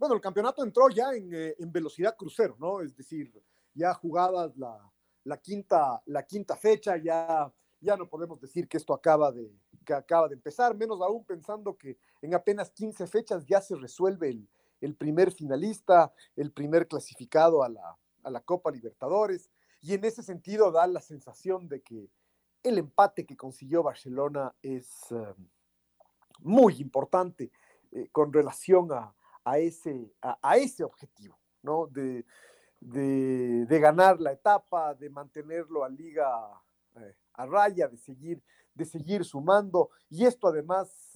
Bueno, 0.00 0.14
el 0.14 0.22
campeonato 0.22 0.64
entró 0.64 0.88
ya 0.88 1.12
eh, 1.12 1.54
en, 1.58 1.70
velocidad 1.70 2.16
crucero, 2.16 2.56
¿no? 2.58 2.80
Es 2.80 2.96
decir, 2.96 3.30
ya 3.74 3.92
jugadas 3.92 4.56
la, 4.56 5.36
quinta, 5.42 6.02
la 6.06 6.22
quinta 6.22 6.56
fecha, 6.56 6.96
ya, 6.96 7.52
ya 7.82 7.98
no 7.98 8.08
podemos 8.08 8.40
decir 8.40 8.66
que 8.66 8.78
esto 8.78 8.94
acaba 8.94 9.30
de, 9.30 9.54
que 9.84 9.92
acaba 9.92 10.26
de 10.26 10.36
empezar, 10.36 10.74
menos 10.74 11.02
aún 11.02 11.22
pensando 11.26 11.76
que 11.76 11.98
en 12.22 12.34
apenas 12.34 12.70
15 12.70 13.06
fechas 13.08 13.44
ya 13.44 13.60
se 13.60 13.76
resuelve 13.76 14.30
el, 14.30 14.48
el 14.80 14.94
primer 14.94 15.32
finalista, 15.32 16.14
el 16.34 16.50
primer 16.50 16.88
clasificado 16.88 17.62
a 17.62 17.68
la, 17.68 18.40
Copa 18.46 18.70
Libertadores, 18.70 19.50
y 19.82 19.92
en 19.92 20.06
ese 20.06 20.22
sentido 20.22 20.72
da 20.72 20.86
la 20.86 21.02
sensación 21.02 21.68
de 21.68 21.82
que 21.82 22.08
el 22.62 22.78
empate 22.78 23.26
que 23.26 23.36
consiguió 23.36 23.82
Barcelona 23.82 24.54
es 24.62 25.12
eh, 25.12 25.34
muy 26.38 26.80
importante 26.80 27.52
eh, 27.92 28.08
con 28.10 28.32
relación 28.32 28.92
a, 28.92 29.14
ese, 29.58 30.12
a, 30.22 30.56
ese 30.56 30.84
objetivo, 30.84 31.38
¿no? 31.62 31.86
De, 31.86 32.24
ganar 33.68 34.20
la 34.20 34.32
etapa, 34.32 34.94
de 34.94 35.10
mantenerlo 35.10 35.84
a 35.84 35.88
liga 35.88 36.28
eh, 36.96 37.14
a 37.34 37.46
raya, 37.46 37.88
de 37.88 37.96
seguir, 37.96 38.42
de 38.74 38.84
seguir 38.84 39.24
sumando, 39.24 39.90
y 40.08 40.24
esto 40.24 40.48
además, 40.48 41.12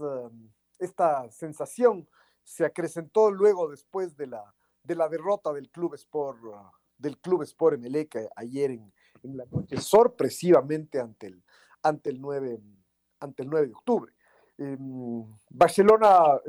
esta 0.79 1.31
sensación 1.31 2.07
se 2.43 2.65
acrecentó 2.65 3.31
luego 3.31 3.69
después 3.69 4.17
de 4.17 4.27
la, 4.27 4.55
de 4.83 4.95
la 4.95 5.09
derrota 5.09 5.53
del 5.53 5.71
Club 5.71 5.95
Sport, 5.95 6.39
ah, 6.55 6.71
del 6.97 7.19
Club 7.19 7.43
Sport 7.43 7.77
Emelec 7.77 8.31
ayer 8.37 8.71
en, 8.73 8.93
la 9.23 9.47
noche, 9.47 9.81
sorpresivamente 9.81 11.01
ante 11.01 11.29
el, 11.29 11.43
ante 11.83 12.11
el, 12.11 12.21
9, 12.21 12.61
ante 13.21 13.43
el 13.43 13.49
9 13.49 13.67
de 13.69 13.73
octubre. 13.73 14.13
Em, 14.59 15.25
Barcelona 15.49 16.41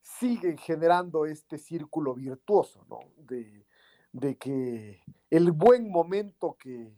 eh, 0.00 0.18
sigue 0.18 0.56
generando 0.56 1.26
este 1.26 1.58
círculo 1.58 2.14
virtuoso, 2.14 2.84
¿no? 2.88 3.00
De, 3.16 3.66
que 4.38 5.00
el 5.30 5.52
buen 5.52 5.90
momento 5.90 6.56
que, 6.58 6.92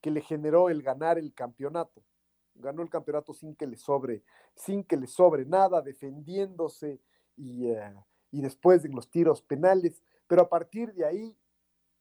que, 0.00 0.10
le 0.10 0.22
generó 0.22 0.70
el 0.70 0.82
ganar 0.82 1.18
el 1.18 1.34
campeonato, 1.34 2.02
ganó 2.54 2.82
el 2.82 2.88
campeonato 2.88 3.34
sin 3.34 3.54
que 3.54 3.66
le 3.66 3.76
sobre, 3.76 4.22
sin 4.54 4.82
que 4.82 4.96
le 4.96 5.06
sobre 5.06 5.44
nada, 5.44 5.82
defendiéndose, 5.82 7.00
eh, 7.36 7.94
y, 8.30 8.40
después 8.40 8.84
en 8.84 8.92
los 8.92 9.10
tiros 9.10 9.42
penales, 9.42 10.02
pero 10.26 10.42
a 10.42 10.48
partir 10.48 10.92
de 10.94 11.04
ahí 11.04 11.36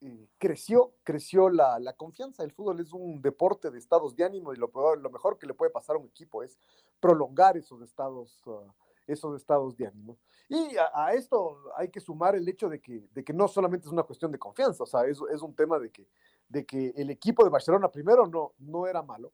eh, 0.02 0.28
creció, 0.38 0.94
creció 1.04 1.50
la, 1.50 1.94
confianza. 1.98 2.44
El 2.44 2.52
fútbol 2.52 2.80
es 2.80 2.94
un 2.94 3.22
deporte 3.22 3.70
de 3.70 3.78
estados 3.78 4.16
de 4.16 4.24
ánimo 4.24 4.54
y 4.54 4.58
lo, 4.58 4.72
lo 4.96 5.10
mejor 5.10 5.38
que 5.38 5.48
le 5.48 5.54
puede 5.54 5.72
pasar 5.72 5.96
a 5.96 6.00
un 6.00 6.08
equipo 6.08 6.42
es 6.42 6.58
prolongar 7.00 7.58
esos 7.58 7.82
estados, 7.82 8.42
ah, 8.48 8.74
esos 9.08 9.36
estados 9.36 9.76
de 9.78 9.88
ánimo. 9.88 10.18
Y 10.50 10.76
a, 10.78 11.14
esto 11.14 11.58
hay 11.76 11.90
que 11.90 12.00
sumar 12.00 12.36
el 12.36 12.48
hecho 12.48 12.70
de 12.70 12.80
que, 12.80 13.08
de 13.14 13.24
que 13.24 13.34
no 13.34 13.48
solamente 13.48 13.88
es 13.88 13.92
una 13.92 14.04
cuestión 14.04 14.32
de 14.32 14.40
confianza, 14.40 14.84
o 14.84 14.88
sea, 14.88 15.06
es, 15.06 15.20
es 15.34 15.42
un 15.42 15.56
tema 15.56 15.80
de 15.80 15.90
que, 15.90 16.08
de 16.48 16.66
que 16.66 16.94
el 16.96 17.10
equipo 17.10 17.44
de 17.44 17.50
Barcelona 17.50 17.90
primero 17.90 18.28
no, 18.28 18.54
no 18.60 18.88
era 18.88 19.02
malo, 19.02 19.34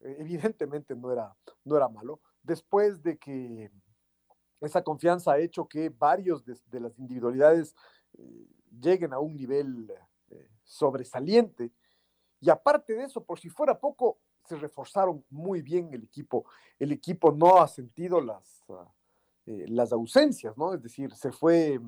eh, 0.00 0.16
evidentemente 0.18 0.94
no 0.94 1.12
era, 1.12 1.34
no 1.64 1.76
era 1.76 1.88
malo, 1.88 2.20
después 2.42 3.02
de 3.02 3.18
que 3.18 3.70
esa 4.60 4.82
confianza 4.82 5.32
ha 5.32 5.38
hecho 5.38 5.66
que 5.66 5.88
varios 5.88 6.44
de, 6.44 6.80
las 6.80 6.98
individualidades 6.98 7.74
eh, 8.18 8.46
lleguen 8.80 9.12
a 9.12 9.18
un 9.18 9.34
nivel 9.34 9.90
eh, 10.30 10.48
sobresaliente. 10.64 11.72
Y 12.40 12.50
aparte 12.50 12.94
de 12.94 13.04
eso, 13.04 13.24
por 13.24 13.38
si 13.38 13.48
fuera 13.48 13.78
poco, 13.78 14.18
se 14.44 14.56
reforzaron 14.56 15.24
muy 15.30 15.62
bien 15.62 15.92
el 15.92 16.04
equipo. 16.04 16.44
El 16.78 16.92
equipo 16.92 17.32
no 17.32 17.60
ha 17.60 17.68
sentido 17.68 18.20
las, 18.20 18.64
ah, 18.70 18.90
eh, 19.50 19.66
las 19.68 19.92
ausencias, 19.92 20.56
¿no? 20.56 20.74
Es 20.74 20.82
decir, 20.82 21.14
se 21.14 21.32
fue, 21.32 21.80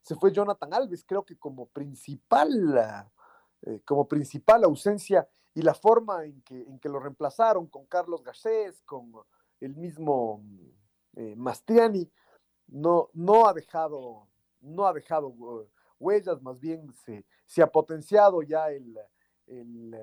se 0.00 0.14
fue 0.14 0.32
Jonathan 0.32 0.72
Alves, 0.72 1.04
creo 1.04 1.24
que 1.24 1.36
como 1.36 1.66
principal, 1.66 2.78
ah, 2.78 3.10
como 3.84 4.08
principal 4.08 4.64
ausencia 4.64 5.28
y 5.54 5.62
la 5.62 5.74
forma 5.74 6.24
en 6.24 6.40
que, 6.42 6.62
en 6.62 6.78
que 6.78 6.88
lo 6.88 6.98
reemplazaron 6.98 7.66
con 7.66 7.84
Carlos 7.86 8.22
Garcés, 8.22 8.82
con 8.86 9.12
el 9.60 9.76
mismo 9.76 10.42
Mastriani, 11.36 12.10
no, 12.70 13.10
no 13.12 13.46
ha 13.46 13.52
dejado, 13.52 14.28
no 14.60 14.86
ha 14.86 14.92
dejado 14.92 15.28
uh, 15.28 15.66
huellas, 15.98 16.40
más 16.42 16.58
bien 16.58 16.92
se, 17.04 17.24
se, 17.46 17.62
ha 17.62 17.66
potenciado 17.66 18.42
ya 18.42 18.70
el, 18.70 18.96
el, 19.46 19.94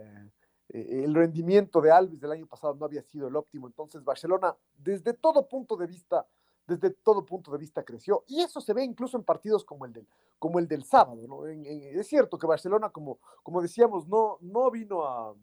eh, 0.69 1.03
el, 1.03 1.15
rendimiento 1.15 1.81
de 1.81 1.91
Alves 1.91 2.19
del 2.19 2.31
año 2.31 2.45
pasado 2.45 2.75
no 2.75 2.85
había 2.85 3.01
sido 3.01 3.27
el 3.27 3.35
óptimo, 3.35 3.67
entonces 3.67 4.03
Barcelona 4.03 4.55
desde 4.77 5.13
todo 5.13 5.47
punto 5.47 5.75
de 5.75 5.87
vista, 5.87 6.27
desde 6.67 6.91
todo 6.91 7.25
punto 7.25 7.51
de 7.51 7.57
vista 7.57 7.83
creció, 7.83 8.23
y 8.27 8.41
eso 8.41 8.59
se 8.61 8.73
ve 8.73 8.83
incluso 8.83 9.17
en 9.17 9.23
partidos 9.23 9.63
como 9.63 9.85
el 9.85 9.93
del, 9.93 10.07
como 10.37 10.59
el 10.59 10.67
del 10.67 10.83
sábado, 10.83 11.47
es 11.47 12.07
cierto 12.07 12.37
que 12.37 12.45
Barcelona, 12.45 12.89
como, 12.89 13.19
como 13.41 13.61
decíamos, 13.61 14.07
no, 14.07 14.37
no 14.41 14.69
vino 14.69 15.05
a 15.05 15.33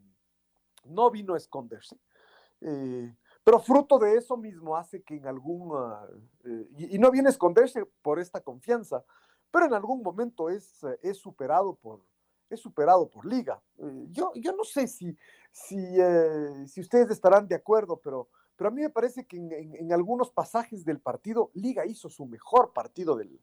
no 0.84 1.10
vino 1.10 1.34
a 1.34 1.38
esconderse. 1.38 1.96
Eh, 2.60 3.14
pero 3.44 3.60
fruto 3.60 3.98
de 3.98 4.16
eso 4.16 4.36
mismo 4.36 4.76
hace 4.76 5.02
que 5.02 5.16
en 5.16 5.26
algún, 5.26 5.76
ah, 5.76 6.06
eh, 6.44 6.68
y, 6.78 6.98
no 6.98 7.10
viene 7.10 7.28
a 7.28 7.30
esconderse 7.30 7.84
por 8.00 8.18
esta 8.18 8.40
confianza, 8.40 9.04
pero 9.50 9.66
en 9.66 9.74
algún 9.74 10.02
momento 10.02 10.48
es, 10.48 10.82
eh, 10.82 10.98
es 11.02 11.18
superado 11.18 11.74
por, 11.74 12.00
es 12.48 12.60
superado 12.60 13.08
por 13.08 13.26
Liga. 13.26 13.62
Eh, 13.78 14.06
yo, 14.10 14.32
yo 14.36 14.52
no 14.52 14.64
sé 14.64 14.88
si, 14.88 15.14
si, 15.52 15.76
si 16.66 16.80
ustedes 16.80 17.10
estarán 17.10 17.46
de 17.46 17.54
acuerdo, 17.54 18.00
pero, 18.02 18.28
pero 18.56 18.68
a 18.68 18.70
mí 18.70 18.82
me 18.82 18.90
parece 18.90 19.26
que 19.26 19.36
en, 19.36 19.92
algunos 19.92 20.30
pasajes 20.30 20.84
del 20.84 21.00
partido, 21.00 21.50
Liga 21.54 21.86
hizo 21.86 22.08
su 22.08 22.26
mejor 22.26 22.72
partido 22.72 23.16
del, 23.16 23.40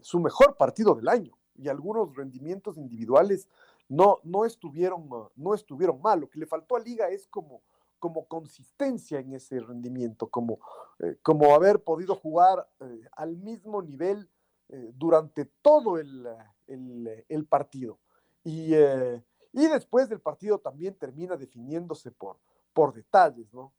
su 0.00 0.20
mejor 0.20 0.56
partido 0.56 0.94
del 0.94 1.08
año 1.08 1.36
y 1.54 1.68
algunos 1.68 2.14
rendimientos 2.14 2.78
individuales 2.78 3.48
no, 3.88 4.18
no, 4.24 4.44
estuvieron, 4.44 5.08
no 5.36 5.54
estuvieron 5.54 6.00
mal. 6.00 6.20
Lo 6.20 6.30
que 6.30 6.38
le 6.38 6.46
faltó 6.46 6.76
a 6.76 6.80
Liga 6.80 7.08
es 7.08 7.26
como 7.26 7.62
como 8.02 8.26
consistencia 8.26 9.20
en 9.20 9.32
ese 9.32 9.60
rendimiento, 9.60 10.26
como, 10.26 10.58
eh, 10.98 11.18
como 11.22 11.54
haber 11.54 11.84
podido 11.84 12.16
jugar 12.16 12.68
eh, 12.80 13.00
al 13.12 13.36
mismo 13.36 13.80
nivel 13.80 14.28
eh, 14.70 14.90
durante 14.96 15.44
todo 15.62 15.98
el, 15.98 16.26
el, 16.66 17.46
partido. 17.46 18.00
Y, 18.42 18.74
y, 18.74 19.68
después 19.68 20.08
del 20.08 20.20
partido 20.20 20.58
también 20.58 20.96
termina 20.96 21.36
definiéndose 21.36 22.10
por, 22.10 22.38
por 22.72 22.94
detalles, 22.94 23.52
¿no? 23.52 23.72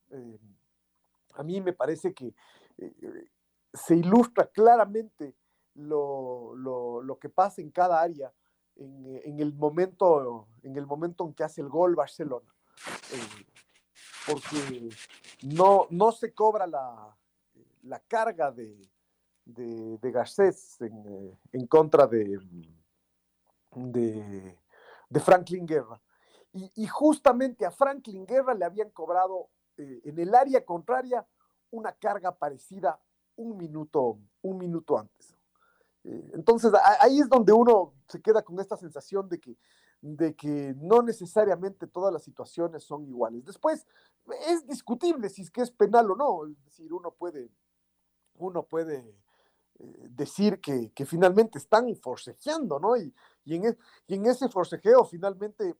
a 1.35 1.43
mí 1.43 1.61
me 1.61 1.73
parece 1.73 2.13
que 2.13 2.33
se 3.73 3.95
ilustra 3.95 4.45
claramente 4.47 5.35
lo, 5.75 6.53
lo, 6.55 7.01
lo, 7.01 7.17
que 7.17 7.29
pasa 7.29 7.61
en 7.61 7.71
cada 7.71 7.99
área 7.99 8.31
en, 8.75 9.39
el 9.39 9.53
momento, 9.53 10.47
en 10.61 10.77
el 10.77 10.85
momento 10.85 11.25
en 11.25 11.33
que 11.33 11.43
hace 11.43 11.61
el 11.61 11.69
gol 11.69 11.95
Barcelona 11.95 12.53
porque 14.25 14.89
no, 15.43 15.87
no 15.89 16.11
se 16.11 16.33
cobra 16.33 16.67
la, 16.67 17.15
la 17.83 17.99
carga 17.99 18.51
de, 18.51 18.89
de, 19.45 19.97
de 19.97 20.11
Garcés 20.11 20.79
en, 20.81 21.05
eh, 21.05 21.39
en, 21.51 21.67
contra 21.67 22.07
de, 22.07 22.39
de, 23.75 24.57
de 25.09 25.19
Franklin 25.19 25.65
Guerra. 25.65 25.99
Y, 26.53 26.85
justamente 26.87 27.65
a 27.65 27.71
Franklin 27.71 28.27
Guerra 28.27 28.53
le 28.53 28.65
habían 28.65 28.91
cobrado 28.91 29.49
eh, 29.77 30.01
en 30.03 30.19
el 30.19 30.35
área 30.35 30.63
contraria 30.63 31.25
una 31.71 31.91
carga 31.93 32.31
parecida 32.35 32.99
un 33.35 33.57
minuto, 33.57 34.19
un 34.43 34.57
minuto 34.59 34.99
antes. 34.99 35.35
Eh, 36.03 36.31
entonces, 36.33 36.71
ahí 36.99 37.19
es 37.19 37.29
donde 37.29 37.53
uno 37.53 37.93
se 38.07 38.21
queda 38.21 38.43
con 38.43 38.59
esta 38.59 38.77
sensación 38.77 39.27
de 39.29 39.39
que, 39.39 39.57
de 40.01 40.35
que 40.35 40.75
no 40.77 41.01
necesariamente 41.01 41.87
todas 41.87 42.13
las 42.13 42.23
situaciones 42.23 42.83
son 42.83 43.05
iguales. 43.07 43.45
Después, 43.45 43.87
es 44.47 44.67
discutible 44.67 45.29
si 45.29 45.41
es 45.41 45.49
que 45.49 45.61
es 45.61 45.71
penal 45.71 46.11
o 46.11 46.15
no, 46.15 46.45
es 46.45 46.63
decir, 46.65 46.93
uno 46.93 47.11
puede, 47.11 47.49
uno 48.35 48.63
puede 48.63 49.15
eh, 49.79 50.07
decir 50.09 50.59
que, 50.59 50.91
finalmente 51.05 51.57
están 51.57 51.93
forcejeando, 51.95 52.79
¿no? 52.79 52.95
Y, 52.97 53.13
e, 53.45 53.77
y 54.07 54.15
en 54.15 54.25
ese 54.25 54.49
forcejeo, 54.49 55.05
finalmente, 55.05 55.75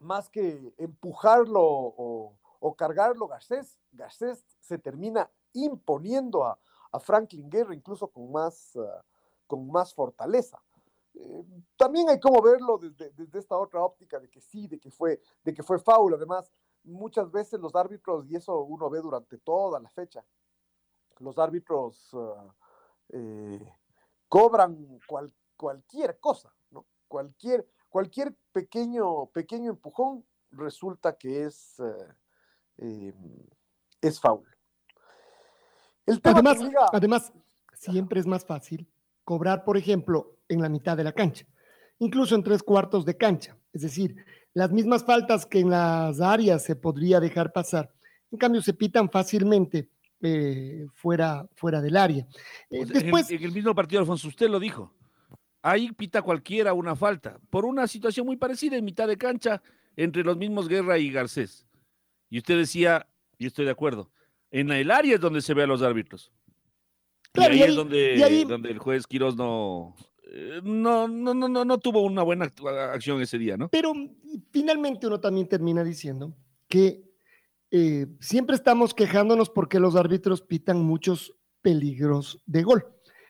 más 0.00 0.28
que 0.28 0.74
empujarlo 0.78 1.62
o, 1.62 2.34
cargarlo 2.76 3.26
Garcés, 3.28 3.78
Garcés 3.92 4.44
se 4.60 4.78
termina 4.78 5.30
imponiendo 5.52 6.44
a, 6.44 6.58
Franklin 7.00 7.50
Guerra 7.50 7.74
incluso 7.74 8.08
con 8.08 8.32
más, 8.32 8.74
ah, 8.76 9.04
con 9.46 9.70
más 9.70 9.94
fortaleza. 9.94 10.60
Eh, 11.14 11.44
también 11.76 12.08
hay 12.08 12.18
como 12.18 12.40
verlo 12.40 12.78
desde, 12.78 13.38
esta 13.38 13.56
otra 13.56 13.82
óptica 13.82 14.18
de 14.18 14.30
que 14.30 14.40
sí, 14.40 14.66
de 14.66 14.80
que 14.80 14.90
fue, 14.90 15.20
de 15.44 15.52
que 15.52 15.62
fue. 15.62 15.76
Además, 16.14 16.50
muchas 16.84 17.30
veces 17.30 17.60
los 17.60 17.74
árbitros, 17.74 18.26
y 18.26 18.36
eso 18.36 18.62
uno 18.62 18.88
ve 18.88 19.00
durante 19.00 19.36
toda 19.38 19.78
la 19.80 19.90
fecha, 19.90 20.24
los 21.18 21.38
árbitros 21.38 22.10
ah, 22.14 22.54
eh, 23.10 23.74
cobran 24.28 24.98
cualquier 25.56 26.18
cosa, 26.20 26.52
¿no? 26.70 26.86
Cualquier, 27.06 27.66
cualquier 27.88 28.34
pequeño, 28.52 29.26
pequeño 29.26 29.70
empujón 29.70 30.24
resulta 30.50 31.16
que 31.16 31.44
es, 31.44 31.80
eh, 31.80 32.14
em, 32.78 33.46
es 34.00 34.20
foul. 34.20 34.44
además, 36.22 36.58
además, 36.92 37.32
siempre 37.74 38.20
es 38.20 38.26
más 38.26 38.44
fácil 38.44 38.88
cobrar, 39.24 39.64
por 39.64 39.76
ejemplo, 39.76 40.38
en 40.48 40.62
la 40.62 40.68
mitad 40.68 40.96
de 40.96 41.04
la 41.04 41.12
cancha, 41.12 41.46
incluso 41.98 42.34
en 42.34 42.42
tres 42.42 42.62
cuartos 42.62 43.04
de 43.04 43.16
cancha. 43.16 43.56
Es 43.72 43.82
decir, 43.82 44.16
las 44.54 44.70
mismas 44.70 45.04
faltas 45.04 45.44
que 45.44 45.60
en 45.60 45.70
las 45.70 46.20
áreas 46.20 46.64
se 46.64 46.76
podría 46.76 47.20
dejar 47.20 47.52
pasar, 47.52 47.92
en 48.30 48.38
cambio 48.38 48.62
se 48.62 48.74
pitan 48.74 49.10
fácilmente 49.10 49.90
eh, 50.20 50.86
fuera, 50.94 51.46
fuera 51.54 51.80
del 51.80 51.96
área. 51.96 52.26
Eh, 52.70 52.84
después, 52.84 53.30
en 53.30 53.42
el, 53.42 53.52
mismo 53.52 53.74
partido, 53.74 54.00
Alfonso, 54.00 54.28
usted 54.28 54.48
lo 54.48 54.58
dijo. 54.58 54.92
Ahí 55.62 55.92
pita 55.92 56.22
cualquiera 56.22 56.72
una 56.72 56.94
falta, 56.94 57.38
por 57.50 57.64
una 57.64 57.86
situación 57.86 58.26
muy 58.26 58.36
parecida 58.36 58.76
en 58.76 58.84
mitad 58.84 59.08
de 59.08 59.18
cancha 59.18 59.60
entre 59.96 60.22
los 60.22 60.36
mismos 60.36 60.68
Guerra 60.68 60.98
y 60.98 61.10
Garcés. 61.10 61.66
Y 62.30 62.38
usted 62.38 62.58
decía, 62.58 63.08
y 63.38 63.46
estoy 63.46 63.64
de 63.64 63.72
acuerdo, 63.72 64.10
en 64.50 64.70
el 64.70 64.90
área 64.90 65.16
es 65.16 65.20
donde 65.20 65.40
se 65.40 65.54
ve 65.54 65.64
a 65.64 65.66
los 65.66 65.82
árbitros. 65.82 66.32
y 67.34 67.40
ahí, 67.40 67.62
es 67.62 67.74
donde, 67.74 68.44
donde 68.46 68.70
el 68.70 68.78
juez 68.78 69.06
Quiroz 69.06 69.36
no, 69.36 69.96
eh, 70.30 70.60
no, 70.62 71.08
no, 71.08 71.34
no, 71.34 71.48
no, 71.48 71.64
no 71.64 71.78
tuvo 71.78 72.02
una 72.02 72.22
buena 72.22 72.52
acción 72.92 73.20
ese 73.20 73.38
día, 73.38 73.56
¿no? 73.56 73.68
Pero 73.68 73.92
finalmente 74.50 75.06
uno 75.06 75.20
también 75.20 75.48
termina 75.48 75.82
diciendo 75.82 76.36
que 76.68 77.02
eh, 77.70 78.06
siempre 78.20 78.54
estamos 78.54 78.94
quejándonos 78.94 79.50
porque 79.50 79.80
los 79.80 79.96
árbitros 79.96 80.42
pitan 80.42 80.82
muchos 80.82 81.34
peligros 81.62 82.42
de 82.46 82.62
gol. 82.62 82.86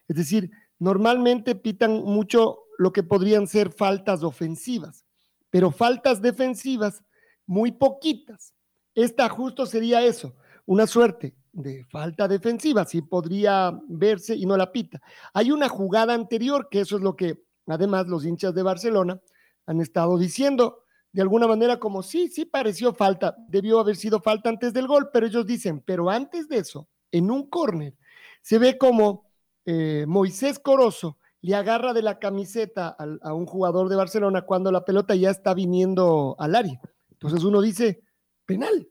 Es 0.09 0.17
decir, 0.17 0.51
normalmente 0.79 1.55
pitan 1.55 2.03
mucho 2.05 2.65
lo 2.79 2.93
que 2.93 3.03
podrían 3.03 3.47
ser 3.47 3.73
faltas 3.73 4.23
ofensivas, 4.23 5.05
pero 5.51 5.71
faltas 5.71 6.23
defensivas 6.23 7.03
muy 7.47 7.73
poquitas. 7.73 8.55
Esta 8.95 9.29
justo 9.29 9.67
sería 9.67 10.05
eso, 10.05 10.35
una 10.67 10.87
suerte 10.87 11.35
de 11.53 11.85
falta 11.87 12.29
defensiva, 12.29 12.85
si 12.85 13.03
podría 13.03 13.79
verse 13.89 14.37
y 14.37 14.47
no 14.47 14.57
la 14.57 14.71
pita. 14.71 15.01
Hay 15.35 15.51
una 15.51 15.69
jugada 15.69 16.15
anterior, 16.15 16.69
que 16.71 16.81
eso 16.81 16.97
es 16.97 17.03
lo 17.03 17.17
que 17.17 17.43
además 17.67 18.07
los 18.07 18.25
hinchas 18.25 18.55
de 18.55 18.63
Barcelona 18.63 19.21
han 19.67 19.81
estado 19.81 20.19
diciendo, 20.19 20.85
de 21.13 21.23
alguna 21.23 21.47
manera 21.47 21.79
como 21.79 22.03
sí, 22.03 22.29
sí 22.29 22.45
pareció 22.45 22.95
falta, 22.95 23.37
debió 23.49 23.81
haber 23.81 23.97
sido 23.97 24.21
falta 24.21 24.49
antes 24.49 24.73
del 24.73 24.87
gol, 24.87 25.11
pero 25.13 25.27
ellos 25.27 25.47
dicen, 25.47 25.83
pero 25.85 26.11
antes 26.11 26.49
de 26.49 26.59
eso, 26.59 26.89
en 27.11 27.31
un 27.31 27.49
córner, 27.49 27.97
se 28.43 28.59
ve 28.59 28.79
como 28.79 29.28
eh, 29.71 30.07
Moisés 30.07 30.59
Corozo 30.59 31.19
le 31.43 31.55
agarra 31.55 31.93
de 31.93 32.01
la 32.01 32.19
camiseta 32.19 32.97
a 33.21 33.35
un 33.35 33.45
jugador 33.45 33.91
de 33.91 33.97
Barcelona 33.97 34.41
cuando 34.41 34.73
la 34.73 34.87
pelota 34.87 35.15
ya 35.15 35.29
está 35.29 35.53
viniendo 35.53 36.37
al 36.39 36.55
área. 36.55 36.81
Entonces 37.11 37.45
uno 37.45 37.61
dice, 37.61 38.03
penal, 38.47 38.89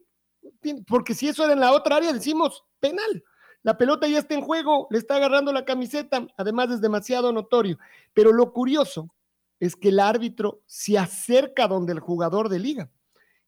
porque 0.86 1.16
si 1.16 1.28
eso 1.30 1.44
era 1.44 1.54
en 1.54 1.62
la 1.62 1.74
otra 1.74 1.96
área, 1.96 2.14
decimos 2.14 2.64
penal. 2.80 3.24
La 3.64 3.76
pelota 3.76 4.08
ya 4.08 4.20
está 4.20 4.36
en 4.36 4.42
juego, 4.42 4.88
le 4.92 5.00
está 5.00 5.16
agarrando 5.16 5.52
la 5.52 5.66
camiseta, 5.66 6.28
además 6.38 6.70
es 6.70 6.80
demasiado 6.80 7.34
notorio. 7.34 7.80
Pero 8.14 8.32
lo 8.32 8.54
curioso 8.54 9.10
es 9.60 9.76
que 9.76 9.90
el 9.90 10.00
árbitro 10.00 10.62
se 10.68 11.00
acerca 11.00 11.68
donde 11.68 11.94
el 11.94 12.00
jugador 12.00 12.50
de 12.50 12.60
liga. 12.60 12.92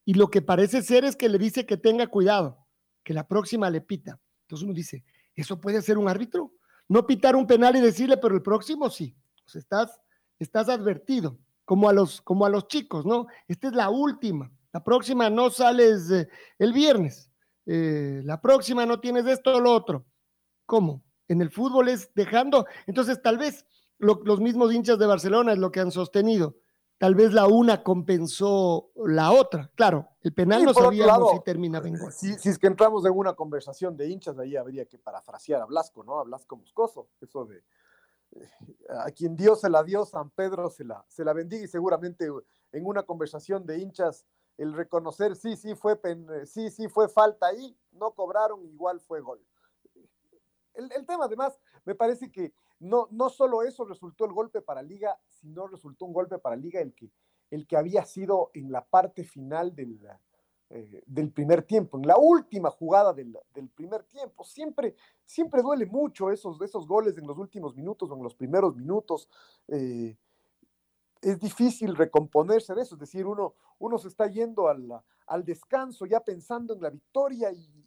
Y 0.03 0.15
lo 0.15 0.31
que 0.31 0.41
parece 0.41 0.81
ser 0.81 1.05
es 1.05 1.15
que 1.15 1.29
le 1.29 1.37
dice 1.37 1.67
que 1.67 1.77
tenga 1.77 2.07
cuidado, 2.07 2.65
que 3.03 3.13
la 3.13 3.27
próxima 3.27 3.69
le 3.69 3.81
pita. 3.81 4.19
Entonces 4.45 4.65
uno 4.65 4.73
dice, 4.73 5.03
¿eso 5.35 5.61
puede 5.61 5.83
ser 5.83 5.99
un 5.99 6.09
árbitro? 6.09 6.53
No 6.89 7.05
pitar 7.05 7.35
un 7.35 7.47
penal 7.47 7.75
y 7.75 7.81
decirle, 7.81 8.17
pero 8.17 8.35
el 8.35 8.41
próximo 8.41 8.89
sí. 8.89 9.15
Pues 9.45 9.55
estás, 9.55 10.01
estás 10.39 10.67
advertido, 10.67 11.39
como 11.63 11.87
a, 11.87 11.93
los, 11.93 12.21
como 12.21 12.45
a 12.45 12.49
los 12.49 12.67
chicos, 12.67 13.05
¿no? 13.05 13.27
Esta 13.47 13.67
es 13.67 13.73
la 13.73 13.89
última. 13.89 14.51
La 14.73 14.83
próxima 14.83 15.29
no 15.29 15.49
sales 15.49 16.11
eh, 16.11 16.27
el 16.57 16.73
viernes. 16.73 17.31
Eh, 17.65 18.21
la 18.23 18.41
próxima 18.41 18.85
no 18.85 18.99
tienes 18.99 19.27
esto 19.27 19.55
o 19.55 19.59
lo 19.59 19.71
otro. 19.71 20.05
¿Cómo? 20.65 21.03
En 21.27 21.41
el 21.41 21.51
fútbol 21.51 21.89
es 21.89 22.11
dejando. 22.15 22.65
Entonces, 22.87 23.21
tal 23.21 23.37
vez 23.37 23.65
los 23.99 24.39
mismos 24.39 24.73
hinchas 24.73 24.97
de 24.97 25.05
Barcelona 25.05 25.53
es 25.53 25.59
lo 25.59 25.71
que 25.71 25.79
han 25.79 25.91
sostenido. 25.91 26.55
Tal 26.99 27.15
vez 27.15 27.31
la 27.31 27.47
una 27.47 27.81
compensó 27.81 28.91
la 28.93 29.31
otra. 29.31 29.71
Claro, 29.75 30.09
el 30.21 30.33
penal 30.33 30.65
no 30.65 30.73
sabíamos 30.73 31.31
si 31.31 31.39
termina 31.39 31.77
en 31.79 32.11
Si, 32.11 32.33
si, 32.37 32.49
es 32.49 32.59
que 32.59 32.67
entramos 32.67 33.05
en 33.05 33.13
una 33.17 33.33
conversación 33.33 33.95
de 33.95 34.09
hinchas, 34.09 34.37
ahí 34.37 34.57
habría 34.57 34.85
que 34.85 34.99
parafrasear 34.99 35.61
a 35.61 35.65
Blasco, 35.65 36.03
¿no? 36.03 36.19
A 36.19 36.23
Blasco 36.25 36.57
Moscoso. 36.57 37.07
Eso 37.21 37.45
de 37.45 37.63
eh, 38.31 38.49
a 38.89 39.09
quien 39.11 39.37
Dios 39.37 39.61
se 39.61 39.69
la 39.69 39.81
dio, 39.81 40.05
San 40.05 40.29
Pedro 40.29 40.69
se 40.69 40.83
la, 40.83 41.05
se 41.07 41.23
la 41.23 41.31
bendiga 41.31 41.63
y 41.63 41.69
seguramente 41.69 42.27
en 42.73 42.85
una 42.85 43.03
conversación 43.03 43.65
de 43.65 43.79
hinchas 43.79 44.25
el 44.57 44.73
reconocer 44.73 45.37
sí, 45.37 45.55
sí 45.55 45.75
fue, 45.75 45.97
sí, 46.45 46.69
sí 46.69 46.89
fue 46.89 47.07
falta 47.07 47.47
ahí, 47.47 47.77
no 47.93 48.11
cobraron, 48.11 48.65
igual 48.65 48.99
fue 48.99 49.21
gol. 49.21 49.41
El, 50.73 50.91
el 50.91 51.05
tema 51.05 51.25
además 51.25 51.57
me 51.85 51.95
parece 51.95 52.29
que 52.29 52.53
no, 52.79 53.07
no 53.11 53.29
solo 53.29 53.63
eso 53.63 53.83
resultó 53.85 54.25
el 54.25 54.31
golpe 54.31 54.61
para 54.61 54.81
Liga, 54.81 55.19
sino 55.29 55.67
resultó 55.67 56.05
un 56.05 56.13
golpe 56.13 56.37
para 56.39 56.55
Liga 56.55 56.79
el 56.79 56.93
que, 56.93 57.11
el 57.51 57.67
que 57.67 57.77
había 57.77 58.05
sido 58.05 58.51
en 58.53 58.71
la 58.71 58.85
parte 58.85 59.23
final 59.23 59.75
del, 59.75 59.99
eh, 60.69 61.03
del 61.05 61.31
primer 61.31 61.63
tiempo, 61.63 61.97
en 61.97 62.07
la 62.07 62.17
última 62.17 62.69
jugada 62.69 63.13
del, 63.13 63.37
primer 63.75 64.03
tiempo. 64.03 64.45
Siempre, 64.45 64.95
siempre 65.25 65.61
duele 65.61 65.85
mucho 65.85 66.31
esos, 66.31 66.61
esos 66.61 66.87
goles 66.87 67.17
en 67.17 67.27
los 67.27 67.37
últimos 67.37 67.75
minutos 67.75 68.09
o 68.09 68.15
en 68.15 68.23
los 68.23 68.35
primeros 68.35 68.75
minutos. 68.75 69.27
Eh, 69.67 70.15
es 71.21 71.37
difícil 71.37 71.97
recomponerse 71.97 72.73
de 72.73 72.83
eso, 72.83 72.95
es 72.95 73.01
decir, 73.01 73.25
uno, 73.25 73.55
uno 73.77 73.97
se 73.97 74.07
está 74.07 74.27
yendo 74.27 74.69
al, 74.69 75.03
al 75.27 75.43
descanso 75.43 76.05
ya 76.05 76.21
pensando 76.21 76.73
en 76.73 76.81
la 76.81 76.89
victoria 76.89 77.51
y, 77.51 77.85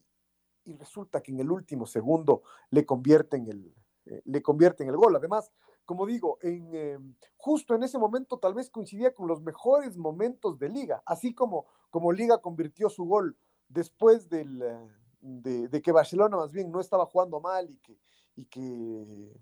y 0.66 0.74
resulta 0.74 1.22
que 1.22 1.32
en 1.32 1.40
el 1.40 1.50
último 1.50 1.86
segundo 1.86 2.42
le 2.68 2.84
convierte 2.84 3.38
en 3.38 3.48
el, 3.48 3.74
le 4.04 4.42
convierte 4.42 4.82
en 4.82 4.90
el 4.90 4.96
gol. 4.96 5.16
Además, 5.16 5.50
como 5.84 6.06
digo, 6.06 6.38
en, 6.42 6.70
eh, 6.74 6.98
justo 7.36 7.74
en 7.74 7.82
ese 7.82 7.98
momento 7.98 8.38
tal 8.38 8.54
vez 8.54 8.70
coincidía 8.70 9.14
con 9.14 9.28
los 9.28 9.42
mejores 9.42 9.96
momentos 9.96 10.58
de 10.58 10.68
liga, 10.68 11.02
así 11.06 11.34
como, 11.34 11.66
como 11.90 12.12
liga 12.12 12.38
convirtió 12.38 12.88
su 12.88 13.04
gol 13.04 13.36
después 13.68 14.28
del, 14.28 14.62
eh, 14.62 14.88
de, 15.20 15.82
que 15.82 15.92
Barcelona 15.92 16.36
más 16.36 16.52
bien 16.52 16.70
no 16.70 16.80
estaba 16.80 17.06
jugando 17.06 17.40
mal 17.40 17.70
y 17.70 17.78
que, 17.78 17.98
y 18.36 18.44
que 18.46 19.40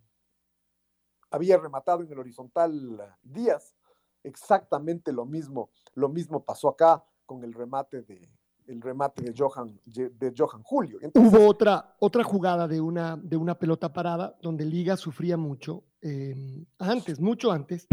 había 1.31 1.59
rematado 1.59 2.03
en 2.03 2.13
el 2.13 2.19
horizontal 2.19 3.17
Díaz. 3.23 3.75
Exactamente 4.23 5.13
lo 5.13 5.25
mismo, 5.25 5.71
lo 5.95 6.11
mismo 6.11 6.45
pasó 6.45 6.69
acá 6.69 7.03
con 7.25 7.43
el 7.43 7.55
remate 7.55 8.03
de, 8.03 8.29
el 8.71 8.81
remate 8.81 9.23
de 9.23 9.35
Johan, 9.37 9.79
de 9.85 10.35
Johan 10.37 10.63
Julio. 10.63 10.99
Hubo 11.15 11.47
otra, 11.47 11.97
otra 11.99 12.23
jugada 12.23 12.69
de 12.69 12.81
una, 12.81 13.17
de 13.17 13.37
una 13.37 13.57
pelota 13.57 13.93
parada 13.93 14.37
donde 14.41 14.65
Liga 14.65 14.97
sufría 14.97 15.37
mucho, 15.37 15.83
em, 16.01 16.65
antes, 16.79 17.19
mucho 17.19 17.51
antes, 17.51 17.89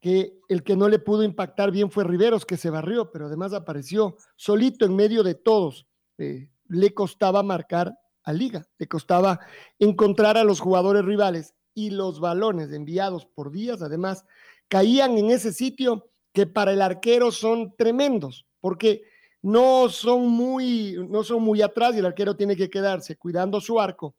que 0.00 0.40
el 0.48 0.62
que 0.62 0.76
no 0.76 0.88
le 0.88 0.98
pudo 0.98 1.22
impactar 1.22 1.70
bien 1.70 1.90
fue 1.90 2.04
Riveros, 2.04 2.44
que 2.44 2.56
se 2.56 2.70
barrió, 2.70 3.10
pero 3.10 3.26
además 3.26 3.52
apareció 3.52 4.16
solito 4.34 4.84
en 4.84 4.96
medio 4.96 5.22
de 5.22 5.34
todos. 5.34 5.86
Eh, 6.18 6.50
le 6.68 6.92
costaba 6.92 7.42
marcar 7.42 7.96
a 8.24 8.32
Liga, 8.32 8.66
le 8.78 8.88
costaba 8.88 9.40
encontrar 9.78 10.36
a 10.36 10.44
los 10.44 10.60
jugadores 10.60 11.04
rivales 11.04 11.54
y 11.72 11.90
los 11.90 12.18
balones 12.18 12.72
enviados 12.72 13.26
por 13.26 13.52
días, 13.52 13.80
además, 13.80 14.24
caían 14.68 15.16
en 15.18 15.30
ese 15.30 15.52
sitio 15.52 16.10
que 16.32 16.46
para 16.46 16.72
el 16.72 16.82
arquero 16.82 17.30
son 17.30 17.74
tremendos, 17.76 18.46
porque 18.60 19.02
no 19.42 19.88
son 19.88 20.28
muy, 20.28 20.96
no 21.08 21.22
son 21.22 21.42
muy 21.42 21.62
atrás 21.62 21.94
y 21.94 21.98
el 21.98 22.06
arquero 22.06 22.36
tiene 22.36 22.56
que 22.56 22.70
quedarse 22.70 23.16
cuidando 23.16 23.60
su 23.60 23.80
arco, 23.80 24.14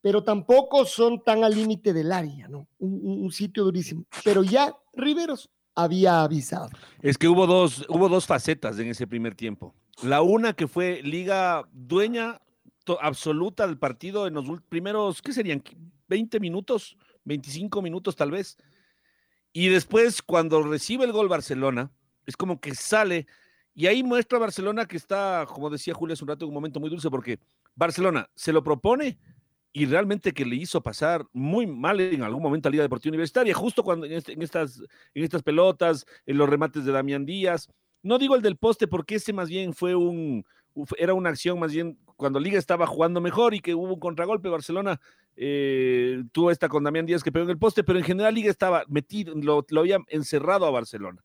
pero 0.00 0.24
tampoco 0.24 0.84
son 0.84 1.22
tan 1.22 1.44
al 1.44 1.54
límite 1.54 1.92
del 1.92 2.12
área, 2.12 2.48
¿no? 2.48 2.66
Un, 2.78 3.30
sitio 3.30 3.64
durísimo. 3.64 4.04
Pero 4.24 4.42
ya 4.42 4.74
Riveros 4.94 5.50
había 5.74 6.22
avisado. 6.22 6.70
Es 7.00 7.18
que 7.18 7.28
hubo 7.28 7.46
dos, 7.46 7.86
hubo 7.88 8.08
dos 8.08 8.26
facetas 8.26 8.78
en 8.78 8.88
ese 8.88 9.06
primer 9.06 9.34
tiempo. 9.34 9.74
La 10.02 10.22
una 10.22 10.54
que 10.54 10.66
fue 10.66 11.02
liga 11.02 11.68
dueña 11.72 12.40
absoluta 13.00 13.66
del 13.66 13.78
partido 13.78 14.26
en 14.26 14.34
los 14.34 14.44
primeros, 14.68 15.22
¿qué 15.22 15.32
serían? 15.32 15.62
20 16.08 16.40
minutos, 16.40 16.96
25 17.24 17.80
minutos 17.80 18.16
tal 18.16 18.32
vez. 18.32 18.56
Y 19.52 19.68
después, 19.68 20.22
cuando 20.22 20.62
recibe 20.62 21.04
el 21.04 21.12
gol 21.12 21.28
Barcelona, 21.28 21.92
es 22.26 22.36
como 22.36 22.60
que 22.60 22.74
sale 22.74 23.26
y 23.74 23.86
ahí 23.86 24.02
muestra 24.02 24.38
Barcelona 24.38 24.86
que 24.86 24.96
está, 24.96 25.46
como 25.48 25.70
decía 25.70 25.94
Julio 25.94 26.14
hace 26.14 26.24
un 26.24 26.28
rato, 26.28 26.46
un 26.46 26.54
momento 26.54 26.80
muy 26.80 26.90
dulce, 26.90 27.10
porque 27.10 27.38
Barcelona 27.74 28.28
se 28.34 28.52
lo 28.52 28.62
propone 28.62 29.18
y 29.72 29.86
realmente 29.86 30.32
que 30.32 30.44
le 30.44 30.56
hizo 30.56 30.82
pasar 30.82 31.24
muy 31.32 31.66
mal 31.66 31.98
en 32.00 32.22
algún 32.22 32.42
momento 32.42 32.68
a 32.68 32.72
Liga 32.72 32.82
Deportiva 32.82 33.12
Universitaria, 33.12 33.54
justo 33.54 33.82
cuando 33.82 34.04
en, 34.04 34.12
este, 34.12 34.36
estas, 34.42 34.82
en 35.14 35.24
estas 35.24 35.42
pelotas, 35.42 36.04
en 36.26 36.36
los 36.36 36.48
remates 36.48 36.84
de 36.84 36.92
Damián 36.92 37.24
Díaz. 37.24 37.70
No 38.02 38.18
digo 38.18 38.34
el 38.34 38.42
del 38.42 38.56
poste 38.56 38.86
porque 38.86 39.14
ese 39.14 39.32
más 39.32 39.48
bien 39.48 39.72
fue 39.72 39.94
un, 39.94 40.44
era 40.98 41.14
una 41.14 41.30
acción 41.30 41.58
más 41.58 41.72
bien 41.72 41.98
cuando 42.16 42.38
Liga 42.38 42.58
estaba 42.58 42.86
jugando 42.86 43.20
mejor 43.20 43.54
y 43.54 43.60
que 43.60 43.74
hubo 43.74 43.94
un 43.94 44.00
contragolpe, 44.00 44.48
Barcelona 44.48 45.00
eh, 45.36 46.22
tuvo 46.32 46.50
esta 46.50 46.68
con 46.68 46.84
Damián 46.84 47.06
Díaz 47.06 47.22
que 47.22 47.32
pegó 47.32 47.44
en 47.44 47.50
el 47.50 47.58
poste, 47.58 47.82
pero 47.82 47.98
en 47.98 48.04
general 48.04 48.34
Liga 48.34 48.50
estaba 48.50 48.84
metido, 48.88 49.34
lo, 49.34 49.64
lo 49.70 49.80
había 49.80 49.98
encerrado 50.08 50.66
a 50.66 50.70
Barcelona. 50.70 51.22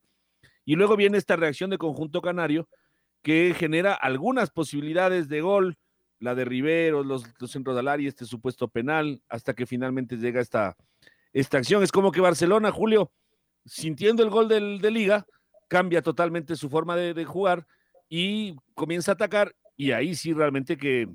Y 0.68 0.76
luego 0.76 0.98
viene 0.98 1.18
esta 1.18 1.38
reacción 1.38 1.70
de 1.70 1.78
conjunto 1.78 2.22
canario 2.22 2.68
que 3.22 3.56
genera 3.58 3.94
algunas 3.94 4.50
posibilidades 4.52 5.30
de 5.30 5.40
gol, 5.40 5.78
la 6.20 6.36
de 6.36 6.44
Rivero, 6.44 7.06
los, 7.06 7.24
centros 7.48 7.74
de 7.74 7.80
Alari, 7.80 8.06
este 8.06 8.26
supuesto 8.26 8.68
penal, 8.68 9.24
hasta 9.30 9.54
que 9.54 9.66
finalmente 9.66 10.18
llega 10.18 10.42
esta, 10.42 10.76
esta 11.32 11.58
acción. 11.58 11.84
Es 11.84 11.92
como 11.94 12.12
que 12.12 12.20
Barcelona, 12.20 12.70
Julio, 12.70 13.14
sintiendo 13.66 14.24
el 14.24 14.30
gol 14.30 14.50
del, 14.50 14.82
de 14.82 14.92
Liga, 14.92 15.26
cambia 15.70 16.02
totalmente 16.02 16.58
su 16.58 16.70
forma 16.70 16.98
de, 16.98 17.24
jugar 17.24 17.66
y 18.10 18.54
comienza 18.74 19.14
a 19.14 19.16
atacar, 19.16 19.56
y 19.78 19.92
ahí 19.92 20.16
sí 20.16 20.34
realmente 20.34 20.76
que 20.76 21.08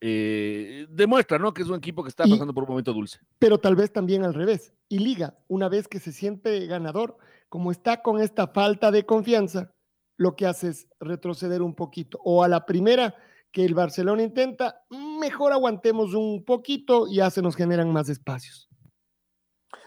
eh, 0.00 0.84
demuestra, 0.90 1.38
¿no? 1.38 1.54
Que 1.54 1.62
es 1.62 1.68
un 1.68 1.76
equipo 1.76 2.02
que 2.02 2.08
está 2.08 2.24
pasando 2.24 2.52
por 2.52 2.64
un 2.64 2.70
momento 2.70 2.92
dulce. 2.92 3.20
Pero 3.38 3.58
tal 3.58 3.76
vez 3.76 3.92
también 3.92 4.24
al 4.24 4.34
revés. 4.34 4.74
Y 4.88 4.98
Liga, 4.98 5.38
una 5.46 5.68
vez 5.68 5.86
que 5.86 6.00
se 6.00 6.10
siente 6.10 6.66
ganador, 6.66 7.18
como 7.48 7.70
está 7.70 8.02
con 8.02 8.20
esta 8.20 8.48
falta 8.48 8.90
de 8.90 9.06
confianza, 9.06 9.74
lo 10.16 10.36
que 10.36 10.46
hace 10.46 10.68
es 10.68 10.88
retroceder 11.00 11.62
un 11.62 11.74
poquito. 11.74 12.18
O 12.24 12.42
a 12.42 12.48
la 12.48 12.66
primera 12.66 13.14
que 13.50 13.64
el 13.64 13.74
Barcelona 13.74 14.22
intenta, 14.22 14.84
mejor 14.90 15.52
aguantemos 15.52 16.14
un 16.14 16.44
poquito 16.44 17.06
y 17.06 17.16
ya 17.16 17.30
se 17.30 17.42
nos 17.42 17.56
generan 17.56 17.92
más 17.92 18.08
espacios. 18.08 18.68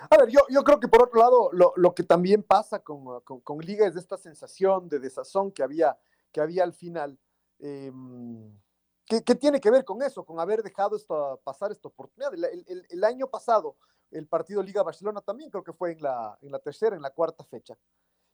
A 0.09 0.17
ver, 0.17 0.29
yo, 0.29 0.41
yo 0.49 0.63
creo 0.63 0.79
que 0.79 0.87
por 0.87 1.03
otro 1.03 1.19
lado, 1.19 1.51
lo, 1.53 1.93
que 1.93 2.03
también 2.03 2.43
pasa 2.43 2.79
con, 2.79 3.21
con, 3.21 3.59
Liga 3.59 3.85
es 3.85 3.95
esta 3.95 4.17
sensación 4.17 4.89
de 4.89 4.99
desazón 4.99 5.51
que 5.51 5.63
había, 5.63 5.97
que 6.31 6.41
había 6.41 6.63
al 6.63 6.73
final, 6.73 7.19
em, 7.59 8.57
que, 9.05 9.35
tiene 9.35 9.59
que 9.59 9.69
ver 9.69 9.85
con 9.85 10.01
eso, 10.01 10.25
con 10.25 10.39
haber 10.39 10.63
dejado 10.63 10.95
esto, 10.95 11.39
pasar 11.43 11.71
esta 11.71 11.87
oportunidad. 11.87 12.33
El, 12.33 12.85
el, 12.89 13.03
año 13.03 13.27
pasado, 13.27 13.77
el 14.11 14.27
partido 14.27 14.61
Liga-Barcelona 14.61 15.21
también 15.21 15.49
creo 15.49 15.63
que 15.63 15.73
fue 15.73 15.93
en 15.93 16.01
la, 16.01 16.37
en 16.41 16.51
la 16.51 16.59
tercera, 16.59 16.95
en 16.95 17.01
la 17.01 17.11
cuarta 17.11 17.43
fecha. 17.43 17.77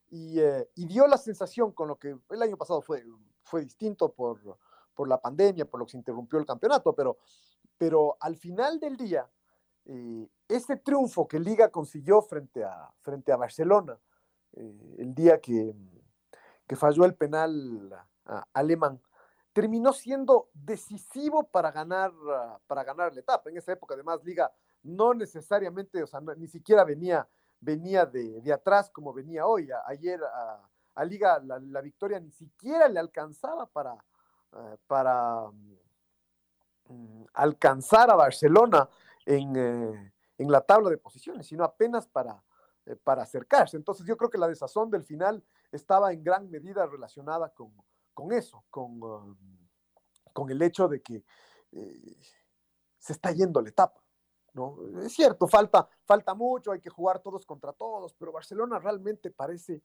Y, 0.10 0.40
eh, 0.40 0.70
y, 0.76 0.86
dio 0.86 1.06
la 1.08 1.18
sensación 1.18 1.72
con 1.72 1.90
lo 1.90 1.98
que 1.98 2.18
el 2.30 2.42
año 2.42 2.58
pasado 2.58 2.82
fue, 2.82 3.04
fue 3.44 3.62
distinto 3.62 4.12
por, 4.14 4.40
por 4.94 5.08
la 5.08 5.20
pandemia, 5.20 5.66
por 5.66 5.80
lo 5.80 5.86
que 5.86 5.92
se 5.92 5.98
interrumpió 5.98 6.40
el 6.40 6.46
campeonato, 6.46 6.94
pero, 6.94 7.18
pero 7.78 8.18
al 8.22 8.38
final 8.38 8.80
del 8.80 8.96
día, 8.96 9.30
eh, 9.86 10.28
ese 10.48 10.78
triunfo 10.78 11.28
que 11.28 11.40
Liga 11.40 11.70
consiguió 11.70 12.22
frente 12.22 12.64
a, 12.64 12.90
frente 13.02 13.32
a 13.32 13.38
Barcelona, 13.38 14.00
eh, 14.54 14.96
el 15.00 15.14
día 15.14 15.42
que, 15.42 15.76
que, 16.66 16.76
falló 16.78 17.04
el 17.04 17.16
penal 17.16 17.90
alemán, 18.54 19.02
terminó 19.52 19.92
siendo 19.92 20.50
decisivo 20.54 21.44
para 21.44 21.72
ganar, 21.72 22.14
para 22.66 22.84
ganar 22.84 23.14
la 23.14 23.20
etapa. 23.20 23.50
En 23.50 23.58
esa 23.58 23.74
época, 23.74 23.94
además, 23.94 24.24
Liga 24.24 24.52
no 24.84 25.14
necesariamente, 25.14 26.02
o 26.04 26.08
sea, 26.08 26.22
ni 26.38 26.48
siquiera 26.48 26.84
venía, 26.84 27.28
venía 27.60 28.06
de, 28.06 28.42
de, 28.42 28.54
atrás 28.54 28.90
como 28.90 29.14
venía 29.14 29.46
hoy. 29.46 29.70
ayer 29.86 30.20
a, 30.24 31.06
Liga 31.06 31.40
la, 31.40 31.82
victoria 31.82 32.20
ni 32.20 32.32
siquiera 32.32 32.88
le 32.88 33.00
alcanzaba 33.00 33.68
para, 33.68 33.94
eh, 34.54 34.78
para 34.88 35.46
mm, 36.88 37.26
alcanzar 37.34 38.10
a 38.10 38.16
Barcelona 38.16 38.90
en, 39.24 39.56
eh, 39.56 40.14
en, 40.40 40.52
la 40.52 40.62
tabla 40.62 40.90
de 40.90 40.98
posiciones, 40.98 41.46
sino 41.46 41.64
apenas 41.64 42.08
para, 42.08 42.44
eh, 42.88 42.96
para 42.96 43.22
acercarse. 43.22 43.78
Entonces 43.78 44.08
yo 44.08 44.18
creo 44.18 44.32
que 44.32 44.40
la 44.40 44.48
desazón 44.48 44.90
del 44.90 45.04
final 45.04 45.44
estaba 45.72 46.12
en 46.12 46.24
gran 46.24 46.50
medida 46.50 46.88
relacionada 46.88 47.50
con, 47.50 47.72
con 48.16 48.32
eso, 48.32 48.64
con, 48.72 49.04
um, 49.04 49.38
con 50.34 50.50
el 50.50 50.60
hecho 50.64 50.88
de 50.88 51.02
que 51.04 51.24
se 52.98 53.14
está 53.14 53.32
yendo 53.34 53.62
la 53.62 53.70
etapa. 53.70 54.02
Es 55.04 55.14
cierto, 55.14 55.48
falta, 55.48 55.88
falta 56.06 56.34
mucho, 56.34 56.72
hay 56.72 56.80
que 56.80 56.90
jugar 56.90 57.20
todos 57.20 57.46
contra 57.46 57.74
todos, 57.74 58.14
pero 58.14 58.32
Barcelona 58.32 58.80
realmente 58.80 59.32
parece 59.32 59.82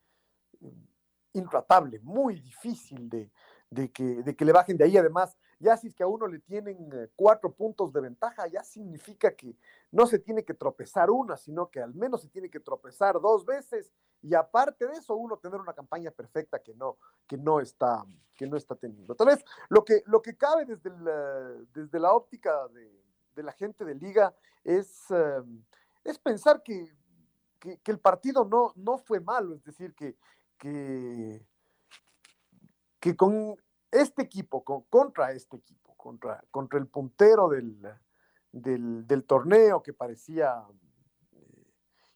intratable, 1.33 1.99
muy 2.00 2.41
difícil 2.41 3.09
de, 3.09 3.31
de 3.71 3.91
que, 3.91 4.23
de 4.23 4.37
que 4.37 4.45
le 4.45 4.52
bajen 4.52 4.76
de 4.76 4.85
ahí. 4.85 4.97
Además, 4.97 5.37
ya 5.59 5.76
si 5.76 5.88
es 5.88 5.95
que 5.95 6.02
a 6.02 6.07
uno 6.07 6.26
le 6.26 6.41
tienen 6.41 6.91
eh, 6.93 7.09
cuatro 7.17 7.52
puntos 7.52 7.93
de 7.93 8.00
ventaja, 8.00 8.47
ya 8.49 8.62
significa 8.62 9.35
que 9.35 9.57
no 9.91 10.07
se 10.07 10.19
tiene 10.19 10.45
que 10.45 10.55
tropezar 10.55 11.11
una, 11.11 11.37
sino 11.37 11.71
que 11.71 11.81
al 11.81 11.95
menos 11.95 12.23
se 12.23 12.29
tiene 12.29 12.50
que 12.50 12.61
tropezar 12.61 13.21
dos 13.21 13.47
veces 13.47 13.93
y 14.21 14.35
aparte 14.35 14.87
de 14.87 14.95
eso, 14.95 15.17
uno 15.17 15.38
tener 15.38 15.61
una 15.61 15.73
campaña 15.73 16.11
perfecta 16.11 16.62
que 16.62 16.75
no, 16.75 16.99
que 17.26 17.37
no, 17.37 17.61
está, 17.61 18.05
que 18.35 18.47
no 18.47 18.57
está 18.57 18.75
teniendo. 18.75 19.14
Tal 19.14 19.29
vez 19.29 19.45
lo 19.69 19.85
que, 19.85 20.02
lo 20.07 20.21
que 20.21 20.37
cabe 20.37 20.64
desde 20.64 20.91
desde 21.73 21.99
la 21.99 22.12
óptica 22.12 22.69
de, 22.69 23.02
la 23.37 23.53
gente 23.53 23.85
de 23.85 23.95
liga 23.95 24.35
es, 24.65 25.11
em, 25.11 25.65
es 26.05 26.19
pensar 26.19 26.62
que, 26.62 26.93
que, 27.59 27.79
el 27.87 28.01
partido 28.01 28.45
no, 28.45 28.73
no 28.77 28.99
fue 28.99 29.21
malo, 29.21 29.55
es 29.55 29.62
decir, 29.65 29.95
que, 29.95 30.17
que 33.03 33.17
con 33.17 33.57
este 33.91 34.23
equipo, 34.23 34.62
con, 34.65 34.83
contra 34.83 35.33
este 35.33 35.57
equipo, 35.57 35.95
contra, 35.97 36.43
contra 36.51 36.79
el 36.79 36.87
puntero 36.87 37.49
del, 37.49 37.81
del, 38.53 39.25
torneo 39.25 39.83
que 39.83 39.93
parecía 39.93 40.65
eh, 41.33 41.67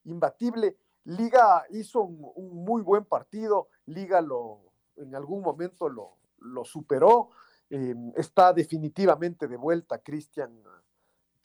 imbatible, 0.05 0.77
Liga 1.05 1.65
hizo 1.71 2.03
un, 2.03 2.65
muy 2.65 2.83
buen 2.83 3.05
partido, 3.05 3.69
Liga 3.87 4.21
lo, 4.21 4.73
en 4.97 5.15
algún 5.15 5.43
momento 5.43 5.89
lo, 5.89 6.17
lo 6.39 6.65
superó, 6.65 7.31
eh, 7.69 7.95
está 8.17 8.53
definitivamente 8.53 9.47
de 9.47 9.57
vuelta 9.57 9.99
Cristian. 9.99 10.57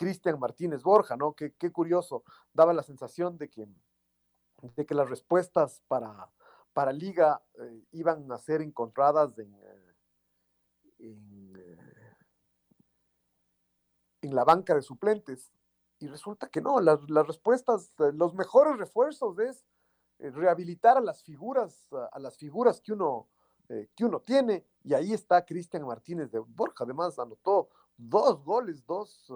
Cristian 0.02 0.40
Martínez 0.40 0.82
Borja, 0.82 1.16
¿no? 1.16 1.34
Qué, 1.34 1.54
qué, 1.54 1.72
curioso, 1.72 2.24
daba 2.54 2.74
la 2.74 2.82
sensación 2.82 3.38
de 3.38 3.52
que, 3.52 3.68
de 4.76 4.84
que 4.84 4.96
las 4.96 5.08
respuestas 5.08 5.84
para, 5.88 6.28
para 6.74 6.92
liga 6.92 7.40
eh, 7.60 7.86
iban 7.92 8.32
a 8.32 8.40
ser 8.40 8.64
encontradas 8.64 9.38
en, 9.38 9.54
eh, 9.54 9.96
eh, 10.98 11.78
en, 14.24 14.36
la 14.36 14.44
banca 14.44 14.74
de 14.74 14.82
suplentes. 14.82 15.54
Y 16.00 16.08
resulta 16.08 16.50
que 16.50 16.62
no, 16.62 16.80
las, 16.82 17.00
respuestas, 17.28 17.94
los 18.16 18.34
mejores 18.34 18.76
refuerzos 18.80 19.38
es 19.38 19.64
rehabilitar 20.18 20.98
a 20.98 21.02
las 21.02 21.22
figuras, 21.22 21.88
a, 22.12 22.18
las 22.18 22.38
figuras 22.38 22.82
que 22.82 22.94
uno, 22.94 23.30
que 23.68 24.04
uno 24.04 24.20
tiene. 24.22 24.66
Y 24.84 24.96
ahí 24.96 25.14
está 25.14 25.46
Cristian 25.46 25.86
Martínez 25.86 26.32
de 26.32 26.40
Borja. 26.40 26.86
Además, 26.86 27.20
anotó 27.20 27.70
dos 27.98 28.44
goles, 28.44 28.84
dos, 28.88 29.32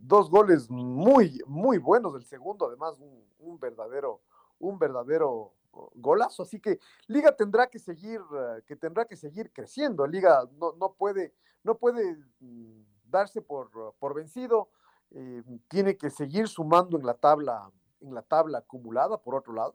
dos 0.00 0.30
goles 0.30 0.70
muy, 0.70 1.40
muy 1.46 1.78
buenos. 1.78 2.14
El 2.14 2.24
segundo, 2.24 2.66
además, 2.66 2.94
un, 3.38 3.58
verdadero, 3.58 4.20
un 4.58 4.78
verdadero 4.78 5.52
golazo. 5.94 6.42
Así 6.42 6.60
que 6.60 6.78
Liga 7.06 7.34
tendrá 7.34 7.68
que 7.68 7.78
seguir, 7.78 8.20
eh, 8.20 8.62
que 8.66 8.76
tendrá 8.76 9.04
que 9.04 9.16
seguir 9.16 9.52
creciendo. 9.52 10.06
Liga 10.06 10.48
no, 10.58 10.72
no 10.74 10.92
puede, 10.92 11.34
no 11.62 11.76
puede 11.76 12.16
mm, 12.40 12.82
darse 13.04 13.42
por, 13.42 13.70
por 13.98 14.14
vencido. 14.14 14.68
Eh, 15.12 15.42
tiene 15.68 15.96
que 15.96 16.10
seguir 16.10 16.48
sumando 16.48 16.96
en 16.96 17.04
la 17.04 17.14
tabla, 17.14 17.70
en 18.00 18.14
la 18.14 18.22
tabla 18.22 18.58
acumulada, 18.58 19.18
por 19.18 19.34
otro 19.34 19.52
lado. 19.52 19.74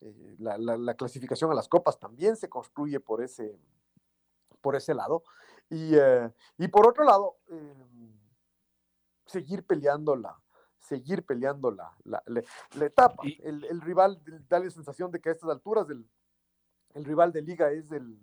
Eh, 0.00 0.36
la, 0.38 0.94
clasificación 0.94 1.50
a 1.50 1.54
las 1.54 1.68
copas 1.68 1.98
también 1.98 2.36
se 2.36 2.48
construye 2.48 3.00
por 3.00 3.22
ese, 3.22 3.58
por 4.60 4.76
ese 4.76 4.94
lado. 4.94 5.22
Y, 5.70 5.94
y 6.58 6.68
por 6.68 6.86
otro 6.86 7.04
lado, 7.04 7.36
seguir 9.26 9.64
peleando 9.64 10.16
la, 10.16 10.36
seguir 10.78 11.24
peleando 11.24 11.70
la, 11.70 11.92
la, 12.04 12.84
etapa. 12.84 13.22
el, 13.42 13.80
rival 13.80 14.20
da 14.48 14.58
la 14.58 14.70
sensación 14.70 15.10
de 15.10 15.20
que 15.20 15.30
a 15.30 15.32
estas 15.32 15.50
alturas 15.50 15.88
el, 15.90 16.08
el 16.94 17.04
rival 17.04 17.32
de 17.32 17.42
liga 17.42 17.70
es 17.70 17.90
el, 17.90 18.18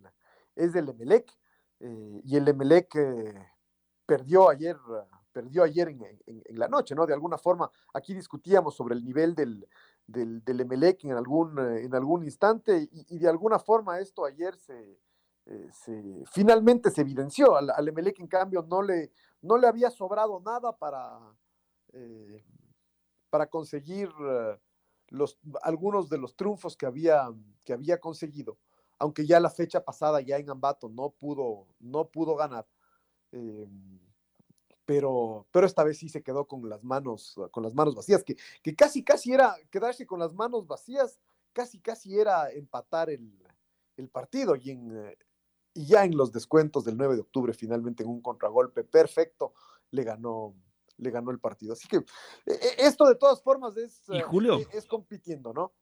es 0.56 0.74
del 0.74 0.90
Emelec, 0.90 1.32
eh, 1.80 2.22
y 2.24 2.38
el 2.38 2.48
Emelec 2.48 2.96
eh, 2.96 3.48
perdió 4.06 4.50
ayer 4.50 4.78
perdió 5.32 5.64
ayer 5.64 5.88
en, 5.88 6.58
la 6.58 6.68
noche, 6.68 6.94
¿no? 6.94 7.06
De 7.06 7.14
alguna 7.14 7.38
forma, 7.38 7.72
aquí 7.94 8.14
discutíamos 8.14 8.76
sobre 8.76 8.96
el 8.96 9.04
nivel 9.04 9.34
del, 9.34 9.68
del, 10.06 10.44
del 10.44 10.60
Emelec 10.62 11.06
en 11.06 11.14
algún, 11.14 11.58
eh, 11.58 11.86
en 11.86 11.96
algún 11.96 12.24
instante 12.24 12.90
y, 12.92 13.18
de 13.18 13.30
alguna 13.30 13.58
forma 13.58 14.00
esto 14.00 14.26
ayer 14.26 14.56
se, 14.58 15.00
eh, 15.46 15.70
se 15.72 16.24
finalmente 16.32 16.92
se 16.92 17.02
evidenció. 17.02 17.56
Al, 17.56 17.70
al, 17.70 17.88
Emelec, 17.88 18.20
en 18.20 18.28
cambio, 18.28 18.62
no 18.64 18.82
le, 18.82 19.12
no 19.42 19.58
le 19.58 19.68
había 19.68 19.90
sobrado 19.90 20.40
nada 20.40 20.78
para, 20.78 21.20
eh, 21.94 22.44
para 23.30 23.48
conseguir 23.48 24.10
los, 25.10 25.40
algunos 25.62 26.10
de 26.10 26.18
los 26.18 26.36
triunfos 26.36 26.78
que 26.78 26.86
había, 26.86 27.30
que 27.64 27.74
había 27.74 28.00
conseguido, 28.00 28.58
aunque 29.00 29.26
ya 29.26 29.40
la 29.40 29.50
fecha 29.50 29.84
pasada, 29.84 30.22
ya 30.22 30.38
en 30.38 30.50
Ambato, 30.50 30.90
no 30.90 31.10
pudo, 31.10 31.68
no 31.80 32.10
pudo 32.10 32.36
ganar. 32.36 32.68
pero, 34.86 35.48
pero 35.52 35.66
esta 35.66 35.84
vez 35.84 35.98
sí 35.98 36.10
se 36.10 36.22
quedó 36.22 36.46
con 36.48 36.68
las 36.70 36.84
manos, 36.84 37.36
con 37.52 37.64
las 37.64 37.74
manos 37.74 37.96
vacías, 37.96 38.24
que, 38.24 38.36
que 38.62 38.76
casi, 38.76 39.04
casi 39.04 39.34
era 39.34 39.56
quedarse 39.70 40.06
con 40.06 40.20
las 40.20 40.34
manos 40.34 40.68
vacías, 40.68 41.20
casi, 41.54 41.80
casi 41.80 42.20
era 42.20 42.52
empatar 42.52 43.10
el, 43.10 43.32
el 43.98 44.10
partido 44.10 44.56
y 44.56 44.72
en, 44.72 45.16
y 45.74 45.86
ya 45.86 46.04
en 46.04 46.16
los 46.16 46.32
descuentos 46.32 46.84
del 46.86 46.98
9 46.98 47.16
de 47.16 47.22
octubre, 47.22 47.54
finalmente 47.54 48.04
en 48.04 48.10
un 48.10 48.22
contragolpe 48.22 48.84
perfecto, 48.84 49.54
le 49.92 50.04
ganó, 50.04 50.56
le 50.98 51.12
ganó 51.12 51.32
el 51.32 51.40
partido. 51.40 51.74
Así 51.74 51.88
que 51.88 51.98
e, 51.98 52.52
e, 52.52 52.76
esto 52.80 53.06
de 53.06 53.16
todas 53.16 53.42
formas 53.42 53.78
es, 53.78 54.04
¿Y 54.10 54.22
Julio? 54.22 54.60
E, 54.60 54.68
es, 54.74 54.86
compitiendo, 54.86 55.54
¿no? 55.54 55.74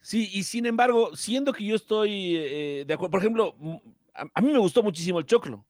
Sí, 0.00 0.30
y 0.32 0.44
sin 0.44 0.66
embargo, 0.66 1.16
siendo 1.16 1.52
que 1.52 1.64
yo 1.64 1.74
estoy 1.74 2.36
eh, 2.36 2.84
de 2.86 2.94
acuerdo, 2.94 3.10
por 3.10 3.20
ejemplo, 3.20 3.54
a, 4.14 4.40
mí 4.40 4.52
me 4.52 4.58
gustó 4.58 4.82
muchísimo 4.82 5.18
el 5.18 5.26
choclo. 5.26 5.64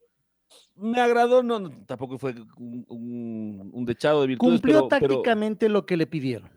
Me 0.75 1.01
agradó, 1.01 1.43
no, 1.43 1.71
tampoco 1.87 2.19
fue 2.19 2.35
un, 2.59 3.71
un, 3.73 3.85
dechado 3.85 4.21
de 4.21 4.29
virtudes. 4.29 4.61
Cumplió 4.61 4.89
tácticamente 4.89 5.69
lo 5.69 5.87
que 5.87 5.97
le 5.97 6.07
pidieron. 6.07 6.51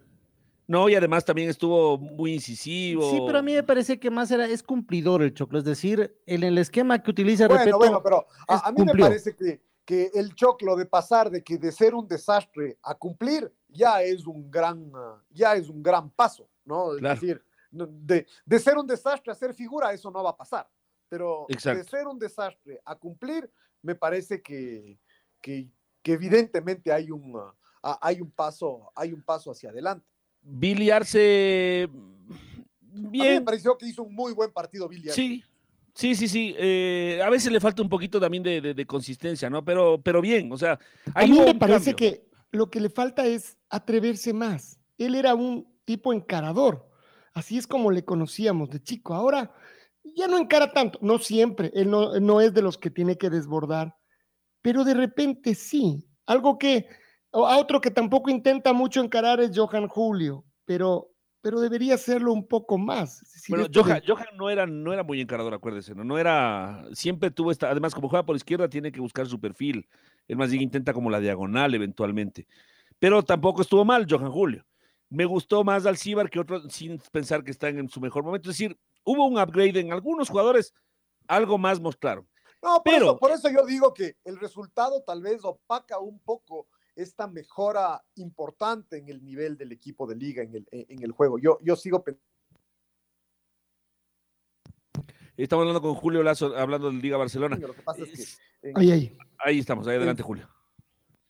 No, 0.70 0.88
y 0.88 0.94
además 0.94 1.26
también 1.26 1.50
estuvo 1.50 1.98
muy 1.98 2.36
incisivo. 2.36 3.10
Sí, 3.10 3.20
pero 3.26 3.40
a 3.40 3.42
mí 3.42 3.56
me 3.56 3.64
parece 3.64 4.00
que 4.00 4.12
más 4.12 4.30
era, 4.30 4.46
es 4.46 4.62
cumplidor 4.62 5.24
el 5.24 5.34
Choclo, 5.34 5.58
es 5.58 5.66
decir, 5.66 6.16
en 6.28 6.44
el 6.44 6.60
esquema 6.60 7.02
que 7.02 7.10
utiliza 7.10 7.48
Bueno, 7.48 7.76
bueno, 7.80 8.04
pero 8.04 8.28
a, 8.48 8.72
mí 8.72 8.84
me 8.86 8.94
parece 8.94 9.36
que, 9.36 9.64
que, 9.84 10.12
el 10.14 10.36
Choclo 10.36 10.76
de 10.76 10.86
pasar 10.86 11.32
de 11.32 11.44
que 11.44 11.58
de 11.58 11.72
ser 11.72 11.96
un 11.96 12.08
desastre 12.08 12.78
a 12.84 12.94
cumplir 12.94 13.52
ya 13.68 14.04
es 14.04 14.28
un 14.28 14.52
gran, 14.52 14.92
ya 15.32 15.56
es 15.56 15.70
un 15.70 15.82
gran 15.82 16.12
paso, 16.12 16.48
¿no? 16.66 16.96
Es 16.96 17.02
decir, 17.02 17.44
de, 17.72 18.28
de, 18.46 18.60
ser 18.60 18.78
un 18.78 18.86
desastre 18.86 19.32
a 19.32 19.36
ser 19.36 19.56
figura, 19.56 19.92
eso 19.92 20.12
no 20.12 20.24
va 20.24 20.30
a 20.30 20.38
pasar. 20.38 20.70
Pero 21.10 21.48
de 21.50 21.84
ser 21.84 22.06
un 22.06 22.20
desastre 22.20 22.80
a 22.86 22.94
cumplir, 22.94 23.52
me 23.82 23.96
parece 23.96 24.40
que, 24.44 25.00
que, 25.42 25.68
que 26.04 26.14
evidentemente 26.14 26.94
hay 26.94 27.10
un, 27.10 27.42
hay 27.82 28.22
un 28.22 28.30
paso, 28.30 28.92
hay 28.96 29.14
un 29.14 29.24
paso 29.24 29.50
hacia 29.50 29.72
adelante. 29.72 30.06
Billy 30.42 30.90
Arce. 30.90 31.90
Bien. 32.92 33.26
A 33.26 33.30
mí 33.30 33.40
me 33.40 33.42
pareció 33.42 33.78
que 33.78 33.88
hizo 33.88 34.04
un 34.04 34.14
muy 34.14 34.34
buen 34.34 34.52
partido 34.52 34.88
Billy 34.88 35.10
Arce. 35.10 35.22
Sí, 35.22 35.44
sí, 35.94 36.16
sí, 36.16 36.28
sí. 36.28 36.56
Eh, 36.58 37.22
a 37.24 37.30
veces 37.30 37.52
le 37.52 37.60
falta 37.60 37.82
un 37.82 37.90
poquito 37.90 38.20
también 38.20 38.44
de, 38.44 38.86
consistencia, 38.86 39.50
¿no? 39.50 39.64
Pero, 39.64 40.02
pero 40.02 40.22
bien, 40.22 40.52
o 40.52 40.58
sea. 40.58 40.80
A 41.14 41.26
mí 41.26 41.40
me 41.40 41.56
parece 41.56 41.94
que 41.94 42.28
lo 42.52 42.70
que 42.70 42.80
le 42.80 42.90
falta 42.90 43.26
es 43.26 43.58
atreverse 43.70 44.34
más. 44.34 44.80
Él 44.98 45.16
era 45.16 45.36
un 45.36 45.68
tipo 45.86 46.14
encarador. 46.14 46.88
Así 47.34 47.58
es 47.58 47.68
como 47.68 47.92
le 47.92 48.04
conocíamos 48.04 48.70
de 48.70 48.82
chico. 48.82 49.14
Ahora 49.14 49.54
ya 50.16 50.28
no 50.28 50.38
encara 50.38 50.72
tanto, 50.72 51.00
no 51.02 51.20
siempre. 51.20 51.72
Él 51.74 51.90
no, 51.90 52.20
no 52.20 52.42
es 52.42 52.54
de 52.54 52.62
los 52.62 52.78
que 52.78 52.90
tiene 52.90 53.18
que 53.18 53.30
desbordar, 53.30 53.96
pero 54.62 54.84
de 54.84 54.94
repente 54.94 55.56
sí. 55.56 56.06
Algo 56.26 56.58
que 56.58 56.88
a 57.32 57.58
otro 57.58 57.82
que 57.82 57.92
tampoco 57.92 58.30
intenta 58.30 58.74
mucho 58.74 59.02
encarar 59.02 59.40
es 59.40 59.52
Johan 59.56 59.88
Julio, 59.88 60.44
pero, 60.66 61.12
pero 61.42 61.60
debería 61.60 61.96
hacerlo 61.96 62.34
un 62.34 62.48
poco 62.48 62.78
más. 62.78 63.22
bueno, 63.48 63.68
Johan, 63.74 64.02
no, 64.36 64.50
era, 64.50 64.66
no 64.66 64.94
era 64.94 65.04
muy 65.04 65.22
encarador, 65.22 65.54
acuérdese, 65.54 65.94
¿no? 65.94 66.04
No 66.04 66.18
era, 66.18 66.86
siempre 66.94 67.32
tuvo 67.32 67.52
esta, 67.52 67.70
además 67.70 67.94
como 67.94 68.10
juega 68.10 68.26
por 68.26 68.36
izquierda 68.36 68.70
tiene 68.70 68.92
que 68.92 69.00
buscar 69.00 69.28
su 69.28 69.40
perfil. 69.40 69.88
Él 70.28 70.38
más 70.38 70.52
bien 70.52 70.64
intenta 70.64 70.94
como 70.94 71.10
la 71.10 71.20
diagonal 71.20 71.74
eventualmente. 71.74 72.48
Pero 73.00 73.24
tampoco 73.24 73.62
estuvo 73.62 73.86
mal 73.86 74.06
Johan 74.10 74.32
Julio. 74.32 74.66
Me 75.10 75.26
gustó 75.26 75.64
más 75.64 75.86
Alcibar 75.86 76.30
que 76.30 76.40
otro, 76.40 76.70
sin 76.70 77.00
pensar 77.12 77.44
que 77.44 77.52
están 77.52 77.80
en 77.80 77.90
su 77.90 78.00
mejor 78.00 78.24
momento. 78.24 78.50
Es 78.50 78.58
decir, 78.58 78.78
hubo 79.04 79.26
un 79.26 79.40
upgrade 79.40 79.80
en 79.80 79.92
algunos 79.92 80.30
jugadores, 80.30 80.74
algo 81.28 81.58
más 81.58 81.80
mostraron. 81.80 82.28
No, 82.62 82.82
pero, 82.84 83.18
por 83.18 83.32
eso 83.32 83.50
yo 83.50 83.66
digo 83.66 83.94
que 83.94 84.18
el 84.26 84.38
resultado 84.38 85.02
tal 85.02 85.22
vez 85.22 85.44
opaca 85.44 85.98
un 86.00 86.20
poco 86.20 86.68
esta 86.96 87.28
mejora 87.28 88.04
importante 88.16 88.98
en 88.98 89.10
el 89.10 89.24
nivel 89.24 89.58
del 89.58 89.72
equipo 89.72 90.08
de 90.08 90.16
liga 90.16 90.44
en 90.44 90.56
el, 90.56 90.68
en 90.72 91.04
el 91.04 91.12
juego. 91.12 91.40
Yo, 91.40 91.58
yo 91.62 91.76
sigo 91.76 92.04
pensando. 92.04 92.30
Estamos 95.44 95.64
hablando 95.64 95.82
con 95.82 95.96
Julio 95.96 96.22
Lazo, 96.22 96.54
hablando 96.58 96.92
de 96.92 96.98
Liga 96.98 97.16
Barcelona. 97.16 97.58
ahí, 98.76 99.60
estamos, 99.60 99.88
ahí 99.88 99.96
adelante, 99.96 100.22
Julio. 100.22 100.50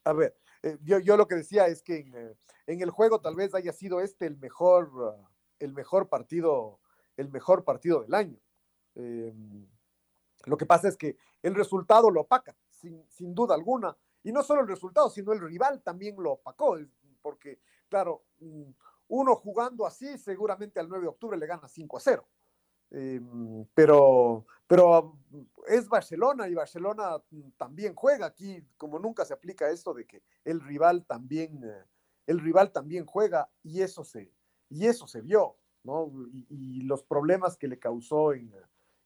A 0.03 0.13
ver, 0.13 0.35
eh, 0.63 0.79
yo, 0.81 0.97
yo, 0.97 1.15
lo 1.15 1.27
que 1.27 1.35
decía 1.35 1.67
es 1.67 1.83
que 1.83 1.99
en, 1.99 2.15
eh, 2.15 2.35
en, 2.65 2.81
el 2.81 2.89
juego 2.89 3.21
tal 3.21 3.35
vez 3.35 3.53
haya 3.53 3.71
sido 3.71 4.01
este 4.01 4.25
el 4.25 4.37
mejor, 4.37 4.89
uh, 4.95 5.27
el 5.59 5.73
mejor 5.73 6.09
partido, 6.09 6.79
el 7.17 7.29
mejor 7.29 7.63
partido 7.63 8.01
del 8.01 8.15
año. 8.15 8.39
Em, 8.95 9.67
lo 10.45 10.57
que 10.57 10.65
pasa 10.65 10.87
es 10.87 10.97
que 10.97 11.15
el 11.43 11.53
resultado 11.53 12.09
lo 12.09 12.21
opaca, 12.21 12.57
sin, 12.71 13.05
sin 13.09 13.35
duda 13.35 13.53
alguna. 13.53 13.95
Y 14.23 14.31
no 14.31 14.43
solo 14.43 14.61
el 14.61 14.67
resultado, 14.67 15.09
sino 15.09 15.31
el 15.31 15.39
rival 15.39 15.81
también 15.81 16.15
lo 16.17 16.33
opacó, 16.33 16.77
porque, 17.21 17.59
claro, 17.87 18.23
mm, 18.39 18.71
uno 19.09 19.35
jugando 19.35 19.85
así, 19.85 20.17
seguramente 20.17 20.79
al 20.79 20.89
9 20.89 21.03
de 21.03 21.09
octubre 21.09 21.37
le 21.37 21.47
gana 21.47 21.67
5 21.67 21.97
a 21.97 21.99
0. 21.99 22.27
Em, 22.91 23.65
pero, 23.73 24.45
pero 24.67 25.17
es 25.67 25.87
Barcelona 25.87 26.47
y 26.47 26.55
Barcelona 26.55 27.21
también 27.57 27.93
juega 27.95 28.25
aquí, 28.25 28.65
como 28.77 28.97
nunca 28.97 29.25
se 29.25 29.33
aplica 29.33 29.69
esto 29.69 29.93
de 29.93 30.05
que 30.05 30.23
el 30.43 30.59
rival 30.59 31.05
también, 31.05 31.61
el 32.25 32.39
rival 32.39 32.71
también 32.71 33.05
juega 33.05 33.49
y 33.63 33.81
eso 33.81 34.03
se, 34.03 34.33
y 34.69 34.87
eso 34.87 35.07
se 35.07 35.21
vio, 35.21 35.57
¿no? 35.83 36.11
y 36.49 36.81
los 36.81 37.03
problemas 37.03 37.57
que 37.57 37.67
le 37.67 37.77
causó 37.77 38.33
en, 38.33 38.51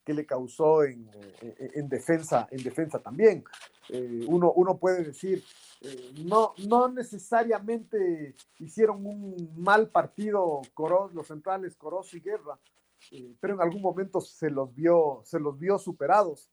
que 0.03 0.13
le 0.13 0.25
causó 0.25 0.83
en, 0.83 1.09
eh, 1.41 1.71
en, 1.75 1.89
defensa, 1.89 2.47
en 2.51 2.63
defensa 2.63 2.99
también. 2.99 3.43
Eh, 3.89 4.25
uno, 4.27 4.51
uno 4.55 4.77
puede 4.77 5.03
decir, 5.03 5.43
eh, 5.81 6.13
no, 6.25 6.53
no 6.67 6.89
necesariamente 6.89 8.35
hicieron 8.59 9.05
un 9.05 9.53
mal 9.57 9.89
partido 9.89 10.61
Coros, 10.73 11.13
los 11.13 11.27
centrales 11.27 11.75
Coros 11.75 12.13
y 12.13 12.19
Guerra, 12.19 12.59
pero 13.39 13.55
en 13.55 13.61
algún 13.61 13.81
momento 13.81 14.21
se 14.21 14.49
los 14.49 14.73
vio, 14.73 15.21
se 15.25 15.39
los 15.39 15.57
vio 15.57 15.77
superados. 15.77 16.49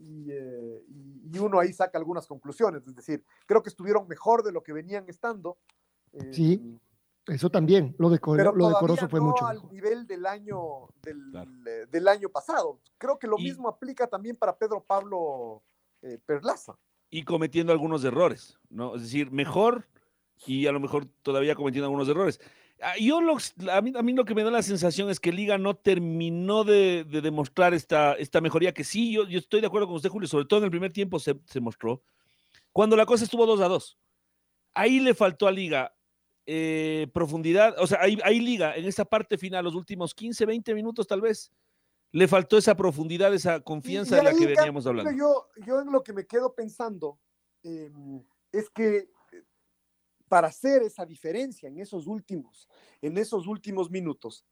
Y, 0.00 0.30
y, 0.30 1.38
uno 1.40 1.58
ahí 1.58 1.72
saca 1.72 1.98
algunas 1.98 2.26
conclusiones, 2.26 2.86
es 2.86 2.94
decir, 2.94 3.24
creo 3.46 3.64
que 3.64 3.68
estuvieron 3.68 4.06
mejor 4.06 4.44
de 4.44 4.52
lo 4.52 4.62
que 4.62 4.72
venían 4.72 5.08
estando. 5.08 5.58
sí 6.30 6.78
eso 7.28 7.50
también, 7.50 7.94
lo 7.98 8.10
de, 8.10 8.18
lo 8.54 8.68
de 8.68 8.74
Corozo 8.74 9.08
fue 9.08 9.20
mucho. 9.20 9.46
al 9.46 9.66
nivel 9.70 10.06
del 10.06 10.26
año, 10.26 10.88
del, 11.02 11.88
del, 11.90 12.08
año 12.08 12.28
pasado. 12.28 12.80
Creo 12.96 13.18
que 13.18 13.26
lo 13.26 13.36
mismo 13.38 13.68
aplica 13.68 14.06
también 14.06 14.36
para 14.36 14.56
Pedro 14.56 14.82
Pablo 14.82 15.62
eh, 16.02 16.18
Perlaza. 16.24 16.78
Y 17.10 17.24
cometiendo 17.24 17.72
algunos 17.72 18.04
errores, 18.04 18.58
¿no? 18.70 18.96
Es 18.96 19.02
decir, 19.02 19.30
mejor 19.30 19.86
y 20.46 20.66
a 20.66 20.72
lo 20.72 20.80
mejor 20.80 21.06
todavía 21.22 21.54
cometiendo 21.54 21.86
algunos 21.86 22.08
errores. 22.08 22.40
Ah, 22.80 22.94
yo 23.00 23.18
a, 23.18 23.80
mí, 23.80 23.92
a 23.96 24.02
mí 24.02 24.12
lo 24.12 24.24
que 24.24 24.34
me 24.34 24.44
da 24.44 24.50
la 24.50 24.62
sensación 24.62 25.10
es 25.10 25.18
que 25.18 25.32
Liga 25.32 25.58
no 25.58 25.74
terminó 25.74 26.62
de, 26.62 27.04
de 27.04 27.20
demostrar 27.20 27.74
esta, 27.74 28.14
esta 28.14 28.40
mejoría, 28.40 28.72
que 28.72 28.84
sí, 28.84 29.12
yo, 29.12 29.26
yo, 29.26 29.38
estoy 29.38 29.60
de 29.60 29.66
acuerdo 29.66 29.88
con 29.88 29.96
usted, 29.96 30.10
Julio, 30.10 30.28
sobre 30.28 30.44
todo 30.44 30.60
en 30.60 30.64
el 30.66 30.70
primer 30.70 30.92
tiempo 30.92 31.18
se, 31.18 31.40
se 31.46 31.60
mostró. 31.60 32.02
Cuando 32.72 32.96
la 32.96 33.06
cosa 33.06 33.24
estuvo 33.24 33.46
2 33.46 33.60
a 33.60 33.68
2. 33.68 33.98
Ahí 34.74 35.00
le 35.00 35.14
faltó 35.14 35.48
a 35.48 35.50
Liga 35.50 35.92
eh, 36.50 37.08
profundidad, 37.12 37.74
o 37.78 37.86
sea, 37.86 37.98
hay, 38.00 38.40
liga 38.40 38.74
en 38.74 38.86
esa 38.86 39.04
parte 39.04 39.36
final, 39.36 39.62
los 39.66 39.74
últimos 39.74 40.14
15, 40.14 40.46
20 40.46 40.74
minutos 40.74 41.06
tal 41.06 41.20
vez. 41.20 41.52
Le 42.10 42.26
faltó 42.26 42.56
esa 42.56 42.74
profundidad, 42.74 43.34
esa 43.34 43.60
confianza 43.60 44.16
de 44.16 44.22
la 44.22 44.34
que 44.34 44.46
veníamos 44.46 44.86
hablando. 44.86 45.10
Yo, 45.12 45.48
yo 45.66 45.82
en 45.82 45.92
lo 45.92 46.02
que 46.02 46.14
me 46.14 46.26
quedo 46.26 46.54
pensando 46.54 47.20
em, 47.62 48.24
es 48.50 48.70
que 48.70 48.96
eh, 48.96 49.44
para 50.26 50.48
hacer 50.48 50.82
esa 50.82 51.04
diferencia 51.04 51.68
en 51.68 51.80
esos 51.80 52.06
últimos, 52.06 52.66
en 53.02 53.18
esos 53.18 53.46
últimos 53.46 53.90
minutos, 53.90 54.46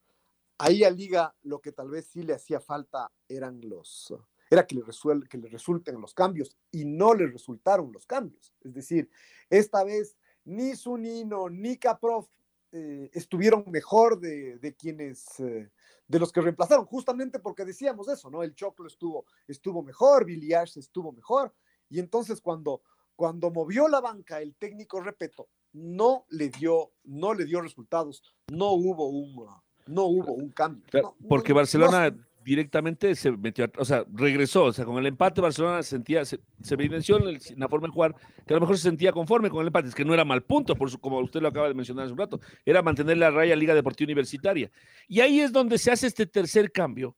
ahí 0.59 0.83
a 0.83 0.91
Liga 0.91 1.35
lo 1.41 1.59
que 1.61 1.71
tal 1.71 1.89
vez 1.89 2.05
sí 2.05 2.21
le 2.21 2.35
hacía 2.35 2.59
falta 2.59 3.11
eran 3.27 3.59
los, 3.63 4.13
era 4.51 4.67
que 4.67 4.75
le, 4.75 4.83
que 5.27 5.37
le 5.39 5.49
resulten 5.49 5.99
los 5.99 6.13
cambios 6.13 6.55
y 6.69 6.85
no 6.85 7.15
le 7.15 7.25
resultaron 7.25 7.91
los 7.91 8.05
cambios. 8.05 8.53
Es 8.61 8.75
decir, 8.75 9.09
esta 9.49 9.83
vez 9.83 10.15
ni 10.47 10.75
Sunino 10.75 11.49
ni 11.49 11.77
Caprof 11.77 12.27
eh, 12.71 13.09
estuvieron 13.13 13.65
mejor 13.67 14.19
de, 14.19 14.75
quienes, 14.77 15.39
eh, 15.39 15.71
de 16.07 16.19
los 16.19 16.31
que 16.31 16.41
reemplazaron, 16.41 16.85
justamente 16.85 17.39
porque 17.39 17.65
decíamos 17.65 18.07
eso, 18.07 18.29
¿no? 18.29 18.43
El 18.43 18.55
Choclo 18.55 18.87
estuvo, 18.87 19.25
estuvo 19.47 19.83
mejor, 19.83 20.25
Billy 20.25 20.53
estuvo 20.53 21.11
mejor, 21.11 21.53
y 21.89 21.99
entonces 21.99 22.41
cuando, 22.41 22.81
cuando 23.15 23.51
movió 23.51 23.87
la 23.87 24.01
banca 24.01 24.41
el 24.41 24.55
técnico 24.55 25.01
Repeto, 25.01 25.49
no 25.73 26.25
le 26.29 26.49
dio, 26.49 26.91
no 27.03 27.33
le 27.33 27.45
dio 27.45 27.61
resultados, 27.61 28.23
no 28.49 28.71
hubo 28.71 29.07
un, 29.07 29.47
no 29.85 30.05
hubo 30.05 30.33
un 30.33 30.49
cambio. 30.51 30.83
Claro, 30.89 31.15
No, 31.19 31.27
porque 31.27 31.53
no, 31.53 31.57
Barcelona 31.57 32.09
no, 32.09 32.17
directamente 32.47 33.13
se 33.15 33.31
metió, 33.31 33.65
a- 33.65 33.71
o 33.77 33.83
sea, 33.83 34.05
regresó, 34.13 34.63
o 34.65 34.73
sea, 34.73 34.85
con 34.85 34.97
el 34.97 35.05
empate 35.05 35.41
Barcelona 35.41 35.83
sentía, 35.83 36.23
se, 36.23 36.39
se 36.61 36.73
evidenció 36.75 37.17
en, 37.17 37.27
el- 37.27 37.41
en 37.49 37.59
la 37.59 37.67
forma 37.67 37.87
de 37.87 37.93
jugar 37.93 38.15
que 38.45 38.53
a 38.53 38.55
lo 38.55 38.61
mejor 38.61 38.77
se 38.77 38.83
sentía 38.83 39.11
conforme 39.11 39.49
con 39.49 39.59
el 39.61 39.67
empate, 39.67 39.89
es 39.89 39.95
que 39.95 40.05
no 40.05 40.13
era 40.13 40.23
mal 40.23 40.41
punto, 40.43 40.73
por 40.75 40.89
su, 40.89 40.97
como 40.97 41.19
usted 41.19 41.41
lo 41.41 41.49
acaba 41.49 41.67
de 41.67 41.73
mencionar 41.73 42.05
hace 42.05 42.13
un 42.13 42.19
rato, 42.19 42.39
era 42.65 42.81
mantener 42.81 43.17
la 43.17 43.29
raya 43.31 43.53
Liga 43.55 43.75
Deportiva 43.75 44.07
Universitaria. 44.07 44.71
Y 45.09 45.19
ahí 45.19 45.41
es 45.41 45.51
donde 45.51 45.77
se 45.77 45.91
hace 45.91 46.07
este 46.07 46.25
tercer 46.25 46.71
cambio, 46.71 47.17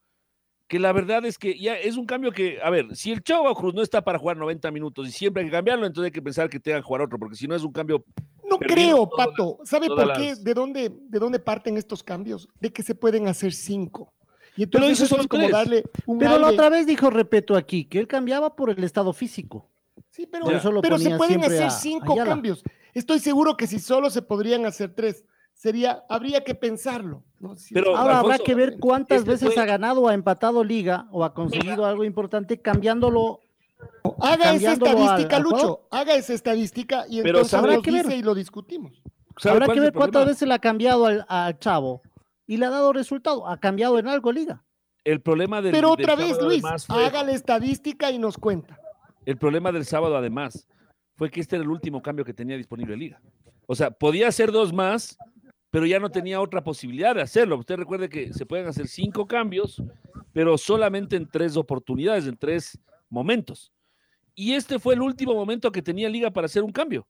que 0.68 0.80
la 0.80 0.92
verdad 0.94 1.24
es 1.26 1.38
que 1.38 1.58
ya 1.60 1.76
es 1.78 1.96
un 1.96 2.06
cambio 2.08 2.32
que, 2.32 2.60
a 2.64 2.70
ver, 2.72 2.96
si 2.96 3.12
el 3.12 3.22
Chavo 3.24 3.54
Cruz 3.56 3.74
no 3.76 3.84
está 3.84 4.04
para 4.04 4.18
jugar 4.18 4.38
90 4.38 4.72
minutos 4.72 5.08
y 5.08 5.12
siempre 5.12 5.42
hay 5.44 5.50
que 5.50 5.56
cambiarlo, 5.56 5.86
entonces 5.86 6.08
hay 6.08 6.12
que 6.12 6.22
pensar 6.24 6.50
que 6.50 6.60
tenga 6.60 6.78
que 6.80 6.84
jugar 6.84 7.02
otro, 7.04 7.20
porque 7.20 7.36
si 7.36 7.48
no 7.48 7.56
es 7.56 7.64
un 7.64 7.72
cambio 7.72 8.04
No 8.50 8.58
creo, 8.58 9.08
Pato. 9.10 9.60
¿Sabe 9.64 9.88
por 9.88 10.14
qué? 10.14 10.36
¿De 10.36 10.54
dónde, 10.56 10.92
¿De 11.08 11.20
dónde 11.20 11.40
parten 11.40 11.78
estos 11.78 12.02
cambios? 12.04 12.48
De 12.60 12.72
que 12.74 12.82
se 12.82 12.96
pueden 12.96 13.28
hacer 13.28 13.54
cinco. 13.54 14.12
Y 14.60 14.66
Pero 14.66 14.84
entonces 14.84 15.06
esos 15.06 15.12
eso 15.20 15.22
es 15.22 15.28
como 15.28 15.44
tres. 15.44 15.52
darle 15.54 15.84
un 16.06 16.18
Pero 16.20 16.38
la 16.38 16.48
otra 16.50 16.70
vez 16.70 16.86
dijo 16.86 17.10
Repeto 17.10 17.56
aquí 17.56 17.86
que 17.86 17.98
él 18.00 18.08
cambiaba 18.08 18.56
por 18.58 18.70
el 18.70 18.84
estado 18.84 19.14
físico. 19.14 19.70
Sí, 20.10 20.28
pero, 20.30 20.44
Por 20.46 20.54
eso 20.54 20.70
lo 20.72 20.82
pero 20.82 20.98
se 20.98 21.16
pueden 21.16 21.42
hacer 21.46 21.64
a- 21.64 21.70
cinco 21.70 22.16
cambios. 22.18 22.62
Estoy 22.94 23.20
seguro 23.20 23.56
que 23.56 23.68
si 23.68 23.80
solo 23.80 24.10
se 24.10 24.22
podrían 24.22 24.66
hacer 24.66 24.94
tres, 24.94 25.24
sería, 25.54 26.04
habría 26.10 26.44
que 26.44 26.56
pensarlo. 26.56 27.24
¿no? 27.40 27.56
Si- 27.56 27.74
Pero, 27.74 27.96
Ahora 27.96 28.20
habrá 28.20 28.38
que 28.38 28.54
ver 28.54 28.78
cuántas 28.80 29.20
este 29.20 29.30
veces 29.32 29.54
fue- 29.54 29.64
ha 29.64 29.66
ganado 29.66 30.02
o 30.02 30.08
ha 30.10 30.14
empatado 30.14 30.62
liga 30.64 31.08
o 31.12 31.24
ha 31.24 31.34
conseguido 31.34 31.86
algo 31.86 32.04
importante 32.04 32.62
cambiándolo. 32.62 33.40
Haga 34.22 34.54
esa 34.56 34.74
estadística, 34.74 35.38
al 35.38 35.44
Lucho. 35.44 35.88
Haga 35.90 36.16
esa 36.16 36.34
estadística 36.34 37.06
y 37.08 37.22
Pero 37.22 37.38
entonces 37.40 37.54
habrá 37.54 37.82
que 37.82 37.92
ver. 37.92 38.12
y 38.12 38.22
lo 38.24 38.36
discutimos. 38.36 39.02
¿sabe 39.38 39.56
Habrá 39.56 39.74
que 39.74 39.80
ver 39.80 39.94
cuántas 39.94 40.26
veces 40.26 40.46
le 40.46 40.54
ha 40.54 40.60
cambiado 40.60 41.06
al, 41.06 41.26
al 41.30 41.58
chavo 41.60 42.02
y 42.50 42.58
le 42.58 42.66
ha 42.66 42.72
dado 42.72 42.94
resultado. 42.94 43.48
Ha 43.48 43.60
cambiado 43.60 44.00
en 44.00 44.08
algo 44.08 44.32
liga. 44.32 44.64
El 45.04 45.22
problema 45.22 45.62
del, 45.62 45.72
Pero 45.72 45.96
del 45.96 46.04
otra 46.04 46.16
vez, 46.16 46.42
Luis, 46.42 46.64
fue- 46.88 47.06
haga 47.06 47.24
la 47.24 47.32
estadística 47.34 48.10
y 48.10 48.18
nos 48.18 48.40
cuenta. 48.40 48.80
El 49.24 49.38
problema 49.38 49.72
del 49.72 49.86
sábado, 49.86 50.18
además, 50.18 50.68
fue 51.16 51.30
que 51.30 51.42
este 51.42 51.58
era 51.58 51.64
el 51.64 51.70
último 51.70 52.02
cambio 52.02 52.26
que 52.26 52.34
tenía 52.34 52.58
disponible 52.58 52.98
Liga. 52.98 53.22
O 53.68 53.76
sea, 53.76 53.92
podía 53.92 54.28
hacer 54.30 54.52
dos 54.52 54.74
más, 54.74 55.16
pero 55.70 55.86
ya 55.86 56.00
no 56.00 56.10
tenía 56.10 56.42
otra 56.42 56.64
posibilidad 56.64 57.14
de 57.14 57.22
hacerlo. 57.22 57.56
Usted 57.60 57.76
recuerde 57.76 58.10
que 58.10 58.34
se 58.34 58.48
pueden 58.48 58.66
hacer 58.66 58.88
cinco 58.88 59.28
cambios, 59.28 59.84
pero 60.34 60.58
solamente 60.58 61.18
en 61.18 61.30
tres 61.30 61.56
oportunidades, 61.56 62.26
en 62.26 62.36
tres 62.36 62.80
momentos. 63.12 63.72
Y 64.34 64.54
este 64.54 64.80
fue 64.80 64.96
el 64.96 65.02
último 65.04 65.36
momento 65.36 65.72
que 65.72 65.84
tenía 65.84 66.10
Liga 66.10 66.32
para 66.32 66.46
hacer 66.46 66.64
un 66.64 66.72
cambio. 66.72 67.06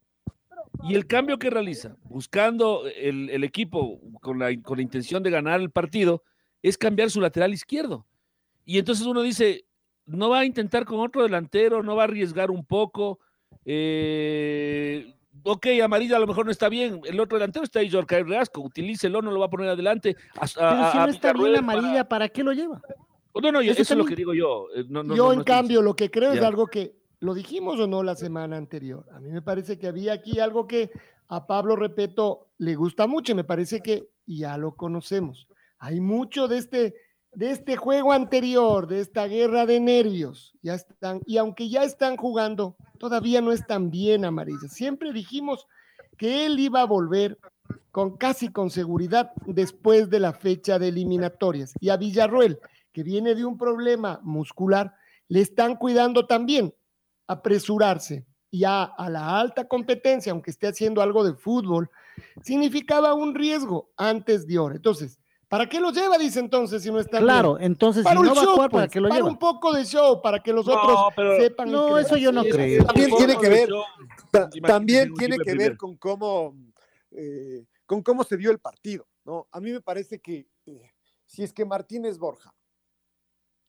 Y 0.84 0.96
el 0.96 1.08
cambio 1.08 1.38
que 1.40 1.50
realiza, 1.50 1.98
buscando 2.04 2.84
el, 2.88 3.30
el 3.30 3.44
equipo 3.44 4.00
con 4.22 4.40
la, 4.40 4.50
con 4.62 4.78
la 4.78 4.84
intención 4.84 5.22
de 5.24 5.30
ganar 5.30 5.60
el 5.60 5.72
partido, 5.72 6.24
es 6.62 6.78
cambiar 6.78 7.10
su 7.10 7.20
lateral 7.22 7.54
izquierdo. 7.54 8.06
Y 8.66 8.78
entonces 8.80 9.06
uno 9.06 9.22
dice, 9.22 9.66
no 10.06 10.30
va 10.30 10.40
a 10.40 10.46
intentar 10.46 10.86
con 10.86 11.00
otro 11.00 11.24
delantero, 11.24 11.84
no 11.84 11.96
va 11.96 12.04
a 12.04 12.06
arriesgar 12.06 12.50
un 12.52 12.64
poco. 12.66 13.20
Eh, 13.66 15.14
ok, 15.44 15.68
amarilla 15.84 16.18
a 16.18 16.20
lo 16.20 16.28
mejor 16.28 16.46
no 16.46 16.52
está 16.52 16.70
bien. 16.70 17.02
El 17.06 17.20
otro 17.20 17.38
delantero 17.38 17.64
está 17.66 17.80
ahí, 17.80 17.90
Jorge 17.92 18.24
Reasco. 18.24 18.62
Utilícelo, 18.62 19.22
no 19.22 19.32
lo 19.32 19.40
va 19.40 19.48
a 19.48 19.50
poner 19.50 19.70
adelante. 19.70 20.16
A- 20.36 20.46
Pero 20.54 20.68
a- 20.68 20.92
si 20.92 20.98
no 20.98 21.08
está 21.08 21.34
bien 21.34 21.58
amarilla, 21.58 22.08
¿para 22.08 22.30
qué 22.30 22.44
lo 22.44 22.54
lleva? 22.54 22.82
No, 23.42 23.52
no, 23.52 23.62
yo- 23.62 23.72
Eso 23.72 23.82
eso, 23.84 23.94
es 23.94 23.98
lo 23.98 24.06
que 24.06 24.16
digo 24.16 24.34
yo. 24.34 24.68
Eh, 24.76 24.84
no, 24.90 25.04
no, 25.04 25.16
Yo, 25.16 25.32
en 25.34 25.44
cambio, 25.44 25.82
lo 25.82 25.96
que 25.96 26.10
creo 26.12 26.34
es 26.34 26.42
algo 26.42 26.68
que 26.68 26.96
lo 27.20 27.34
dijimos 27.34 27.80
o 27.80 27.88
no 27.88 28.04
la 28.04 28.16
semana 28.16 28.58
anterior. 28.58 29.06
A 29.12 29.20
mí 29.20 29.30
me 29.30 29.42
parece 29.42 29.78
que 29.78 29.88
había 29.88 30.14
aquí 30.14 30.40
algo 30.40 30.68
que 30.68 30.92
a 31.28 31.46
Pablo 31.46 31.76
Repeto 31.76 32.48
le 32.58 32.76
gusta 32.76 33.08
mucho 33.08 33.34
y 33.34 33.36
me 33.36 33.44
parece 33.44 33.82
que 33.82 34.10
ya 34.26 34.58
lo 34.58 34.76
conocemos. 34.76 35.48
Hay 35.78 36.00
mucho 36.00 36.48
de 36.48 36.58
este, 36.58 36.96
de 37.34 37.52
este 37.52 37.76
juego 37.78 38.14
anterior, 38.14 38.88
de 38.88 39.02
esta 39.02 39.28
guerra 39.28 39.66
de 39.66 39.80
nervios. 39.80 40.54
Ya 40.62 40.76
están, 40.76 41.22
y 41.26 41.38
aunque 41.38 41.70
ya 41.70 41.84
están 41.84 42.18
jugando, 42.18 42.76
todavía 42.98 43.42
no 43.42 43.52
están 43.52 43.90
bien 43.92 44.26
amarillas. 44.26 44.72
Siempre 44.72 45.14
dijimos 45.14 45.68
que 46.18 46.46
él 46.46 46.60
iba 46.60 46.82
a 46.82 46.86
volver 46.86 47.38
con 47.92 48.18
casi 48.18 48.50
con 48.50 48.70
seguridad 48.70 49.32
después 49.46 50.10
de 50.10 50.20
la 50.20 50.34
fecha 50.34 50.80
de 50.80 50.90
eliminatorias. 50.90 51.74
Y 51.80 51.90
a 51.90 51.98
Villarroel, 51.98 52.60
que 52.92 53.04
viene 53.04 53.36
de 53.36 53.46
un 53.46 53.58
problema 53.58 54.20
muscular, 54.24 54.96
le 55.28 55.42
están 55.42 55.76
cuidando 55.76 56.26
también 56.26 56.74
apresurarse. 57.30 58.26
Y 58.52 58.64
a, 58.64 58.84
a 58.84 59.10
la 59.12 59.40
alta 59.40 59.68
competencia, 59.68 60.32
aunque 60.32 60.50
esté 60.50 60.68
haciendo 60.68 61.04
algo 61.04 61.24
de 61.24 61.36
fútbol, 61.36 61.90
significaba 62.42 63.14
un 63.14 63.36
riesgo 63.36 63.92
antes 63.96 64.48
de 64.48 64.58
ahora. 64.58 64.76
Entonces, 64.76 65.20
¿para 65.48 65.70
qué 65.70 65.80
lo 65.80 65.92
lleva? 65.92 66.18
Dice 66.18 66.40
entonces, 66.40 66.82
si 66.82 66.92
no 66.92 67.00
está 67.00 67.20
Claro, 67.20 67.60
entonces 67.60 68.02
si 68.02 68.06
Para 68.06 68.16
no 68.16 68.22
un 68.22 68.28
va 68.30 68.32
a 68.32 68.36
show, 68.44 68.54
jugar, 68.56 68.72
¿para 68.72 68.84
pues, 68.86 68.92
qué 68.94 69.00
lo 69.02 69.10
para 69.10 69.20
lleva? 69.20 69.30
un 69.30 69.38
poco 69.38 69.72
de 69.72 69.86
show, 69.86 70.20
para 70.20 70.40
que 70.42 70.52
los 70.52 70.66
No, 70.66 70.74
otros 70.74 71.00
pero- 71.16 71.38
sepan. 71.38 71.72
No, 71.72 72.00
eso 72.00 72.18
yo 72.18 72.32
no 72.32 72.42
Sí, 72.42 72.50
creo. 72.50 72.86
También 72.86 73.12
tiene 73.16 73.38
que 73.38 73.50
ver, 73.50 73.70
Ta- 74.32 74.50
también 74.66 75.14
tiene 75.14 75.38
que 75.38 75.54
ver 75.54 75.78
con 75.78 75.96
cómo, 75.98 76.56
eh, 77.12 77.66
con 77.86 78.02
cómo 78.02 78.24
se 78.24 78.36
dio 78.36 78.50
el 78.50 78.58
partido. 78.60 79.06
¿no? 79.26 79.48
A 79.52 79.60
mí 79.60 79.72
me 79.72 79.82
parece 79.82 80.20
que 80.20 80.48
eh, 80.66 80.92
si 81.28 81.44
es 81.44 81.54
que 81.54 81.66
Martínez 81.66 82.18
Borja 82.18 82.52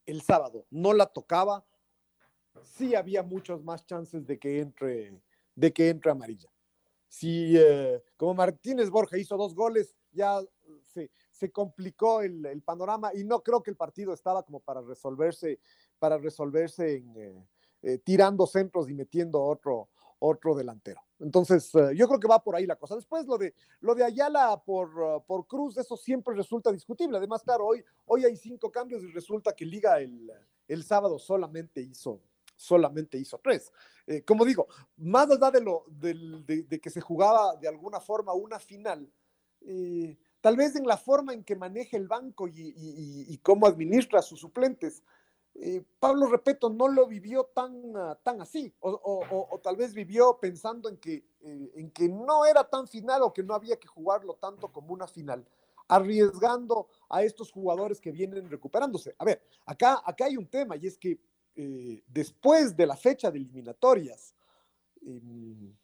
el 0.07 0.23
sábado 0.23 0.65
no 0.71 0.91
la 0.93 1.05
tocaba, 1.05 1.63
sí 2.63 2.95
había 2.95 3.23
muchas 3.23 3.63
más 3.63 3.85
chances 3.85 4.25
de 4.25 4.37
que 4.37 4.59
entre, 4.59 5.21
de 5.55 5.73
que 5.73 5.89
entre 5.89 6.11
amarilla. 6.11 6.49
Si 7.07 7.57
eh, 7.57 8.01
como 8.17 8.33
Martínez 8.33 8.89
Borja 8.89 9.17
hizo 9.17 9.35
dos 9.35 9.53
goles, 9.53 9.95
ya 10.11 10.39
se, 10.81 11.11
se 11.31 11.51
complicó 11.51 12.21
el, 12.21 12.45
el 12.45 12.61
panorama 12.61 13.11
y 13.13 13.23
no 13.23 13.41
creo 13.41 13.61
que 13.61 13.71
el 13.71 13.77
partido 13.77 14.13
estaba 14.13 14.43
como 14.43 14.59
para 14.59 14.81
resolverse, 14.81 15.59
para 15.99 16.17
resolverse 16.17 16.95
en, 16.97 17.17
eh, 17.17 17.47
eh, 17.81 17.97
tirando 17.97 18.47
centros 18.47 18.89
y 18.89 18.93
metiendo 18.93 19.41
otro, 19.43 19.89
otro 20.19 20.55
delantero. 20.55 21.01
Entonces, 21.19 21.71
yo 21.95 22.07
creo 22.07 22.19
que 22.19 22.27
va 22.27 22.43
por 22.43 22.55
ahí 22.55 22.65
la 22.65 22.75
cosa. 22.75 22.95
Después, 22.95 23.27
lo 23.27 23.37
de, 23.37 23.53
lo 23.81 23.93
de 23.93 24.03
Ayala 24.03 24.61
por, 24.65 25.23
por 25.25 25.45
Cruz, 25.45 25.77
eso 25.77 25.95
siempre 25.95 26.33
resulta 26.33 26.71
discutible. 26.71 27.17
Además, 27.17 27.43
claro, 27.43 27.67
hoy, 27.67 27.83
hoy 28.05 28.25
hay 28.25 28.35
cinco 28.35 28.71
cambios 28.71 29.03
y 29.03 29.07
resulta 29.11 29.53
que 29.53 29.65
Liga 29.65 29.99
el, 29.99 30.31
el 30.67 30.83
sábado 30.83 31.19
solamente 31.19 31.81
hizo, 31.81 32.21
solamente 32.61 33.17
hizo 33.17 33.39
tres. 33.39 33.71
Eh, 34.05 34.23
como 34.23 34.45
digo, 34.45 34.67
más 34.97 35.29
allá 35.31 35.49
de, 35.51 35.61
lo, 35.61 35.85
de, 35.87 36.79
que 36.81 36.89
se 36.89 37.01
jugaba 37.01 37.55
de 37.55 37.67
alguna 37.67 37.99
forma 37.99 38.33
una 38.33 38.59
final, 38.59 39.11
eh, 39.61 40.17
tal 40.41 40.55
vez 40.55 40.75
en 40.75 40.85
la 40.85 40.97
forma 40.97 41.33
en 41.33 41.43
que 41.43 41.55
maneja 41.55 41.97
el 41.97 42.07
banco 42.07 42.47
y, 42.47 43.37
cómo 43.43 43.65
administra 43.65 44.19
a 44.19 44.23
sus 44.23 44.39
suplentes, 44.39 45.03
eh, 45.55 45.83
Pablo 45.99 46.27
Repeto 46.27 46.69
no 46.69 46.87
lo 46.87 47.07
vivió 47.07 47.45
tan, 47.45 47.95
ah, 47.97 48.17
tan 48.23 48.41
así, 48.41 48.73
o 48.79 49.59
tal 49.61 49.75
vez 49.75 49.93
vivió 49.93 50.37
pensando 50.39 50.87
en 50.87 50.97
que, 50.97 51.25
eh, 51.41 51.71
en 51.75 51.91
que 51.91 52.07
no 52.07 52.45
era 52.45 52.63
tan 52.63 52.87
final 52.87 53.23
o 53.23 53.33
que 53.33 53.43
no 53.43 53.53
había 53.53 53.77
que 53.77 53.87
jugarlo 53.87 54.35
tanto 54.35 54.71
como 54.71 54.93
una 54.93 55.07
final, 55.07 55.45
arriesgando 55.87 56.87
a 57.09 57.23
estos 57.23 57.51
jugadores 57.51 57.99
que 57.99 58.11
vienen 58.11 58.49
recuperándose. 58.49 59.13
A 59.17 59.25
ver, 59.25 59.41
acá, 59.65 60.01
acá 60.05 60.25
hay 60.25 60.37
un 60.37 60.47
tema 60.47 60.77
y 60.77 60.87
es 60.87 60.97
que 60.97 61.19
eh, 61.55 62.03
después 62.07 62.75
de 62.75 62.85
la 62.85 62.95
fecha 62.95 63.29
de 63.29 63.37
eliminatorias, 63.39 64.33
em, 65.01 65.75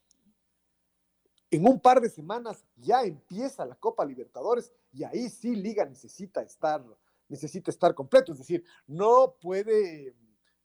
en 1.50 1.66
un 1.66 1.80
par 1.80 2.00
de 2.00 2.10
semanas 2.10 2.64
ya 2.76 3.02
empieza 3.02 3.64
la 3.64 3.74
Copa 3.74 4.04
Libertadores 4.04 4.72
y 4.92 5.04
ahí 5.04 5.28
sí 5.28 5.54
Liga 5.54 5.84
necesita 5.84 6.42
estar, 6.42 6.84
necesita 7.28 7.70
estar 7.70 7.94
completo. 7.94 8.32
Es 8.32 8.38
decir, 8.38 8.64
no 8.86 9.34
puede, 9.40 10.14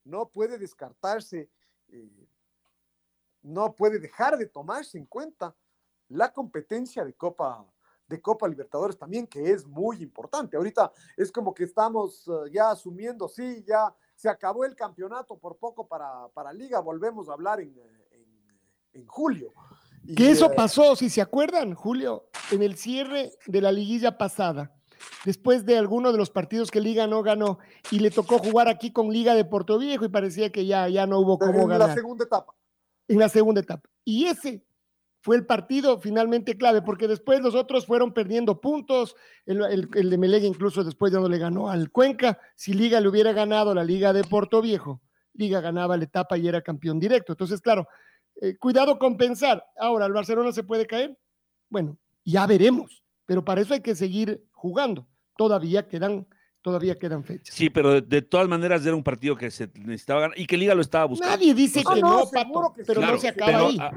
no 0.03 0.29
puede 0.29 0.57
descartarse, 0.57 1.49
eh, 1.89 2.27
no 3.41 3.75
puede 3.75 3.99
dejar 3.99 4.37
de 4.37 4.45
tomarse 4.45 4.97
en 4.97 5.05
cuenta 5.05 5.55
la 6.09 6.31
competencia 6.33 7.03
de 7.05 7.13
Copa, 7.13 7.65
de 8.07 8.21
Copa 8.21 8.47
Libertadores 8.47 8.97
también, 8.97 9.25
que 9.27 9.51
es 9.51 9.65
muy 9.65 10.01
importante. 10.01 10.57
Ahorita 10.57 10.91
es 11.17 11.31
como 11.31 11.53
que 11.53 11.63
estamos 11.63 12.27
eh, 12.27 12.51
ya 12.51 12.71
asumiendo, 12.71 13.27
sí, 13.27 13.63
ya 13.65 13.93
se 14.15 14.29
acabó 14.29 14.65
el 14.65 14.75
campeonato 14.75 15.37
por 15.37 15.57
poco 15.57 15.87
para, 15.87 16.27
para 16.33 16.53
Liga, 16.53 16.79
volvemos 16.79 17.29
a 17.29 17.33
hablar 17.33 17.59
en, 17.59 17.69
en- 17.69 18.03
en 18.93 19.07
julio. 19.07 19.51
Y, 20.03 20.13
Que 20.15 20.29
eso 20.31 20.47
eh, 20.51 20.53
pasó, 20.55 20.95
si 20.95 21.09
se 21.09 21.21
acuerdan, 21.21 21.73
Julio, 21.73 22.25
en 22.51 22.61
el 22.61 22.75
cierre 22.77 23.31
de 23.47 23.61
la 23.61 23.71
liguilla 23.71 24.17
pasada, 24.17 24.71
después 25.25 25.65
de 25.65 25.77
alguno 25.77 26.11
de 26.11 26.17
los 26.19 26.29
partidos 26.29 26.69
que 26.69 26.79
Liga 26.79 27.07
no 27.07 27.23
ganó 27.23 27.57
y 27.89 27.99
le 27.99 28.11
tocó 28.11 28.37
jugar 28.37 28.67
aquí 28.67 28.91
con 28.91 29.09
Liga 29.11 29.33
de 29.33 29.45
Puerto 29.45 29.77
Viejo 29.79 30.05
y 30.05 30.09
parecía 30.09 30.51
que 30.51 30.65
ya, 30.65 30.87
ya 30.89 31.07
no 31.07 31.19
hubo 31.19 31.39
cómo 31.39 31.61
en 31.63 31.69
la 31.69 31.77
ganar 31.79 31.95
segunda 31.95 32.25
etapa. 32.25 32.53
en 33.07 33.17
la 33.19 33.29
segunda 33.29 33.61
etapa. 33.61 33.89
Y 34.05 34.25
ese 34.27 34.63
fue 35.23 35.37
el 35.37 35.45
partido 35.45 36.01
finalmente 36.01 36.57
clave, 36.57 36.81
porque 36.81 37.07
después 37.07 37.39
los 37.39 37.55
otros 37.55 37.85
fueron 37.85 38.13
perdiendo 38.13 38.59
puntos, 38.59 39.15
el, 39.45 39.63
el, 39.63 39.89
el 39.95 40.09
de 40.09 40.17
Melega 40.17 40.45
incluso 40.45 40.83
después 40.83 41.13
ya 41.13 41.19
no 41.21 41.29
le 41.29 41.37
ganó 41.37 41.69
al 41.69 41.89
Cuenca, 41.91 42.37
si 42.55 42.73
Liga 42.73 42.99
le 42.99 43.07
hubiera 43.07 43.31
ganado 43.31 43.73
la 43.73 43.85
Liga 43.85 44.11
de 44.11 44.25
Puerto 44.25 44.61
Viejo, 44.61 45.01
Liga 45.33 45.61
ganaba 45.61 45.95
la 45.95 46.03
etapa 46.03 46.37
y 46.37 46.45
era 46.47 46.61
campeón 46.61 46.99
directo. 46.99 47.31
Entonces, 47.33 47.61
claro, 47.61 47.87
eh, 48.41 48.57
cuidado 48.57 48.99
con 48.99 49.15
pensar, 49.15 49.63
ahora 49.79 50.05
el 50.07 50.11
Barcelona 50.13 50.51
se 50.51 50.63
puede 50.63 50.85
caer. 50.85 51.17
Bueno, 51.69 51.97
ya 52.25 52.45
veremos, 52.45 53.01
pero 53.25 53.45
para 53.45 53.61
eso 53.61 53.73
hay 53.73 53.81
que 53.81 53.95
seguir 53.95 54.43
jugando. 54.51 55.07
Todavía 55.37 55.87
quedan, 55.87 56.27
todavía 56.61 56.99
quedan 56.99 57.23
fechas. 57.23 57.55
Sí, 57.55 57.69
pero 57.69 57.93
de, 57.93 58.01
de 58.01 58.21
todas 58.21 58.49
maneras 58.49 58.85
era 58.85 58.93
un 58.95 59.03
partido 59.03 59.37
que 59.37 59.49
se 59.51 59.69
necesitaba 59.75 60.19
ganar 60.19 60.37
y 60.37 60.45
que 60.45 60.57
Liga 60.57 60.75
lo 60.75 60.81
estaba 60.81 61.05
buscando. 61.05 61.33
Nadie 61.33 61.53
dice 61.53 61.81
Ah, 61.85 61.93
que 61.95 62.01
no, 62.01 62.09
no, 62.19 62.25
seguro 62.25 62.61
Pato, 62.61 62.73
que 62.73 62.81
sí. 62.81 62.87
pero 62.87 62.99
Claro, 62.99 63.13
no 63.15 63.19
se 63.21 63.27
acaba 63.29 63.51
pero, 63.51 63.67
ahí. 63.67 63.77
ah, 63.79 63.91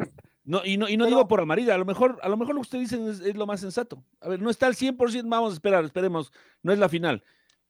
no, 0.46 0.64
y 0.64 0.78
no, 0.78 0.88
y 0.88 0.96
no 0.96 1.04
Pero- 1.04 1.16
digo 1.16 1.28
por 1.28 1.40
amarilla, 1.40 1.74
a 1.74 1.78
lo 1.78 1.84
mejor, 1.84 2.18
a 2.22 2.28
lo 2.30 2.36
mejor 2.38 2.54
lo 2.54 2.60
que 2.62 2.66
usted 2.66 2.78
dice 2.78 2.96
es, 3.10 3.20
es 3.20 3.36
lo 3.36 3.46
más 3.46 3.60
sensato. 3.60 4.02
A 4.20 4.28
ver, 4.30 4.40
no 4.40 4.48
está 4.48 4.66
al 4.66 4.74
100%, 4.74 5.28
vamos 5.28 5.50
a 5.50 5.54
esperar, 5.54 5.84
esperemos, 5.84 6.32
no 6.62 6.72
es 6.72 6.78
la 6.78 6.88
final. 6.88 7.22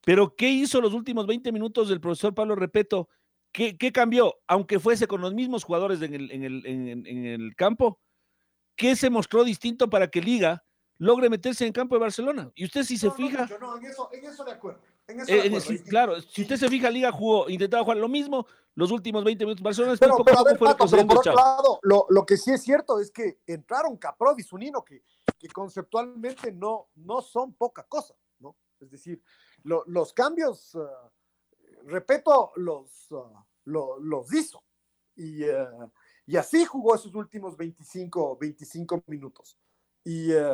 Pero 0.05 0.37
¿qué 0.37 0.49
hizo 0.51 0.81
los 0.81 0.95
últimos 0.95 1.27
20 1.27 1.51
minutos 1.51 1.89
del 1.89 2.01
profesor 2.01 2.33
Pablo 2.35 2.55
Repeto? 2.55 3.09
¿Qué, 3.51 3.77
qué 3.77 3.91
cambió? 3.91 4.37
Aunque 4.47 4.79
fuese 4.79 5.07
con 5.09 5.21
los 5.21 5.35
mismos 5.35 5.65
jugadores 5.65 6.01
en 6.03 6.15
el, 6.15 6.31
en 6.31 6.43
el, 6.45 6.67
en- 6.67 7.07
en 7.07 7.25
el 7.27 7.57
campo, 7.57 7.99
¿qué 8.77 8.95
se 8.95 9.11
mostró 9.11 9.43
distinto 9.43 9.89
para 9.91 10.09
que 10.09 10.21
Liga 10.21 10.63
logre 10.99 11.29
meterse 11.31 11.65
en 11.65 11.69
el 11.69 11.73
campo 11.75 11.95
de 11.95 12.01
Barcelona? 12.03 12.51
Y 12.55 12.65
usted 12.67 12.83
si 12.85 12.99
se 12.99 13.07
No, 13.07 13.13
no, 13.13 13.17
fija, 13.17 13.49
no, 13.61 13.77
en 13.79 13.87
eso, 13.87 14.11
en 14.13 14.25
eso 14.27 14.45
de 14.45 14.53
acuerdo. 14.53 14.81
En 15.09 15.21
eso 15.21 15.33
eh, 15.33 15.47
eh, 15.47 15.57
acuerdo. 15.57 15.85
claro, 15.89 16.21
si 16.21 16.43
usted 16.43 16.57
se 16.57 16.69
fija, 16.69 16.91
Liga 16.91 17.13
jugó, 17.13 17.49
intentaba 17.49 17.85
jugar 17.85 17.99
lo 17.99 18.09
mismo 18.09 18.47
los 18.75 18.91
últimos 18.91 19.23
20 19.25 19.45
minutos. 19.45 19.63
Barcelona 19.63 19.93
después 19.93 20.09
Pero, 20.11 20.17
poco 20.19 20.25
pero 20.25 20.37
a 20.37 20.41
a 20.41 20.43
poco 20.43 20.51
ver, 20.51 20.59
fue 20.59 20.67
Pato, 20.69 20.77
pero 20.79 20.85
retrocediendo, 20.87 21.15
por 21.15 21.21
otro 21.21 21.35
lado, 21.35 21.79
lo, 21.83 22.07
lo 22.11 22.27
que 22.27 22.37
sí 22.37 22.51
es 22.53 22.63
cierto 22.63 22.99
es 23.01 23.11
que 23.11 23.39
entraron 23.47 23.97
Caprov 23.97 24.39
y 24.39 24.43
Zunino, 24.43 24.85
que, 24.85 25.03
que 25.39 25.49
conceptualmente 25.49 26.51
no, 26.53 26.89
no 26.97 27.23
son 27.23 27.55
poca 27.55 27.85
cosa, 27.85 28.15
¿no? 28.41 28.57
Es 28.81 28.91
decir, 28.91 29.23
lo- 29.63 29.85
los 29.87 30.13
cambios, 30.13 30.75
eh, 30.75 30.79
repito, 31.85 32.53
los, 32.57 33.09
lo- 33.65 33.99
los 34.01 34.33
hizo. 34.35 34.63
Y, 35.15 35.45
eh, 35.45 35.67
y 36.27 36.37
así 36.37 36.65
jugó 36.65 36.97
esos 36.97 37.15
últimos 37.15 37.57
25, 37.57 38.37
25 38.37 39.03
minutos. 39.07 39.57
Y, 40.05 40.33
eh, 40.33 40.53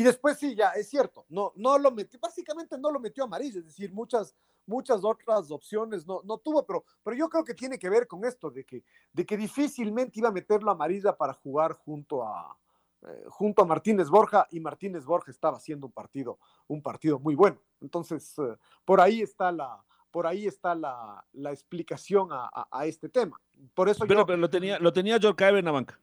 y 0.00 0.02
después 0.02 0.38
sí, 0.38 0.54
ya 0.54 0.70
es 0.70 0.88
cierto, 0.88 1.26
no, 1.28 1.52
no 1.56 1.76
lo 1.78 1.90
metió, 1.90 2.18
básicamente 2.18 2.78
no 2.78 2.90
lo 2.90 2.98
metió 2.98 3.24
amarillo, 3.24 3.58
es 3.60 3.66
decir, 3.66 3.92
muchas, 3.92 4.34
muchas 4.64 5.04
otras 5.04 5.50
opciones 5.50 6.06
no, 6.06 6.22
no 6.24 6.38
tuvo, 6.38 6.64
pero, 6.64 6.84
pero 7.02 7.14
yo 7.16 7.28
creo 7.28 7.44
que 7.44 7.52
tiene 7.54 7.78
que 7.78 7.90
ver 7.90 8.06
con 8.06 8.24
esto, 8.24 8.50
de 8.50 8.64
que, 8.64 8.82
de 9.12 9.26
que 9.26 9.36
difícilmente 9.36 10.18
iba 10.18 10.30
a 10.30 10.32
meterlo 10.32 10.70
a 10.70 10.74
amarilla 10.74 11.14
para 11.16 11.34
jugar 11.34 11.74
junto 11.74 12.22
a, 12.26 12.56
eh, 13.02 13.24
junto 13.28 13.60
a 13.62 13.66
Martínez 13.66 14.08
Borja, 14.08 14.46
y 14.50 14.58
Martínez 14.60 15.04
Borja 15.04 15.30
estaba 15.30 15.58
haciendo 15.58 15.86
un 15.86 15.92
partido, 15.92 16.38
un 16.66 16.80
partido 16.80 17.18
muy 17.18 17.34
bueno. 17.34 17.58
Entonces, 17.82 18.38
eh, 18.38 18.56
por 18.86 19.00
ahí 19.02 19.20
está 19.20 19.52
la, 19.52 19.82
por 20.10 20.26
ahí 20.26 20.46
está 20.46 20.74
la, 20.74 21.22
la 21.34 21.50
explicación 21.52 22.32
a, 22.32 22.48
a- 22.52 22.68
a 22.70 22.86
este 22.86 23.08
tema. 23.08 23.38
Por 23.74 23.88
eso 23.88 24.04
Pero, 24.06 24.20
yo, 24.20 24.26
pero 24.26 24.38
lo 24.38 24.48
tenía, 24.48 24.78
lo 24.78 24.92
tenía 24.92 25.18
Jorkaev 25.20 25.56
en 25.56 25.64
la 25.66 25.70
banca. 25.72 25.98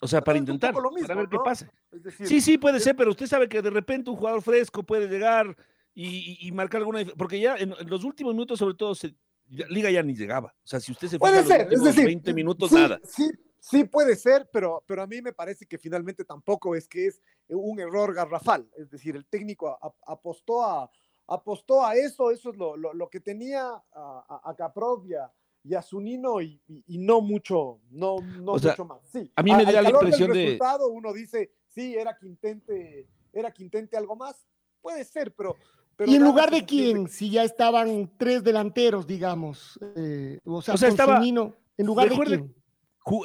O 0.00 0.06
sea, 0.06 0.22
para 0.22 0.36
es 0.38 0.42
intentar, 0.42 0.74
lo 0.74 0.90
mismo, 0.90 1.08
para 1.08 1.20
ver 1.20 1.28
qué 1.28 1.38
pasa. 1.44 1.70
es 1.92 2.02
decir, 2.02 2.26
Sí, 2.28 2.40
sí, 2.40 2.58
puede 2.58 2.78
es- 2.78 2.84
ser, 2.84 2.94
pero 2.96 3.10
usted 3.10 3.26
sabe 3.26 3.48
que 3.48 3.60
de 3.60 3.70
repente 3.70 4.10
un 4.10 4.16
jugador 4.16 4.42
fresco 4.42 4.82
puede 4.82 5.08
llegar 5.08 5.56
y, 5.94 6.06
y- 6.44 6.48
y 6.48 6.52
marcar 6.52 6.78
alguna 6.80 7.04
porque 7.16 7.40
ya 7.40 7.56
en, 7.56 7.74
en 7.78 7.90
los 7.90 8.04
últimos 8.04 8.32
minutos, 8.34 8.58
sobre 8.58 8.74
todo, 8.74 8.94
se, 8.94 9.14
ya- 9.48 9.66
Liga 9.68 9.90
ya 9.90 10.02
ni 10.02 10.14
llegaba. 10.14 10.54
O 10.62 10.66
sea, 10.66 10.78
si 10.78 10.92
usted 10.92 11.08
se 11.08 11.18
Puede 11.18 11.38
los 11.38 11.46
ser, 11.48 11.60
es 11.62 11.66
últimos 11.66 11.86
decir, 11.86 12.04
20 12.06 12.32
minutos, 12.34 12.68
sí, 12.70 12.74
nada. 12.76 13.00
Sí, 13.02 13.28
sí 13.58 13.84
puede 13.84 14.14
ser, 14.14 14.48
pero, 14.52 14.84
pero 14.86 15.02
a 15.02 15.06
mí 15.08 15.20
me 15.20 15.32
parece 15.32 15.66
que 15.66 15.78
finalmente 15.78 16.24
tampoco 16.24 16.76
es 16.76 16.86
que 16.86 17.08
es 17.08 17.20
un 17.48 17.80
error 17.80 18.14
garrafal. 18.14 18.70
Es 18.76 18.90
decir, 18.90 19.16
el 19.16 19.26
técnico 19.26 19.68
a- 19.68 19.78
a- 19.88 20.12
apostó 20.12 20.64
a, 20.64 20.88
apostó 21.26 21.84
a 21.84 21.94
eso, 21.96 22.30
eso 22.30 22.50
es 22.50 22.56
lo, 22.56 22.76
lo- 22.76 22.94
lo 22.94 23.10
que 23.10 23.18
tenía 23.20 23.66
a, 23.66 23.82
a, 24.44 24.54
y 25.68 25.74
a, 25.74 25.76
y 25.76 25.78
a 25.78 25.82
Zunino 25.82 26.40
y, 26.40 26.60
y- 26.68 26.84
y 26.86 26.98
no 26.98 27.20
mucho, 27.20 27.80
no, 27.90 28.16
no 28.40 28.52
O 28.52 28.58
sea, 28.58 28.72
mucho 28.72 28.84
más. 28.84 28.98
Sí, 29.10 29.30
a 29.36 29.42
mí 29.42 29.52
me 29.54 29.64
da 29.64 29.72
la 29.72 29.82
calor 29.82 30.00
del 30.00 30.08
impresión 30.08 30.32
de- 30.32 30.44
resultado, 30.44 30.88
uno 30.88 31.12
dice, 31.12 31.52
sí, 31.68 31.94
era 31.94 32.16
que 32.16 32.26
intente, 32.26 33.08
era 33.32 33.52
que 33.52 33.62
intente 33.62 33.96
algo 33.96 34.16
más. 34.16 34.46
Puede 34.80 35.04
ser, 35.04 35.34
pero... 35.34 35.56
pero 35.96 36.10
¿Y 36.10 36.14
en 36.16 36.22
lugar 36.24 36.50
que 36.50 36.56
de 36.56 36.64
quién? 36.64 37.08
Si 37.08 37.30
ya 37.30 37.42
estaban 37.44 38.10
tres 38.16 38.42
delanteros, 38.44 39.06
digamos. 39.06 39.78
eh, 39.96 40.38
o 40.44 40.62
sea, 40.62 40.74
O 40.74 40.76
sea, 40.78 40.88
con 40.88 40.94
estaba- 40.94 41.16
Zunino, 41.18 41.54
¿En 41.76 41.86
lugar 41.86 42.08
de 42.08 42.16
quién? 42.16 42.54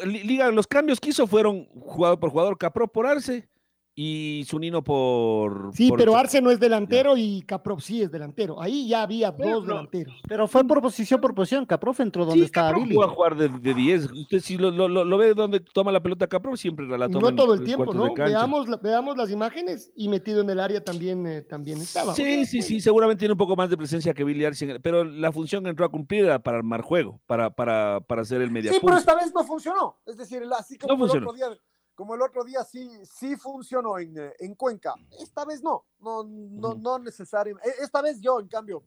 Liga, 0.06 0.50
los 0.52 0.66
cambios 0.68 1.00
que 1.00 1.10
hizo 1.10 1.28
fueron 1.28 1.66
jugador 1.66 2.20
por 2.20 2.30
jugador, 2.30 2.58
Capro 2.58 2.88
por 2.88 3.06
Arce 3.06 3.50
y 3.96 4.44
Zunino 4.48 4.84
por. 4.84 5.72
Sí, 5.74 5.90
por 5.90 6.00
pero 6.00 6.16
Arce 6.16 6.42
no 6.42 6.50
es 6.52 6.60
delantero 6.60 7.16
y 7.16 7.44
Caprov 7.44 7.80
sí 7.82 8.02
es 8.02 8.12
delantero. 8.12 8.60
Ahí 8.62 8.88
ya 8.88 9.04
había 9.04 9.32
dos 9.32 9.64
no. 9.64 9.70
delanteros. 9.74 10.16
Pero 10.28 10.48
fue 10.48 10.64
por 10.66 10.82
posición 10.82 11.22
por 11.22 11.36
posición. 11.36 11.66
Caprof 11.66 12.00
entró 12.00 12.26
donde 12.26 12.40
Sí, 12.40 12.46
estaba 12.46 12.70
Caprov 12.70 12.88
Billy. 12.88 13.02
a 13.02 13.08
jugar 13.08 13.36
de, 13.36 13.50
de 13.50 13.74
10. 13.74 14.12
Usted 14.12 14.40
si 14.40 14.58
lo, 14.58 14.72
lo- 14.72 14.88
lo- 14.88 15.06
lo 15.06 15.18
ve 15.18 15.34
donde 15.34 15.60
toma 15.60 15.92
la 15.92 16.02
pelota 16.02 16.26
Capro, 16.28 16.58
siempre 16.58 16.88
la 16.88 17.08
toma. 17.08 17.22
No 17.22 17.30
en 17.30 17.36
todo 17.36 17.54
el 17.54 17.64
tiempo, 17.64 17.94
¿no? 17.94 18.14
Veamos, 18.16 18.68
veamos 18.82 19.16
las 19.18 19.30
imágenes 19.30 19.92
y 19.96 20.08
metido 20.10 20.42
en 20.42 20.50
el 20.50 20.60
área 20.60 20.84
también, 20.84 21.28
eh, 21.28 21.42
también 21.44 21.80
estaba. 21.80 22.16
Sí, 22.16 22.46
sí, 22.46 22.62
sí, 22.62 22.82
seguramente 22.82 23.20
tiene 23.20 23.34
un 23.34 23.38
poco 23.38 23.56
más 23.56 23.70
de 23.70 23.78
presencia 23.78 24.14
que 24.14 24.24
Billy 24.24 24.46
Arce, 24.46 24.80
pero 24.82 25.04
la 25.04 25.32
función 25.32 25.64
que 25.64 25.70
entró 25.70 25.86
a 25.86 25.90
cumplir 25.90 26.26
era 26.26 26.40
para 26.40 26.58
armar 26.58 26.82
juego, 26.82 27.22
para, 27.28 27.52
para, 27.52 28.00
para 28.02 28.24
hacer 28.24 28.42
el 28.42 28.50
media 28.50 28.72
Sí, 28.72 28.80
pero 28.82 28.98
esta 28.98 29.16
vez 29.16 29.32
no 29.36 29.44
funcionó. 29.44 30.00
Es 30.06 30.18
decir, 30.18 30.42
el- 30.42 30.52
así 30.54 30.78
como, 30.78 30.90
No 30.90 30.96
el 30.96 31.00
funcionó. 31.12 31.30
otro 31.30 31.38
día, 31.38 31.58
como 31.96 32.16
el 32.16 32.22
otro 32.22 32.44
día 32.44 32.64
sí, 32.64 32.90
sí 33.06 33.36
funcionó 33.36 33.98
en, 34.00 34.18
eh, 34.18 34.34
en 34.40 34.56
Cuenca. 34.56 34.96
Esta 35.20 35.46
vez 35.46 35.62
no, 35.62 35.86
no, 36.00 36.24
no, 36.24 36.74
no 36.76 37.00
necesariamente. 37.00 37.70
E- 37.70 37.84
Esta 37.84 38.02
vez 38.02 38.20
yo, 38.22 38.40
en 38.40 38.48
cambio, 38.48 38.84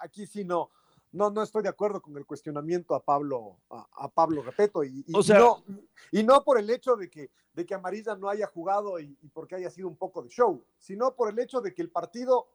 aquí 0.00 0.26
sí 0.26 0.44
no. 0.44 0.70
No, 1.12 1.30
no 1.30 1.42
estoy 1.42 1.62
de 1.62 1.68
acuerdo 1.70 2.02
con 2.02 2.16
el 2.18 2.26
cuestionamiento 2.26 2.94
a 2.94 3.02
Pablo, 3.02 3.60
a, 3.70 3.86
a 3.92 4.08
Pablo 4.08 4.42
Repeto, 4.42 4.84
y, 4.84 5.02
y- 5.06 5.16
O 5.16 5.20
y 5.20 5.22
sea- 5.22 5.38
no, 5.38 5.62
y 6.10 6.22
no 6.22 6.42
por 6.44 6.58
el 6.58 6.68
hecho 6.68 6.96
de 6.96 7.08
que, 7.08 7.30
de 7.54 7.64
que 7.64 7.74
Amarilla 7.74 8.14
no 8.16 8.28
haya 8.28 8.46
jugado 8.48 8.98
y, 9.00 9.16
y 9.22 9.28
porque 9.28 9.54
haya 9.54 9.70
sido 9.70 9.88
un 9.88 9.96
poco 9.96 10.20
de 10.22 10.28
show, 10.28 10.62
sino 10.78 11.14
por 11.14 11.30
el 11.30 11.38
hecho 11.38 11.60
de 11.60 11.72
que 11.72 11.80
el 11.80 11.90
partido 11.90 12.48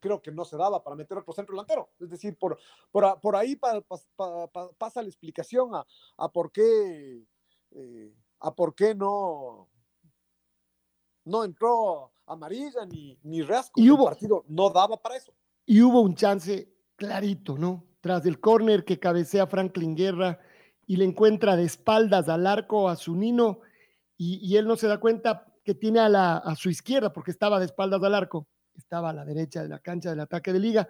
creo 0.00 0.20
que 0.22 0.32
no 0.32 0.44
se 0.44 0.56
daba 0.56 0.82
para 0.82 0.96
meter 0.96 1.18
otro 1.18 1.32
centro 1.34 1.54
delantero. 1.54 1.90
Es 2.00 2.10
decir, 2.10 2.36
por, 2.36 2.58
por, 2.90 3.20
por 3.20 3.36
ahí 3.36 3.54
pa- 3.56 3.80
pa- 3.80 3.96
pa- 4.16 4.46
pa- 4.48 4.72
pasa 4.72 5.02
la 5.02 5.08
explicación 5.08 5.74
a, 5.74 5.86
a 6.16 6.28
por 6.32 6.50
qué 6.50 7.22
eh, 7.72 8.14
a 8.40 8.54
por 8.54 8.74
qué 8.74 8.94
no 8.94 9.68
no 11.24 11.44
entró 11.44 12.12
amarilla 12.26 12.84
ni, 12.86 13.18
ni 13.24 13.42
Rasco. 13.42 13.80
Y 13.80 13.86
El 13.86 13.92
hubo- 13.92 14.04
partido 14.06 14.44
no 14.48 14.70
daba 14.70 14.96
para 15.00 15.16
eso. 15.16 15.32
Y 15.64 15.82
hubo 15.82 16.00
un 16.00 16.14
chance 16.14 16.68
clarito, 16.94 17.58
¿no? 17.58 17.84
Tras 18.00 18.24
el 18.26 18.38
córner 18.38 18.84
que 18.84 19.00
cabecea 19.00 19.46
Franklin 19.48 19.96
Guerra 19.96 20.38
y 20.86 20.96
le 20.96 21.04
encuentra 21.04 21.56
de 21.56 21.64
espaldas 21.64 22.28
al 22.28 22.46
arco 22.46 22.88
a 22.88 22.94
Zunino 22.96 23.60
y, 24.16 24.36
y 24.46 24.56
él 24.56 24.66
no 24.68 24.76
se 24.76 24.86
da 24.86 24.98
cuenta 25.00 25.46
que 25.64 25.74
tiene 25.74 25.98
a, 25.98 26.08
la, 26.08 26.36
a 26.36 26.54
su 26.54 26.70
izquierda 26.70 27.12
porque 27.12 27.32
estaba 27.32 27.58
de 27.58 27.66
espaldas 27.66 28.00
al 28.04 28.14
arco, 28.14 28.46
estaba 28.76 29.10
a 29.10 29.12
la 29.12 29.24
derecha 29.24 29.62
de 29.62 29.68
la 29.68 29.80
cancha 29.80 30.10
del 30.10 30.20
ataque 30.20 30.52
de 30.52 30.60
liga, 30.60 30.88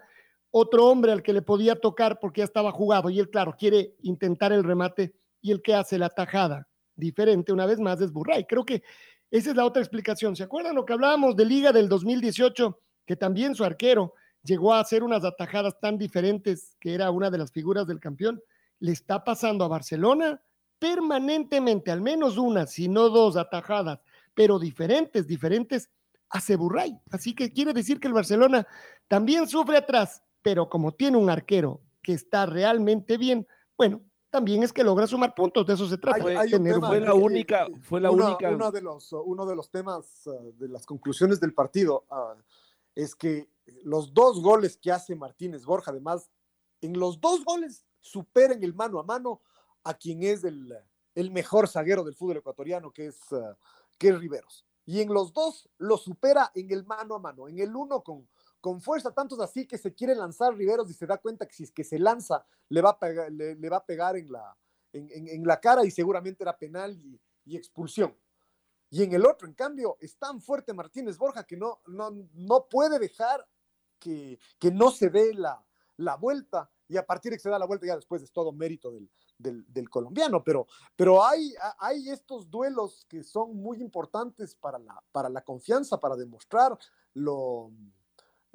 otro 0.50 0.86
hombre 0.86 1.12
al 1.12 1.22
que 1.22 1.32
le 1.32 1.40
podía 1.40 1.80
tocar 1.80 2.20
porque 2.20 2.40
ya 2.42 2.44
estaba 2.44 2.70
jugado 2.72 3.08
y 3.08 3.18
él, 3.18 3.30
claro, 3.30 3.56
quiere 3.58 3.96
intentar 4.02 4.52
el 4.52 4.62
remate 4.64 5.14
y 5.40 5.50
el 5.52 5.62
que 5.62 5.74
hace 5.74 5.98
la 5.98 6.10
tajada 6.10 6.68
diferente 6.96 7.52
una 7.52 7.66
vez 7.66 7.78
más 7.78 8.00
es 8.00 8.12
Burray. 8.12 8.44
Creo 8.44 8.64
que 8.64 8.82
esa 9.30 9.50
es 9.50 9.56
la 9.56 9.64
otra 9.64 9.82
explicación. 9.82 10.34
¿Se 10.34 10.42
acuerdan 10.42 10.74
lo 10.74 10.84
que 10.84 10.92
hablábamos 10.92 11.36
de 11.36 11.44
liga 11.44 11.72
del 11.72 11.88
2018? 11.88 12.80
Que 13.04 13.16
también 13.16 13.54
su 13.54 13.64
arquero 13.64 14.14
llegó 14.42 14.72
a 14.72 14.80
hacer 14.80 15.02
unas 15.02 15.24
atajadas 15.24 15.78
tan 15.80 15.98
diferentes 15.98 16.76
que 16.80 16.94
era 16.94 17.10
una 17.10 17.30
de 17.30 17.38
las 17.38 17.52
figuras 17.52 17.86
del 17.86 18.00
campeón, 18.00 18.40
le 18.78 18.92
está 18.92 19.24
pasando 19.24 19.64
a 19.64 19.68
Barcelona 19.68 20.40
permanentemente, 20.78 21.90
al 21.90 22.00
menos 22.00 22.36
una, 22.36 22.66
si 22.66 22.88
no 22.88 23.08
dos 23.08 23.36
atajadas, 23.36 23.98
pero 24.34 24.58
diferentes, 24.58 25.26
diferentes, 25.26 25.90
hace 26.28 26.56
Burray. 26.56 26.98
Así 27.10 27.34
que 27.34 27.52
quiere 27.52 27.72
decir 27.72 27.98
que 27.98 28.08
el 28.08 28.14
Barcelona 28.14 28.66
también 29.08 29.48
sufre 29.48 29.78
atrás, 29.78 30.22
pero 30.42 30.68
como 30.68 30.92
tiene 30.92 31.16
un 31.16 31.30
arquero 31.30 31.80
que 32.02 32.12
está 32.12 32.46
realmente 32.46 33.16
bien, 33.16 33.46
bueno, 33.76 34.02
también 34.36 34.62
es 34.62 34.72
que 34.72 34.84
logra 34.84 35.06
sumar 35.06 35.34
puntos, 35.34 35.66
de 35.66 35.72
eso 35.74 35.86
se 35.88 35.96
trata. 35.96 36.22
Hay- 36.28 36.36
hay 36.36 36.46
un 36.54 36.62
tener 36.62 36.74
un 36.74 36.80
tema 36.82 36.88
Fue 36.88 37.00
la 37.00 37.14
única, 37.14 37.66
fue 37.82 38.00
la 38.02 38.10
Una- 38.10 38.26
única. 38.26 38.50
Uno 38.50 38.70
de 38.70 38.82
los, 38.82 39.12
uno 39.12 39.46
de 39.46 39.56
los 39.56 39.70
temas 39.70 40.26
uh, 40.26 40.52
de 40.58 40.68
las 40.68 40.84
conclusiones 40.84 41.40
del 41.40 41.54
partido 41.54 42.04
uh, 42.10 42.38
es 42.94 43.14
que 43.14 43.48
los 43.82 44.12
dos 44.12 44.42
goles 44.42 44.76
que 44.76 44.92
hace 44.92 45.14
Martínez 45.16 45.64
Borja, 45.64 45.90
además, 45.90 46.30
en 46.82 46.98
los 46.98 47.18
dos 47.20 47.44
goles 47.44 47.86
superan 48.00 48.62
el 48.62 48.74
mano 48.74 48.98
a 48.98 49.02
mano 49.02 49.40
a 49.84 49.94
quien 49.94 50.22
es 50.22 50.44
el, 50.44 50.76
el 51.14 51.30
mejor 51.30 51.66
zaguero 51.66 52.04
del 52.04 52.14
fútbol 52.14 52.36
ecuatoriano, 52.36 52.90
que 52.92 53.06
es, 53.06 53.18
uh, 53.32 53.54
que 53.98 54.08
es 54.10 54.18
Riveros. 54.18 54.66
Y 54.84 55.00
en 55.00 55.12
los 55.12 55.32
dos 55.32 55.68
lo 55.78 55.96
supera 55.96 56.52
en 56.54 56.70
el 56.70 56.84
mano 56.84 57.14
a 57.14 57.18
mano. 57.18 57.48
En 57.48 57.58
el 57.58 57.74
uno 57.74 58.02
con, 58.02 58.28
con 58.66 58.80
fuerza, 58.80 59.12
tantos 59.12 59.38
así 59.38 59.64
que 59.64 59.78
se 59.78 59.94
quiere 59.94 60.12
lanzar 60.12 60.52
Riveros 60.52 60.90
y 60.90 60.92
se 60.92 61.06
da 61.06 61.18
cuenta 61.18 61.46
que 61.46 61.54
si 61.54 61.62
es 61.62 61.70
que 61.70 61.84
se 61.84 62.00
lanza, 62.00 62.44
le 62.68 62.82
va 62.82 62.90
a 62.90 62.98
pegar, 62.98 63.30
le, 63.30 63.68
va 63.68 63.76
a 63.76 63.86
pegar 63.86 64.16
en, 64.16 64.32
la, 64.32 64.56
en, 64.92 65.28
en- 65.28 65.46
la 65.46 65.60
cara 65.60 65.84
y 65.84 65.92
seguramente 65.92 66.42
era 66.42 66.58
penal 66.58 66.98
y, 67.44 67.56
expulsión. 67.56 68.12
Y 68.90 69.04
en 69.04 69.12
el 69.12 69.24
otro, 69.24 69.46
en 69.46 69.54
cambio, 69.54 69.96
es 70.00 70.18
tan 70.18 70.40
fuerte 70.40 70.74
Martínez 70.74 71.16
Borja 71.16 71.44
que 71.44 71.56
no, 71.56 71.80
no, 71.86 72.10
no 72.34 72.66
puede 72.68 72.98
dejar 72.98 73.46
que, 74.00 74.36
que 74.58 74.72
no 74.72 74.90
se 74.90 75.10
dé 75.10 75.32
la, 75.32 75.64
la 75.98 76.16
vuelta. 76.16 76.68
Y 76.88 76.96
a 76.96 77.06
partir 77.06 77.30
de 77.30 77.36
que 77.36 77.42
se 77.44 77.50
da 77.50 77.60
la 77.60 77.66
vuelta, 77.66 77.86
ya 77.86 77.94
después 77.94 78.20
es 78.20 78.32
todo 78.32 78.50
mérito 78.50 78.90
del, 78.90 79.64
del, 79.68 79.88
colombiano, 79.88 80.42
pero, 80.42 80.66
pero 80.96 81.24
hay, 81.24 81.54
hay 81.78 82.10
estos 82.10 82.50
duelos 82.50 83.06
que 83.08 83.22
son 83.22 83.56
muy 83.56 83.80
importantes 83.80 84.56
para 84.56 84.80
la, 84.80 85.00
para 85.12 85.28
la 85.28 85.42
confianza, 85.42 86.00
para 86.00 86.16
demostrar 86.16 86.76
lo, 87.14 87.70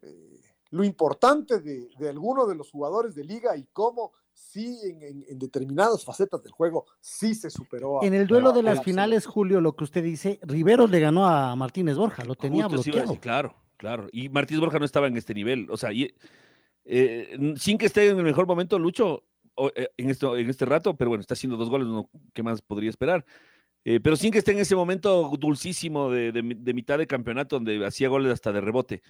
eh, 0.01 0.41
lo 0.69 0.83
importante 0.83 1.59
de, 1.59 1.89
de 1.97 2.09
alguno 2.09 2.45
de 2.45 2.55
los 2.55 2.71
jugadores 2.71 3.13
de 3.15 3.23
liga 3.23 3.55
y 3.57 3.65
cómo 3.73 4.13
sí 4.33 4.79
en, 4.83 5.39
determinadas 5.39 6.03
facetas 6.03 6.41
del 6.43 6.51
juego 6.51 6.85
sí 6.99 7.35
se 7.35 7.49
superó. 7.49 8.03
en 8.03 8.13
el 8.13 8.27
duelo 8.27 8.51
de 8.51 8.63
las 8.63 8.83
finales, 8.83 9.25
Julio, 9.25 9.61
lo 9.61 9.75
que 9.75 9.83
usted 9.83 10.03
dice, 10.03 10.39
Rivero 10.43 10.87
le 10.87 10.99
ganó 10.99 11.27
a 11.27 11.55
Martínez 11.55 11.97
Borja, 11.97 12.23
lo 12.23 12.35
tenía 12.35 12.67
bloqueado. 12.67 13.19
claro, 13.19 13.55
claro. 13.77 14.07
Y 14.11 14.29
Martínez 14.29 14.61
Borja 14.61 14.79
no 14.79 14.85
estaba 14.85 15.07
en 15.07 15.17
este 15.17 15.33
nivel. 15.33 15.69
O 15.69 15.77
sea, 15.77 15.91
eh, 16.85 17.55
sin 17.57 17.77
que 17.77 17.85
esté 17.85 18.09
en 18.09 18.17
el 18.17 18.23
mejor 18.23 18.47
momento, 18.47 18.79
Lucho, 18.79 19.23
eh, 19.75 19.89
en, 19.97 20.09
esto, 20.09 20.37
en 20.37 20.49
este 20.49 20.65
rato, 20.65 20.95
pero 20.95 21.09
bueno, 21.09 21.21
está 21.21 21.33
haciendo 21.33 21.57
dos 21.57 21.69
goles, 21.69 21.87
¿qué 22.33 22.43
más 22.43 22.61
podría 22.61 22.89
esperar? 22.89 23.25
Eh, 23.83 23.99
pero 23.99 24.15
sin 24.15 24.31
que 24.31 24.37
esté 24.39 24.51
en 24.51 24.59
ese 24.59 24.75
momento 24.75 25.31
dulcísimo 25.39 26.11
de, 26.11 26.31
de, 26.31 26.73
mitad 26.73 26.99
de 26.99 27.07
campeonato 27.07 27.55
donde 27.55 27.83
hacía 27.85 28.09
goles 28.09 28.31
hasta 28.31 28.51
de 28.51 28.61
rebote. 28.61 29.01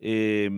Eh, 0.00 0.48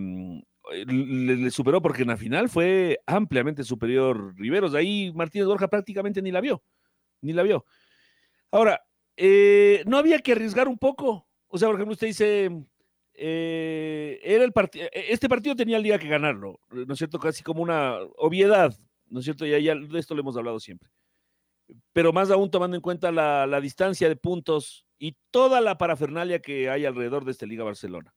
eh, 0.71 0.85
le, 0.85 1.51
superó 1.51 1.81
porque 1.81 2.03
en 2.03 2.09
la 2.09 2.17
final 2.17 2.49
fue 2.49 2.99
ampliamente 3.05 3.63
superior 3.63 4.35
Riveros. 4.37 4.73
Ahí 4.73 5.11
Martínez 5.13 5.47
Borja 5.47 5.67
prácticamente 5.67 6.21
ni 6.21 6.31
la 6.31 6.41
vio, 6.41 6.63
ni 7.21 7.33
la 7.33 7.43
vio. 7.43 7.65
Ahora, 8.51 8.81
eh, 9.17 9.83
no 9.85 9.97
había 9.97 10.19
que 10.19 10.33
arriesgar 10.33 10.67
un 10.67 10.77
poco. 10.77 11.27
O 11.47 11.57
sea, 11.57 11.67
por 11.67 11.75
ejemplo, 11.75 11.93
usted 11.93 12.07
dice, 12.07 12.49
eh, 13.13 14.19
era 14.23 14.43
el 14.43 14.53
este 14.93 15.29
partido 15.29 15.55
tenía 15.55 15.77
el 15.77 15.99
que 15.99 16.07
ganarlo, 16.07 16.59
¿no 16.71 16.93
es 16.93 16.97
cierto? 16.97 17.19
Casi 17.19 17.43
como 17.43 17.61
una 17.61 17.97
obviedad, 18.17 18.75
¿no 19.07 19.19
es 19.19 19.25
cierto? 19.25 19.45
Ya 19.45 19.75
de 19.75 19.99
esto 19.99 20.15
lo 20.15 20.21
hemos 20.21 20.37
hablado 20.37 20.59
siempre. 20.59 20.89
Pero 21.93 22.13
más 22.13 22.31
aún 22.31 22.49
tomando 22.49 22.75
en 22.75 22.81
cuenta 22.81 23.11
la, 23.11 23.45
la 23.47 23.61
distancia 23.61 24.09
de 24.09 24.15
puntos 24.15 24.87
y 24.97 25.15
toda 25.31 25.61
la 25.61 25.77
parafernalia 25.77 26.39
que 26.39 26.69
hay 26.69 26.85
alrededor 26.85 27.25
de 27.25 27.31
esta 27.31 27.45
Liga 27.45 27.63
Barcelona. 27.63 28.13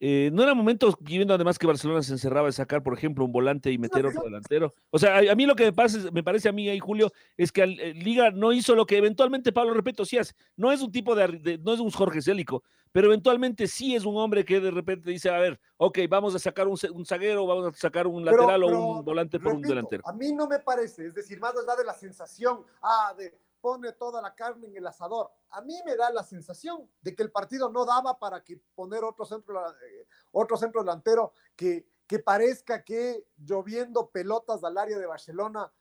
Eh, 0.00 0.30
no 0.32 0.44
era 0.44 0.54
momento, 0.54 0.96
viendo 1.00 1.34
además 1.34 1.58
que 1.58 1.66
Barcelona 1.66 2.02
se 2.02 2.12
encerraba 2.12 2.46
de 2.46 2.52
sacar, 2.52 2.82
por 2.84 2.96
ejemplo, 2.96 3.24
un 3.24 3.32
volante 3.32 3.72
y 3.72 3.78
meter 3.78 4.06
otro 4.06 4.22
delantero. 4.22 4.72
O 4.90 4.98
sea, 4.98 5.18
a, 5.18 5.34
mí 5.34 5.44
lo 5.44 5.56
que 5.56 5.64
me, 5.64 5.72
pasa, 5.72 5.98
me 6.12 6.22
parece 6.22 6.48
a 6.48 6.52
mí 6.52 6.68
ahí, 6.68 6.78
Julio, 6.78 7.12
es 7.36 7.50
que 7.50 7.62
eh, 7.64 7.94
Liga 7.94 8.30
no 8.30 8.52
hizo 8.52 8.76
lo 8.76 8.86
que 8.86 8.96
eventualmente 8.96 9.52
Pablo 9.52 9.74
Repeto 9.74 10.04
sí 10.04 10.16
hace. 10.16 10.34
No 10.56 10.70
es 10.70 10.82
un 10.82 10.92
tipo 10.92 11.16
de, 11.16 11.58
no 11.64 11.74
es 11.74 11.80
un 11.80 11.90
Jorge 11.90 12.22
Célico, 12.22 12.62
pero 12.92 13.08
eventualmente 13.08 13.66
sí 13.66 13.96
es 13.96 14.04
un 14.04 14.16
hombre 14.16 14.44
que 14.44 14.60
de 14.60 14.70
repente 14.70 15.10
dice, 15.10 15.30
a 15.30 15.38
ver, 15.38 15.58
ok, 15.78 15.98
vamos 16.08 16.32
a 16.34 16.38
sacar 16.38 16.68
un, 16.68 16.78
un 16.92 17.04
zaguero, 17.04 17.44
vamos 17.46 17.66
a 17.66 17.76
sacar 17.76 18.06
un 18.06 18.24
lateral 18.24 18.62
o 18.62 18.98
un 18.98 19.04
volante 19.04 19.40
por 19.40 19.54
un 19.54 19.62
delantero. 19.62 20.04
A 20.06 20.12
mí 20.12 20.32
no 20.32 20.46
me 20.46 20.60
parece, 20.60 21.06
es 21.06 21.14
decir, 21.14 21.40
más 21.40 21.54
allá 21.56 21.74
de 21.76 21.84
la 21.84 21.94
sensación, 21.94 22.64
ah, 22.82 23.14
de 23.18 23.34
pone 23.60 23.92
toda 23.92 24.22
la 24.22 24.34
carne 24.34 24.68
en 24.68 24.76
el 24.76 24.86
asador. 24.86 25.30
A 25.50 25.60
mí 25.60 25.74
me 25.84 25.96
da 25.96 26.10
la 26.10 26.22
sensación 26.22 26.88
de 27.00 27.14
que 27.14 27.22
el 27.22 27.30
partido 27.30 27.70
no 27.70 27.84
daba 27.84 28.18
para 28.18 28.42
que 28.42 28.60
poner 28.74 29.04
otro 29.04 29.24
centro, 29.24 29.68
eh, 29.70 30.06
otro 30.32 30.56
centro 30.56 30.82
delantero 30.82 31.32
que, 31.56 31.86
que 32.06 32.18
parezca 32.18 32.84
que 32.84 33.26
lloviendo 33.36 34.10
pelotas 34.10 34.62
al 34.64 34.78
área 34.78 34.98
de 34.98 35.06
Barcelona, 35.06 35.72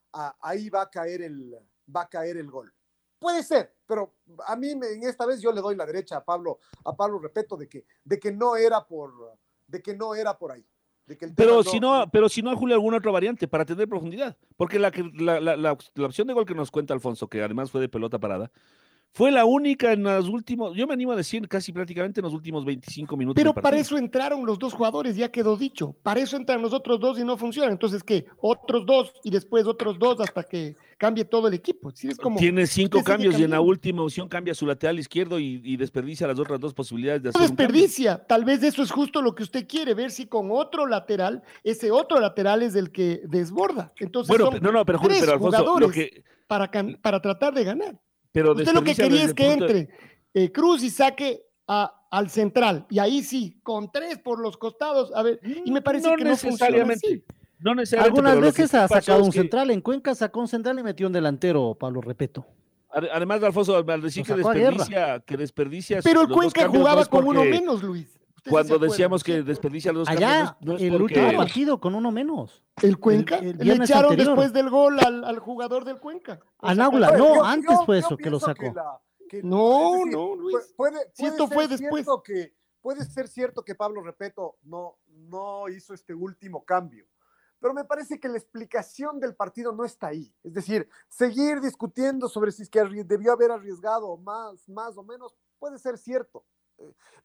ahí 0.42 0.70
va 0.70 0.84
a, 0.84 0.90
caer 0.90 1.22
el, 1.22 1.58
va 1.94 2.02
a 2.02 2.10
caer 2.10 2.38
el 2.38 2.50
gol. 2.50 2.74
Puede 3.20 3.44
ser, 3.44 3.76
pero 3.86 4.16
a 4.46 4.56
mí 4.56 4.70
en 4.72 5.04
esta 5.04 5.26
vez 5.26 5.42
yo 5.42 5.52
le 5.52 5.62
doy 5.62 5.76
la 5.76 5.86
derecha 5.86 6.18
a 6.18 6.26
Pablo, 6.26 6.60
a 6.86 6.96
Pablo, 6.96 7.20
repito, 7.20 7.58
de 7.58 7.68
que, 7.68 7.86
de 8.04 8.20
que 8.20 8.32
no 8.32 8.56
era 8.56 8.86
por, 8.86 9.38
de 9.66 9.82
que 9.82 9.96
no 9.96 10.14
era 10.14 10.38
por 10.38 10.52
ahí 10.52 10.68
pero, 11.36 11.64
si 11.64 11.80
no, 11.80 12.10
pero 12.12 12.28
si 12.28 12.42
no, 12.42 12.56
Julio, 12.56 12.76
alguna 12.76 12.98
otra 12.98 13.12
variante 13.12 13.48
para 13.48 13.66
tener 13.66 13.88
profundidad. 13.88 14.36
Porque 14.58 14.78
la, 14.80 14.92
la, 15.16 15.40
la, 15.40 15.56
la, 15.56 15.72
opción 16.06 16.28
de 16.28 16.34
gol 16.34 16.46
que 16.46 16.54
nos 16.54 16.72
cuenta 16.72 16.94
Alfonso, 16.94 17.28
que 17.28 17.42
además 17.42 17.72
fue 17.72 17.82
de 17.82 17.90
pelota 17.90 18.20
parada, 18.20 18.52
fue 19.14 19.32
la 19.32 19.46
única 19.46 19.94
en 19.94 20.04
los 20.04 20.30
últimos, 20.30 20.76
yo 20.76 20.86
me 20.86 20.94
animo 20.94 21.12
a 21.12 21.16
decir 21.16 21.48
casi 21.48 21.72
prácticamente 21.72 22.20
en 22.20 22.26
los 22.26 22.34
últimos 22.34 22.64
25 22.64 23.18
minutos. 23.18 23.42
Pero 23.42 23.52
para 23.52 23.78
eso 23.78 23.98
entraron 23.98 24.46
los 24.46 24.60
dos 24.60 24.74
jugadores, 24.74 25.16
ya 25.16 25.32
quedó 25.32 25.58
dicho. 25.58 25.96
Para 26.04 26.20
eso 26.20 26.38
entran 26.38 26.62
los 26.62 26.72
otros 26.72 27.00
dos 27.00 27.18
y 27.18 27.24
no 27.24 27.36
funciona. 27.36 27.72
Entonces, 27.72 28.04
¿qué? 28.04 28.28
Otros 28.40 28.86
dos 28.86 29.14
y 29.24 29.32
después 29.32 29.66
otros 29.66 29.98
dos 29.98 30.20
hasta 30.20 30.44
que 30.44 30.76
cambie 31.00 31.26
todo 31.26 31.48
el 31.48 31.56
equipo. 31.56 31.92
Tiene 32.38 32.68
cinco 32.68 33.04
cambios 33.04 33.40
y 33.40 33.44
en 33.44 33.50
la 33.50 33.62
última 33.62 34.04
opción 34.04 34.30
cambia 34.30 34.54
su 34.54 34.68
lateral 34.68 35.00
izquierdo 35.00 35.40
y, 35.40 35.78
desperdicia 35.78 36.28
las 36.28 36.38
otras 36.38 36.60
dos 36.60 36.76
posibilidades 36.76 37.24
de 37.24 37.30
hacer. 37.30 37.42
No 37.42 37.48
desperdicia. 37.48 38.18
Tal 38.24 38.46
vez 38.46 38.62
eso 38.62 38.84
es 38.84 38.92
justo 38.92 39.24
lo 39.24 39.34
que 39.34 39.44
usted 39.44 39.68
quiere, 39.68 39.96
ver 39.96 40.12
si 40.12 40.28
con 40.28 40.50
otro 40.52 40.86
lateral, 40.86 41.42
ese 41.64 41.90
otro 41.92 42.20
lateral 42.20 42.62
es 42.62 42.76
el 42.76 42.92
que 42.92 43.22
desborda. 43.26 43.92
Entonces, 44.00 44.30
bueno, 44.30 44.58
no, 44.62 44.72
no, 44.72 44.86
pero, 44.86 45.00
pero 45.02 45.34
Alfonso, 45.34 45.80
lo 45.80 45.90
que... 45.90 46.24
para, 46.48 46.70
para 47.02 47.20
tratar 47.20 47.54
de 47.54 47.64
ganar. 47.64 48.00
Usted 48.34 48.74
lo 48.74 48.84
que 48.84 48.96
quería 48.96 49.24
es 49.24 49.34
que 49.34 49.52
entre 49.52 49.90
eh, 50.34 50.52
Cruz 50.52 50.84
y 50.84 50.90
saque 50.90 51.44
a, 51.68 52.08
al 52.12 52.30
central. 52.30 52.86
Y 52.90 53.00
ahí 53.00 53.24
sí, 53.24 53.60
con 53.64 53.92
tres 53.92 54.20
por 54.20 54.40
los 54.40 54.58
costados. 54.58 55.12
A 55.16 55.24
ver, 55.24 55.40
y 55.44 55.72
me 55.72 55.82
parece 55.82 56.10
que 56.16 56.24
no 56.24 56.30
necesariamente. 56.30 57.24
No 57.60 57.74
necesariamente. 57.74 58.20
Algunas 58.20 58.40
veces 58.40 58.74
ha 58.76 58.88
sacado 58.88 59.24
un 59.24 59.32
central. 59.32 59.72
En 59.72 59.82
Cuenca 59.82 60.14
sacó 60.14 60.42
un 60.42 60.48
central 60.48 60.78
y 60.80 60.84
metió 60.84 61.08
un 61.08 61.14
delantero, 61.14 61.76
Pablo 61.76 62.02
Repeto. 62.02 62.46
Además, 62.90 63.44
Alfonso, 63.44 63.78
al 63.78 64.02
decir 64.02 64.26
que 64.26 64.34
desperdicia, 64.34 65.20
que 65.20 65.38
desperdicia. 65.38 66.00
Pero 66.04 66.22
el 66.22 66.30
Cuenca 66.30 66.68
jugaba 66.68 67.06
con 67.06 67.26
uno 67.26 67.44
menos, 67.44 67.84
Luis. 67.84 68.17
Cuando 68.50 68.80
decíamos 68.80 69.24
que 69.24 69.44
desperdicia 69.44 69.92
los 69.92 70.08
dos 70.08 70.10
Allá, 70.10 70.58
el 70.62 71.02
último 71.02 71.34
partido 71.36 71.80
con 71.80 71.96
uno 71.96 72.12
menos. 72.12 72.64
¿El 72.82 73.00
Cuenca? 73.00 73.40
Le 73.40 73.74
echaron 73.74 74.16
después 74.16 74.54
del 74.54 74.70
gol 74.70 75.00
al, 75.00 75.40
jugador 75.40 75.86
del 75.86 76.00
Cuenca. 76.00 76.40
A 76.60 76.76
Naula, 76.76 77.18
no, 77.18 77.44
antes 77.44 77.78
fue 77.86 78.00
eso 78.00 78.18
que 78.18 78.30
lo 78.30 78.40
sacó. 78.40 78.74
no, 79.44 80.06
no, 80.06 80.36
Luis. 80.36 80.74
Puede, 80.76 80.98
fue 81.48 81.68
después. 81.68 82.06
Que, 82.24 82.54
puede 82.82 83.06
ser 83.06 83.28
cierto 83.28 83.64
que 83.64 83.76
Pablo 83.76 84.02
Repeto 84.02 84.58
no, 84.64 84.98
no 85.08 85.68
hizo 85.70 85.94
este 85.94 86.14
último 86.14 86.64
cambio 86.64 87.06
pero 87.60 87.74
me 87.74 87.86
parece 87.86 88.20
que 88.20 88.30
la 88.30 88.38
explicación 88.38 89.20
del 89.20 89.36
partido 89.36 89.72
no 89.72 89.84
está 89.84 90.08
ahí. 90.08 90.34
Es 90.44 90.54
decir, 90.54 90.88
seguir 91.10 91.60
discutiendo 91.60 92.30
sobre 92.30 92.52
si 92.52 92.64
es 92.64 92.70
que 92.70 92.84
debió 93.06 93.32
haber 93.32 93.52
arriesgado 93.52 94.16
más, 94.18 94.68
más 94.70 94.98
o 94.98 95.04
menos, 95.04 95.36
puede 95.60 95.80
ser 95.80 95.98
cierto, 95.98 96.46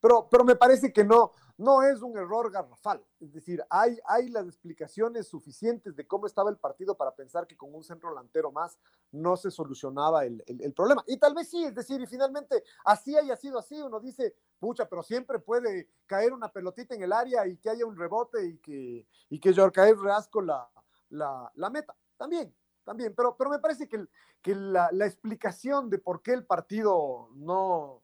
pero, 0.00 0.28
pero 0.30 0.44
me 0.44 0.56
parece 0.56 0.92
que 0.92 1.04
no, 1.04 1.32
no 1.58 1.82
es 1.82 2.02
un 2.02 2.16
error 2.16 2.50
garrafal. 2.50 3.04
Es 3.20 3.32
decir, 3.32 3.62
hay, 3.70 3.98
hay 4.06 4.28
las 4.28 4.46
explicaciones 4.46 5.28
suficientes 5.28 5.94
de 5.94 6.06
cómo 6.06 6.26
estaba 6.26 6.50
el 6.50 6.56
partido 6.56 6.96
para 6.96 7.14
pensar 7.14 7.46
que 7.46 7.56
con 7.56 7.74
un 7.74 7.84
centro 7.84 8.10
delantero 8.10 8.50
más 8.50 8.78
no 9.10 9.36
se 9.36 9.50
solucionaba 9.50 10.24
el, 10.24 10.42
el, 10.46 10.72
problema. 10.72 11.04
Y 11.06 11.18
tal 11.18 11.34
vez 11.34 11.48
sí, 11.48 11.64
es 11.64 11.74
decir, 11.74 12.00
y 12.00 12.06
finalmente 12.06 12.64
así 12.84 13.16
haya 13.16 13.36
sido 13.36 13.58
así, 13.58 13.80
uno 13.80 14.00
dice, 14.00 14.34
pucha, 14.58 14.88
pero 14.88 15.02
siempre 15.02 15.38
puede 15.38 15.88
caer 16.06 16.32
una 16.32 16.50
pelotita 16.50 16.94
en 16.94 17.02
el 17.02 17.12
área 17.12 17.46
y 17.46 17.56
que 17.58 17.70
haya 17.70 17.86
un 17.86 17.96
rebote 17.96 18.44
y 18.44 18.58
que, 18.58 19.06
y 19.28 19.38
que 19.38 19.54
Jorcaez 19.54 19.98
Reasco 19.98 20.42
la, 20.42 20.68
la, 21.10 21.50
la 21.54 21.70
meta. 21.70 21.94
También, 22.16 22.54
también, 22.84 23.14
pero, 23.14 23.36
pero 23.36 23.50
me 23.50 23.58
parece 23.58 23.88
que, 23.88 24.04
que 24.40 24.54
la, 24.54 24.88
la 24.92 25.06
explicación 25.06 25.90
de 25.90 25.98
por 25.98 26.22
qué 26.22 26.32
el 26.32 26.44
partido 26.44 27.28
no 27.34 28.02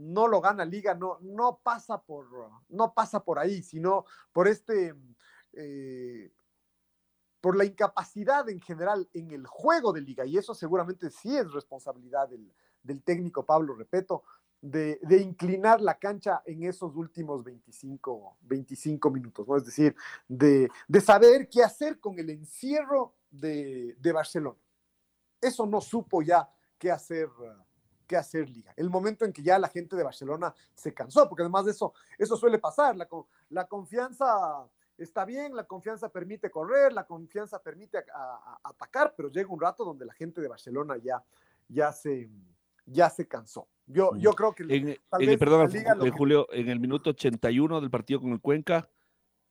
no 0.00 0.26
lo 0.26 0.40
gana 0.40 0.64
Liga, 0.64 0.94
no, 0.94 1.18
no, 1.20 1.60
pasa, 1.62 2.02
por, 2.02 2.26
no 2.68 2.94
pasa 2.94 3.22
por 3.22 3.38
ahí, 3.38 3.62
sino 3.62 4.04
por 4.32 4.48
este, 4.48 4.94
eh, 5.52 6.32
por 7.40 7.56
la 7.56 7.64
incapacidad 7.64 8.48
en 8.48 8.60
general 8.60 9.08
en 9.12 9.30
el 9.30 9.46
juego 9.46 9.92
de 9.92 10.00
Liga, 10.00 10.24
y 10.24 10.38
eso 10.38 10.54
seguramente 10.54 11.10
sí 11.10 11.36
es 11.36 11.50
responsabilidad 11.52 12.28
del, 12.28 13.02
técnico 13.02 13.44
Pablo 13.44 13.74
Repeto, 13.74 14.24
de, 14.60 14.98
inclinar 15.22 15.80
la 15.80 15.98
cancha 15.98 16.42
en 16.44 16.64
esos 16.64 16.94
últimos 16.96 17.42
25, 17.44 18.38
25 18.42 19.10
minutos, 19.10 19.48
¿no? 19.48 19.56
Es 19.56 19.64
decir, 19.64 19.94
de, 20.28 20.70
saber 21.00 21.48
qué 21.48 21.62
hacer 21.62 21.98
con 21.98 22.18
el 22.18 22.30
encierro 22.30 23.14
de, 23.30 23.96
de 23.98 24.12
Barcelona. 24.12 24.58
Eso 25.40 25.66
no 25.66 25.80
supo 25.80 26.20
ya 26.20 26.48
qué 26.78 26.90
hacer 26.90 27.28
que 28.10 28.16
hacer 28.16 28.50
liga. 28.50 28.74
El 28.76 28.90
momento 28.90 29.24
en 29.24 29.32
que 29.32 29.40
ya 29.40 29.56
la 29.56 29.68
gente 29.68 29.94
de 29.94 30.02
Barcelona 30.02 30.52
se 30.74 30.92
cansó, 30.92 31.28
porque 31.28 31.42
además 31.42 31.64
de 31.64 31.70
eso, 31.70 31.94
eso 32.18 32.36
suele 32.36 32.58
pasar. 32.58 32.96
La, 32.96 33.08
la 33.50 33.68
confianza 33.68 34.66
está 34.98 35.24
bien, 35.24 35.54
la 35.54 35.62
confianza 35.62 36.08
permite 36.08 36.50
correr, 36.50 36.92
la 36.92 37.04
confianza 37.04 37.62
permite 37.62 37.98
atacar, 38.64 39.14
pero 39.16 39.30
llega 39.30 39.48
un 39.48 39.60
rato 39.60 39.84
donde 39.84 40.04
la 40.04 40.12
gente 40.12 40.40
de 40.40 40.48
Barcelona 40.48 40.96
ya, 40.96 41.22
ya, 41.68 41.92
se, 41.92 42.28
ya 42.84 43.08
se 43.10 43.28
cansó. 43.28 43.68
Yo, 43.86 44.10
yo 44.16 44.32
creo 44.32 44.52
que... 44.56 44.64
En, 44.68 45.38
perdón, 45.38 45.70
Julio, 46.10 46.48
en 46.50 46.68
el 46.68 46.80
minuto 46.80 47.10
81 47.10 47.80
del 47.80 47.90
partido 47.90 48.20
con 48.20 48.32
el 48.32 48.40
Cuenca, 48.40 48.88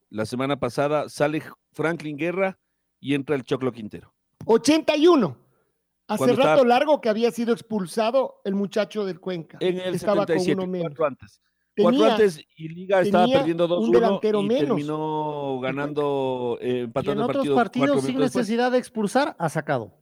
la 0.10 0.26
semana 0.26 0.60
pasada 0.60 1.07
sale 1.07 1.41
Franklin 1.72 2.18
Guerra 2.18 2.60
y 2.99 3.14
entra 3.14 3.38
el 3.38 3.43
Choclo 3.43 3.72
Quintero. 3.72 4.14
81. 4.45 5.49
Hace 6.10 6.34
rato 6.34 6.66
largo 6.66 6.99
que 7.01 7.10
había 7.10 7.32
sido 7.32 7.53
expulsado 7.53 8.41
el 8.43 8.55
muchacho 8.55 9.05
del 9.05 9.20
Cuenca. 9.20 9.60
En 9.62 9.80
el 9.80 9.93
Estaba 9.93 10.22
77, 10.26 10.55
con 10.55 10.64
uno 10.64 10.72
menos. 10.72 10.99
antes. 10.99 11.41
cuatro 11.78 12.05
antes 12.05 12.43
y 12.55 12.70
Liga 12.70 13.01
estaba 13.01 13.28
perdiendo 13.28 13.68
2-1 13.68 14.43
y 14.43 14.47
menos. 14.47 14.68
terminó 14.68 15.60
ganando, 15.62 16.57
eh, 16.62 16.82
empatando 16.82 17.22
y 17.22 17.24
en 17.24 17.30
otros 17.30 17.49
partidos 17.49 18.03
sin 18.03 18.18
necesidad 18.18 18.72
de 18.72 18.80
expulsar, 18.80 19.36
ha 19.38 19.49
sacado. 19.49 19.93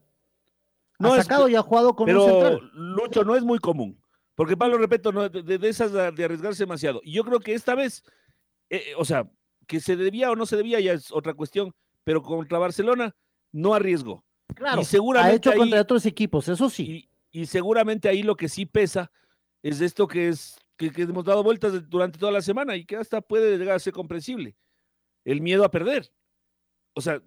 No 0.98 1.12
ha 1.12 1.22
sacado 1.22 1.48
y 1.48 1.54
ha 1.54 1.62
jugado 1.62 1.94
con 1.94 2.06
pero, 2.06 2.24
un 2.24 2.30
central. 2.30 2.70
Lucho, 2.72 3.22
no 3.22 3.36
es 3.36 3.44
muy 3.44 3.58
común. 3.58 4.00
Porque 4.34 4.56
Pablo, 4.56 4.78
repito, 4.78 5.12
no, 5.12 5.28
de, 5.28 5.68
esas 5.68 5.92
de 5.92 6.24
arriesgarse 6.24 6.62
demasiado. 6.62 7.00
Y 7.04 7.12
yo 7.12 7.24
creo 7.24 7.40
que 7.40 7.54
esta 7.54 7.74
vez, 7.74 8.02
eh, 8.70 8.82
eh, 8.86 8.94
o 8.96 9.04
sea, 9.04 9.28
que 9.66 9.80
se 9.80 9.96
debía 9.96 10.30
o 10.30 10.36
no 10.36 10.46
se 10.46 10.56
debía 10.56 10.80
ya 10.80 10.92
es 10.92 11.12
otra 11.12 11.34
cuestión, 11.34 11.74
pero 12.04 12.22
contra 12.22 12.58
Barcelona 12.58 13.14
no 13.52 13.74
arriesgó. 13.74 14.24
Claro, 14.54 14.84
seguramente 14.84 15.48
ha 15.48 15.52
hecho 15.52 15.58
contra 15.58 15.80
otros 15.80 16.06
equipos, 16.06 16.48
eso 16.48 16.70
sí. 16.70 17.08
Y, 17.30 17.46
seguramente 17.46 18.08
ahí 18.08 18.22
lo 18.22 18.36
que 18.36 18.48
sí 18.48 18.66
pesa 18.66 19.10
es 19.62 19.80
esto 19.80 20.08
que 20.08 20.28
es 20.28 20.58
que, 20.76 20.90
hemos 20.96 21.24
dado 21.24 21.42
vueltas 21.42 21.88
durante 21.88 22.18
toda 22.18 22.32
la 22.32 22.40
semana 22.40 22.76
y 22.76 22.84
que 22.84 22.96
hasta 22.96 23.20
puede 23.20 23.58
llegar 23.58 23.76
a 23.76 23.80
ser 23.80 23.92
comprensible. 23.92 24.56
El 25.24 25.40
miedo 25.40 25.64
a 25.64 25.70
perder. 25.70 26.10
O 26.94 27.00
sea, 27.00 27.20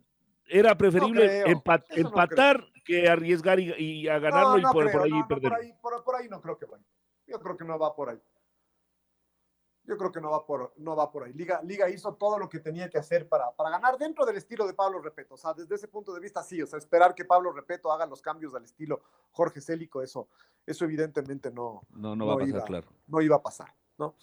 era 0.47 0.77
preferible 0.77 1.43
empatar 1.95 2.67
que 2.83 3.07
arriesgar 3.07 3.59
y, 3.59 4.07
a 4.07 4.19
ganarlo 4.19 4.57
y 4.57 4.63
por, 4.63 4.87
ahí 4.87 5.23
perder. 5.27 5.51
Por 5.81 6.15
ahí, 6.15 6.27
no 6.27 6.41
creo 6.41 6.57
que 6.57 6.65
vaya. 6.65 6.83
Yo 7.27 7.39
creo 7.39 7.55
que 7.55 7.63
no 7.63 7.77
va 7.77 7.95
por 7.95 8.09
ahí. 8.09 8.19
Yo 9.83 9.97
creo 9.97 10.11
que 10.11 10.21
no 10.21 10.29
va 10.29 10.45
por, 10.45 10.73
no 10.77 10.95
va 10.95 11.11
por 11.11 11.23
ahí. 11.23 11.33
Liga, 11.33 11.61
Liga 11.63 11.89
hizo 11.89 12.13
todo 12.13 12.37
lo 12.37 12.47
que 12.47 12.59
tenía 12.59 12.89
que 12.89 12.99
hacer 12.99 13.27
para, 13.27 13.51
para 13.51 13.71
ganar 13.71 13.97
dentro 13.97 14.25
del 14.25 14.37
estilo 14.37 14.67
de 14.67 14.73
Pablo 14.73 15.01
Repeto. 15.01 15.33
O 15.33 15.37
sea, 15.37 15.53
desde 15.53 15.75
ese 15.75 15.87
punto 15.87 16.13
de 16.13 16.19
vista, 16.19 16.43
sí. 16.43 16.61
O 16.61 16.67
sea, 16.67 16.77
esperar 16.77 17.15
que 17.15 17.25
Pablo 17.25 17.51
Repeto 17.51 17.91
haga 17.91 18.05
los 18.05 18.21
cambios 18.21 18.53
al 18.53 18.63
estilo 18.63 19.01
Jorge 19.31 19.59
Célico, 19.59 20.01
eso, 20.01 20.27
eso 20.65 20.85
evidentemente 20.85 21.51
no, 21.51 21.81
no, 21.89 22.15
no, 22.15 22.27
va 22.27 22.33
a 22.33 22.37
pasar, 22.37 22.49
iba, 22.49 22.63
claro. 22.63 22.87
No 23.07 23.21
iba 23.21 23.35
a 23.35 23.41
pasar, 23.41 23.73
¿no? 23.97 24.15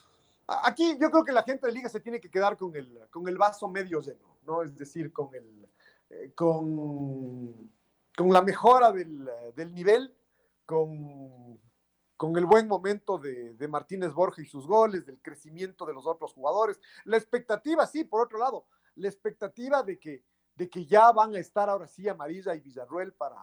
Aquí 0.47 0.97
yo 0.99 1.11
creo 1.11 1.25
que 1.25 1.33
la 1.33 1.43
gente 1.43 1.67
de 1.67 1.73
Liga 1.73 1.89
se 1.89 2.01
tiene 2.01 2.21
que 2.21 2.31
quedar 2.31 2.57
con 2.57 2.75
el, 2.75 3.07
con 3.11 3.29
el 3.29 3.37
vaso 3.37 3.69
medio 3.69 4.01
lleno, 4.01 4.39
¿no? 4.47 4.63
Es 4.63 4.75
decir, 4.77 5.13
con 5.13 5.35
el, 5.35 5.69
eh, 6.09 6.33
con, 6.35 7.71
con 8.17 8.33
la 8.33 8.41
mejora 8.41 8.91
del, 8.93 9.29
del 9.55 9.75
nivel, 9.75 10.15
con 10.65 11.59
con 12.19 12.37
el 12.37 12.47
buen 12.47 12.67
momento 12.67 13.17
de, 13.17 13.57
Martínez 13.69 14.13
Borja 14.13 14.43
y 14.43 14.45
sus 14.45 14.67
goles, 14.67 15.07
del 15.07 15.23
crecimiento 15.23 15.87
de 15.87 15.95
los 15.95 16.05
otros 16.05 16.33
jugadores. 16.33 16.81
La 17.05 17.17
expectativa, 17.17 17.87
sí, 17.87 18.03
por 18.03 18.21
otro 18.21 18.41
lado, 18.41 18.67
la 18.97 19.07
expectativa 19.07 19.85
de 19.85 20.01
que, 20.01 20.25
de 20.57 20.69
que 20.69 20.85
ya 20.85 21.13
van 21.13 21.37
a 21.37 21.39
estar 21.39 21.71
ahora 21.71 21.87
sí 21.87 22.09
Amarilla 22.09 22.57
y 22.57 22.61
Villarruel 22.61 23.13
para, 23.13 23.37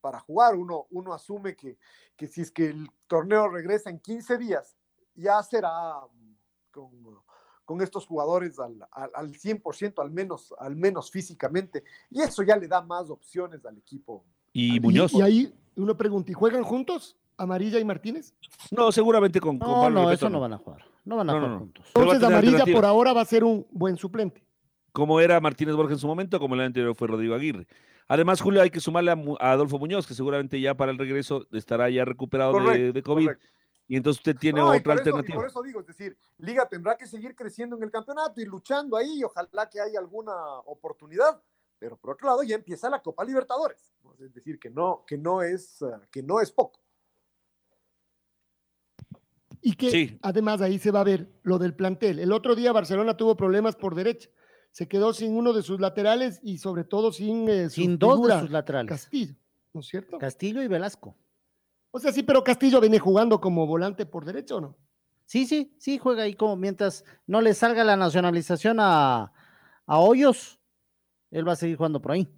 para 0.00 0.20
jugar. 0.20 0.54
Uno, 0.54 0.86
uno 0.90 1.12
asume 1.12 1.56
que, 1.56 1.76
que 2.16 2.28
si 2.28 2.42
es 2.42 2.52
que 2.52 2.68
el 2.68 2.88
torneo 3.08 3.48
regresa 3.48 3.90
en 3.90 3.98
15 3.98 4.38
días, 4.38 4.76
ya 5.16 5.42
será 5.42 5.94
con, 6.70 6.92
con 7.64 7.80
estos 7.82 8.06
jugadores 8.06 8.60
al, 8.60 8.86
al, 8.92 9.32
100%, 9.32 10.00
al 10.00 10.10
menos, 10.12 10.54
al 10.56 10.76
menos 10.76 11.10
físicamente. 11.10 11.82
Y 12.08 12.22
eso 12.22 12.44
ya 12.44 12.56
le 12.56 12.68
da 12.68 12.80
más 12.80 13.10
opciones 13.10 13.66
al 13.66 13.76
equipo. 13.76 14.24
Y 14.52 14.78
Muñoz. 14.78 15.14
Y 15.14 15.20
ahí 15.20 15.54
uno 15.74 15.96
pregunta, 15.96 16.30
¿y 16.30 16.34
juegan 16.34 16.62
juntos? 16.62 17.16
Amarilla 17.40 17.78
y 17.78 17.84
Martínez? 17.84 18.34
No, 18.70 18.92
seguramente 18.92 19.40
con, 19.40 19.58
No, 19.58 19.88
no, 19.88 20.12
eso 20.12 20.28
no 20.28 20.40
van 20.40 20.52
a 20.52 20.58
jugar. 20.58 20.84
No 21.04 21.16
van 21.16 21.30
a 21.30 21.32
jugar 21.32 21.58
juntos. 21.58 21.86
Entonces 21.94 22.22
Amarilla 22.22 22.64
por 22.66 22.84
ahora 22.84 23.12
va 23.14 23.22
a 23.22 23.24
ser 23.24 23.44
un 23.44 23.66
buen 23.70 23.96
suplente. 23.96 24.44
Como 24.92 25.20
era 25.20 25.40
Martínez 25.40 25.74
Borges 25.74 25.94
en 25.94 26.00
su 26.00 26.06
momento, 26.06 26.38
como 26.38 26.54
el 26.54 26.60
anterior 26.60 26.94
fue 26.94 27.08
Rodrigo 27.08 27.34
Aguirre. 27.34 27.66
Además, 28.08 28.40
Julio, 28.40 28.60
hay 28.60 28.70
que 28.70 28.80
sumarle 28.80 29.12
a, 29.12 29.52
Adolfo 29.52 29.78
Muñoz, 29.78 30.06
que 30.06 30.14
seguramente 30.14 30.60
ya 30.60 30.74
para 30.74 30.90
el 30.92 30.98
regreso 30.98 31.46
estará 31.52 31.88
ya 31.88 32.04
recuperado 32.04 32.58
de, 32.60 33.02
COVID. 33.02 33.30
Y 33.86 33.96
entonces 33.96 34.20
usted 34.20 34.36
tiene 34.36 34.60
otra 34.60 34.92
alternativa. 34.92 35.36
por 35.36 35.46
eso 35.46 35.62
digo, 35.62 35.80
es 35.80 35.86
decir, 35.86 36.16
Liga 36.38 36.68
tendrá 36.68 36.96
que 36.96 37.06
seguir 37.06 37.34
creciendo 37.34 37.76
en 37.76 37.82
el 37.84 37.90
campeonato 37.90 38.40
y 38.40 38.44
luchando 38.44 38.96
ahí, 38.96 39.20
y 39.20 39.24
ojalá 39.24 39.68
que 39.70 39.80
haya 39.80 39.98
alguna 39.98 40.32
oportunidad. 40.66 41.40
Pero 41.78 41.96
por 41.96 42.10
otro 42.10 42.28
lado, 42.28 42.42
ya 42.42 42.56
empieza 42.56 42.90
la 42.90 43.00
Copa 43.00 43.24
Libertadores. 43.24 43.94
Es 44.20 44.34
decir, 44.34 44.58
que 44.58 44.68
no, 44.68 45.04
que 45.06 45.16
no, 45.16 45.42
es, 45.42 45.82
que 46.10 46.22
no 46.22 46.40
es 46.40 46.52
poco. 46.52 46.78
Y 49.62 49.74
que 49.74 50.18
además 50.22 50.60
ahí 50.60 50.78
se 50.78 50.90
va 50.90 51.00
a 51.00 51.04
ver 51.04 51.28
lo 51.42 51.58
del 51.58 51.74
plantel. 51.74 52.18
El 52.18 52.32
otro 52.32 52.54
día 52.54 52.72
Barcelona 52.72 53.16
tuvo 53.16 53.36
problemas 53.36 53.76
por 53.76 53.94
derecha. 53.94 54.30
Se 54.70 54.88
quedó 54.88 55.12
sin 55.12 55.36
uno 55.36 55.52
de 55.52 55.62
sus 55.62 55.80
laterales 55.80 56.40
y 56.42 56.58
sobre 56.58 56.84
todo 56.84 57.12
sin, 57.12 57.48
eh, 57.48 57.70
sin 57.70 57.98
dos 57.98 58.26
de 58.26 58.40
sus 58.40 58.50
laterales. 58.50 58.88
Castillo, 58.88 59.34
¿no 59.72 59.80
es 59.80 59.88
cierto? 59.88 60.18
Castillo 60.18 60.62
y 60.62 60.68
Velasco. 60.68 61.16
O 61.90 61.98
sea, 61.98 62.12
sí, 62.12 62.22
pero 62.22 62.44
Castillo 62.44 62.80
viene 62.80 62.98
jugando 62.98 63.40
como 63.40 63.66
volante 63.66 64.06
por 64.06 64.24
derecha 64.24 64.54
o 64.56 64.60
no? 64.60 64.76
Sí, 65.26 65.46
sí, 65.46 65.74
sí, 65.78 65.98
juega 65.98 66.22
ahí 66.22 66.34
como 66.34 66.56
mientras 66.56 67.04
no 67.26 67.40
le 67.40 67.54
salga 67.54 67.84
la 67.84 67.96
nacionalización 67.96 68.78
a, 68.80 69.32
a 69.86 69.98
Hoyos, 69.98 70.58
él 71.30 71.46
va 71.46 71.52
a 71.52 71.56
seguir 71.56 71.76
jugando 71.76 72.00
por 72.00 72.12
ahí. 72.12 72.28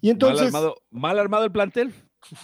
Y 0.00 0.10
entonces. 0.10 0.52
Mal 0.90 1.18
armado, 1.18 1.44
el 1.44 1.52
plantel. 1.52 1.94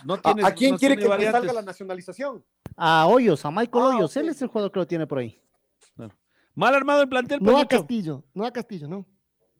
No 0.04 0.14
¿A, 0.22 0.52
quién 0.52 0.76
quiere 0.76 0.96
que 0.96 1.08
le 1.08 1.30
salga 1.30 1.52
la 1.52 1.62
nacionalización? 1.62 2.44
a 2.78 3.06
Hoyos, 3.06 3.44
a 3.44 3.50
Michael 3.50 3.84
ah, 3.84 3.88
Hoyos. 3.88 4.16
Él 4.16 4.28
es 4.28 4.40
el 4.40 4.48
jugador 4.48 4.70
que 4.70 4.78
lo 4.78 4.86
tiene 4.86 5.06
por 5.06 5.18
ahí. 5.18 5.40
Mal 6.54 6.74
armado 6.74 7.02
el 7.02 7.08
plantel. 7.08 7.40
No 7.42 7.58
a 7.58 7.66
Castillo, 7.66 8.24
no 8.34 8.44
a 8.44 8.50
Castillo, 8.50 8.88
no. 8.88 9.06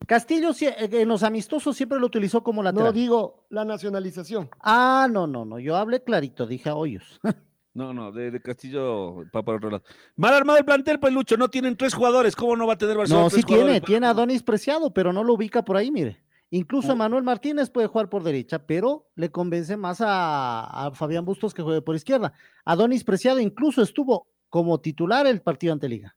Castillo 0.07 0.51
eh, 0.61 0.89
en 0.91 1.09
los 1.09 1.23
amistosos 1.23 1.77
siempre 1.77 1.99
lo 1.99 2.07
utilizó 2.07 2.43
como 2.43 2.63
lateral. 2.63 2.87
No 2.87 2.93
digo 2.93 3.47
la 3.51 3.65
nacionalización. 3.65 4.49
Ah, 4.61 5.07
no, 5.11 5.27
no, 5.27 5.45
no. 5.45 5.59
Yo 5.59 5.77
hablé 5.77 6.03
clarito, 6.03 6.47
dije 6.47 6.69
a 6.71 6.75
Hoyos. 6.75 7.21
No, 7.75 7.95
no, 7.95 8.11
de, 8.11 8.43
Castillo 8.43 9.25
para, 9.31 9.45
para 9.45 9.59
otro 9.59 9.71
lado. 9.71 9.85
Mal 10.17 10.35
armado 10.35 10.59
el 10.59 10.65
plantel, 10.65 10.99
pues 10.99 11.13
Lucho, 11.13 11.37
no 11.37 11.49
tienen 11.49 11.77
tres 11.77 11.95
jugadores. 11.95 12.35
¿Cómo 12.35 12.57
no 12.57 12.67
va 12.67 12.73
a 12.73 12.79
tener 12.79 12.97
Barcelona? 12.97 13.23
No, 13.23 13.31
sí 13.31 13.45
tiene, 13.45 13.81
tiene 13.81 14.09
a 14.09 14.15
Donis 14.15 14.43
Preciado, 14.43 14.93
pero 14.93 15.13
no 15.13 15.23
lo 15.23 15.35
ubica 15.35 15.65
por 15.65 15.77
ahí, 15.77 15.89
mire. 15.93 16.21
Incluso 16.51 16.97
Manuel 16.97 17.25
Martínez 17.25 17.69
puede 17.69 17.89
jugar 17.89 18.09
por 18.09 18.23
derecha, 18.23 18.67
pero 18.67 19.11
le 19.17 19.31
convence 19.31 19.77
más 19.77 19.99
a, 20.01 20.91
Fabián 20.95 21.25
Bustos 21.25 21.53
que 21.53 21.63
juegue 21.63 21.83
por 21.83 21.95
izquierda. 21.95 22.33
Adonis 22.65 23.05
Preciado 23.05 23.39
incluso 23.39 23.83
estuvo 23.83 24.29
como 24.49 24.81
titular 24.81 25.27
el 25.27 25.43
partido 25.43 25.75
ante 25.75 25.89
Liga. 25.89 26.17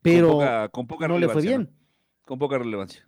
Pero 0.00 0.40
con 0.70 0.86
poca, 0.86 1.08
no 1.08 1.18
le 1.18 1.28
fue 1.28 1.42
bien. 1.42 1.70
Con 2.24 2.38
poca 2.38 2.58
relevancia. 2.58 3.06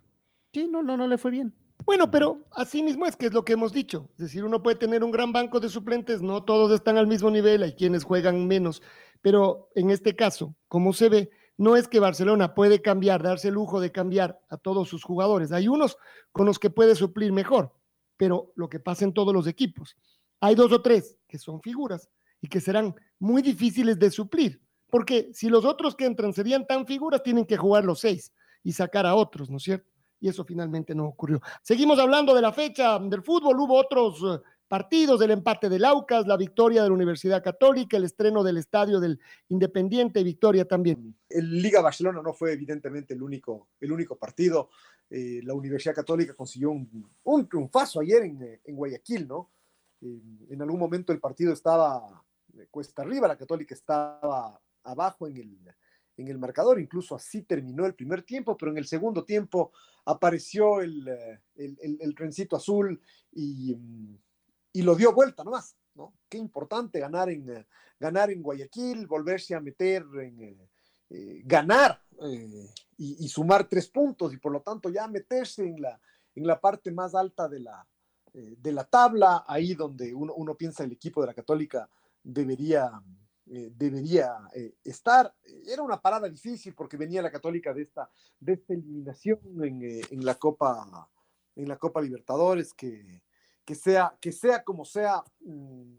Sí, 0.53 0.67
no, 0.69 0.83
no, 0.83 0.95
no 0.95 1.07
le 1.07 1.17
fue 1.17 1.31
bien. 1.31 1.53
Bueno, 1.85 2.11
pero 2.11 2.45
así 2.51 2.83
mismo 2.83 3.05
es 3.05 3.15
que 3.15 3.27
es 3.27 3.33
lo 3.33 3.43
que 3.43 3.53
hemos 3.53 3.73
dicho. 3.73 4.09
Es 4.13 4.25
decir, 4.25 4.43
uno 4.43 4.61
puede 4.61 4.75
tener 4.75 5.03
un 5.03 5.11
gran 5.11 5.31
banco 5.31 5.59
de 5.59 5.69
suplentes, 5.69 6.21
no 6.21 6.43
todos 6.43 6.71
están 6.71 6.97
al 6.97 7.07
mismo 7.07 7.31
nivel, 7.31 7.63
hay 7.63 7.73
quienes 7.73 8.03
juegan 8.03 8.47
menos, 8.47 8.83
pero 9.21 9.69
en 9.75 9.89
este 9.89 10.15
caso, 10.15 10.55
como 10.67 10.93
se 10.93 11.09
ve, 11.09 11.29
no 11.59 11.75
es 11.75 11.89
que 11.89 11.99
Barcelona 11.99 12.55
puede 12.55 12.81
cambiar, 12.81 13.21
darse 13.21 13.49
el 13.49 13.55
lujo 13.55 13.81
de 13.81 13.91
cambiar 13.91 14.39
a 14.47 14.55
todos 14.55 14.87
sus 14.87 15.03
jugadores. 15.03 15.51
Hay 15.51 15.67
unos 15.67 15.97
con 16.31 16.45
los 16.45 16.57
que 16.57 16.69
puede 16.69 16.95
suplir 16.95 17.33
mejor, 17.33 17.75
pero 18.15 18.53
lo 18.55 18.69
que 18.69 18.79
pasa 18.79 19.03
en 19.03 19.13
todos 19.13 19.33
los 19.33 19.45
equipos. 19.45 19.97
Hay 20.39 20.55
dos 20.55 20.71
o 20.71 20.81
tres 20.81 21.17
que 21.27 21.37
son 21.37 21.61
figuras 21.61 22.09
y 22.39 22.47
que 22.47 22.61
serán 22.61 22.95
muy 23.19 23.41
difíciles 23.41 23.99
de 23.99 24.09
suplir, 24.09 24.61
porque 24.89 25.31
si 25.33 25.49
los 25.49 25.65
otros 25.65 25.97
que 25.97 26.05
entran 26.05 26.31
serían 26.31 26.65
tan 26.65 26.87
figuras, 26.87 27.21
tienen 27.23 27.45
que 27.45 27.57
jugar 27.57 27.83
los 27.83 27.99
seis 27.99 28.31
y 28.63 28.71
sacar 28.71 29.05
a 29.05 29.15
otros, 29.15 29.49
¿no 29.49 29.57
es 29.57 29.63
cierto? 29.63 29.91
Y 30.21 30.29
eso 30.29 30.45
finalmente 30.45 30.95
no 30.95 31.07
ocurrió. 31.07 31.41
Seguimos 31.61 31.99
hablando 31.99 32.33
de 32.33 32.41
la 32.41 32.53
fecha 32.53 32.97
del 32.99 33.21
fútbol, 33.21 33.59
hubo 33.59 33.75
otros 33.75 34.21
eh, 34.23 34.41
partidos, 34.69 35.19
del 35.19 35.31
empate 35.31 35.67
del 35.67 35.83
Aucas, 35.83 36.27
la 36.27 36.37
victoria 36.37 36.83
de 36.83 36.89
la 36.89 36.93
Universidad 36.93 37.43
Católica, 37.43 37.97
el 37.97 38.05
estreno 38.05 38.43
del 38.43 38.57
estadio 38.57 38.99
del 38.99 39.19
Independiente, 39.49 40.23
victoria 40.23 40.63
también. 40.65 41.17
El 41.27 41.61
Liga 41.61 41.81
Barcelona 41.81 42.21
no 42.21 42.33
fue 42.33 42.53
evidentemente 42.53 43.15
el 43.15 43.23
único, 43.23 43.69
el 43.81 43.91
único 43.91 44.15
partido. 44.15 44.69
Eh, 45.09 45.41
la 45.43 45.55
Universidad 45.55 45.95
Católica 45.95 46.35
consiguió 46.35 46.69
un, 46.69 47.11
un 47.23 47.49
triunfazo 47.49 47.99
ayer 47.99 48.23
en, 48.23 48.61
en 48.63 48.75
Guayaquil, 48.75 49.27
¿no? 49.27 49.49
Eh, 50.01 50.21
en 50.51 50.61
algún 50.61 50.79
momento 50.79 51.11
el 51.11 51.19
partido 51.19 51.51
estaba 51.51 52.23
cuesta 52.69 53.01
arriba, 53.01 53.27
la 53.27 53.37
Católica 53.37 53.73
estaba 53.73 54.61
abajo 54.83 55.27
en 55.27 55.37
el, 55.37 55.57
en 56.17 56.27
el 56.27 56.37
marcador, 56.37 56.79
incluso 56.79 57.15
así 57.15 57.41
terminó 57.41 57.85
el 57.85 57.95
primer 57.95 58.21
tiempo, 58.23 58.55
pero 58.57 58.71
en 58.71 58.77
el 58.77 58.85
segundo 58.85 59.23
tiempo 59.23 59.71
apareció 60.05 60.81
el, 60.81 61.07
el, 61.55 61.77
el, 61.81 61.97
el 62.01 62.15
trencito 62.15 62.55
azul 62.55 63.01
y, 63.31 63.75
mm, 63.75 64.17
y 64.71 64.81
lo 64.81 64.95
dio 64.95 65.13
vuelta 65.13 65.43
nomás, 65.43 65.75
¿no? 65.95 66.13
Qué 66.27 66.37
importante 66.37 66.99
ganar 66.99 67.29
en, 67.29 67.49
eh, 67.49 67.67
ganar 67.99 68.29
en 68.31 68.41
Guayaquil, 68.41 69.07
volverse 69.07 69.55
a 69.55 69.59
meter 69.59 70.03
en 70.21 70.39
eh, 70.39 70.69
eh, 71.09 71.41
ganar 71.45 72.01
y, 72.97 73.27
sumar 73.29 73.67
tres 73.67 73.87
puntos 73.89 74.33
y 74.33 74.37
por 74.37 74.51
lo 74.51 74.61
tanto 74.61 74.89
ya 74.89 75.07
meterse 75.07 75.65
en 75.65 75.81
la, 75.81 75.99
en 76.35 76.45
la 76.45 76.59
parte 76.59 76.91
más 76.91 77.15
alta 77.15 77.47
de 77.47 77.59
la, 77.61 77.87
de 78.33 78.71
la 78.73 78.83
tabla, 78.83 79.45
ahí 79.47 79.73
donde 79.73 80.13
uno, 80.13 80.33
uno, 80.33 80.55
piensa 80.55 80.83
el 80.83 80.91
equipo 80.91 81.21
de 81.21 81.27
la 81.27 81.33
Católica 81.33 81.89
debería, 82.21 82.91
debería 83.45 84.35
estar. 84.83 85.33
Era 85.65 85.81
una 85.81 85.99
parada 86.01 86.27
difícil 86.27 86.75
porque 86.75 86.97
venía 86.97 87.21
la 87.21 87.31
Católica 87.31 87.73
de 87.73 87.83
esta, 87.83 88.11
de 88.39 88.53
esta 88.53 88.73
eliminación 88.73 89.39
en, 89.63 89.81
en 90.11 90.25
la 90.25 90.35
Copa 90.35 91.09
en 91.55 91.67
la 91.67 91.77
Copa 91.77 92.01
Libertadores 92.01 92.73
que, 92.73 93.21
que 93.69 93.75
sea, 93.75 94.17
que 94.19 94.31
sea 94.31 94.63
como 94.63 94.83
sea, 94.83 95.23
mm, 95.41 95.93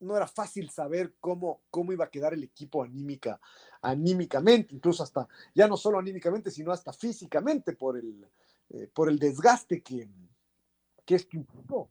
no 0.00 0.16
era 0.16 0.26
fácil 0.26 0.68
saber 0.70 1.14
cómo, 1.20 1.60
cómo 1.70 1.92
iba 1.92 2.04
a 2.04 2.10
quedar 2.10 2.34
el 2.34 2.42
equipo 2.42 2.82
anímica, 2.82 3.40
anímicamente, 3.80 4.74
incluso 4.74 5.04
hasta, 5.04 5.28
ya 5.54 5.68
no 5.68 5.76
solo 5.76 6.00
anímicamente, 6.00 6.50
sino 6.50 6.72
hasta 6.72 6.92
físicamente 6.92 7.74
por 7.74 7.96
el, 7.96 8.26
eh, 8.70 8.88
por 8.92 9.08
el 9.08 9.20
desgaste 9.20 9.82
que, 9.82 10.08
que 11.04 11.14
esto 11.14 11.36
implicó. 11.36 11.88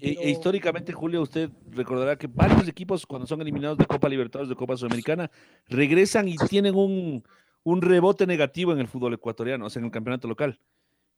E, 0.00 0.16
e, 0.18 0.30
históricamente, 0.30 0.94
Julio, 0.94 1.20
usted 1.20 1.50
recordará 1.68 2.16
que 2.16 2.28
varios 2.28 2.66
equipos 2.66 3.04
cuando 3.04 3.26
son 3.26 3.42
eliminados 3.42 3.76
de 3.76 3.84
Copa 3.84 4.08
Libertadores, 4.08 4.48
de 4.48 4.56
Copa 4.56 4.78
Sudamericana, 4.78 5.30
regresan 5.68 6.28
y 6.28 6.36
tienen 6.48 6.74
un, 6.74 7.24
un 7.62 7.82
rebote 7.82 8.26
negativo 8.26 8.72
en 8.72 8.78
el 8.78 8.88
fútbol 8.88 9.12
ecuatoriano, 9.12 9.66
o 9.66 9.68
sea, 9.68 9.80
en 9.80 9.84
el 9.84 9.92
campeonato 9.92 10.28
local. 10.28 10.58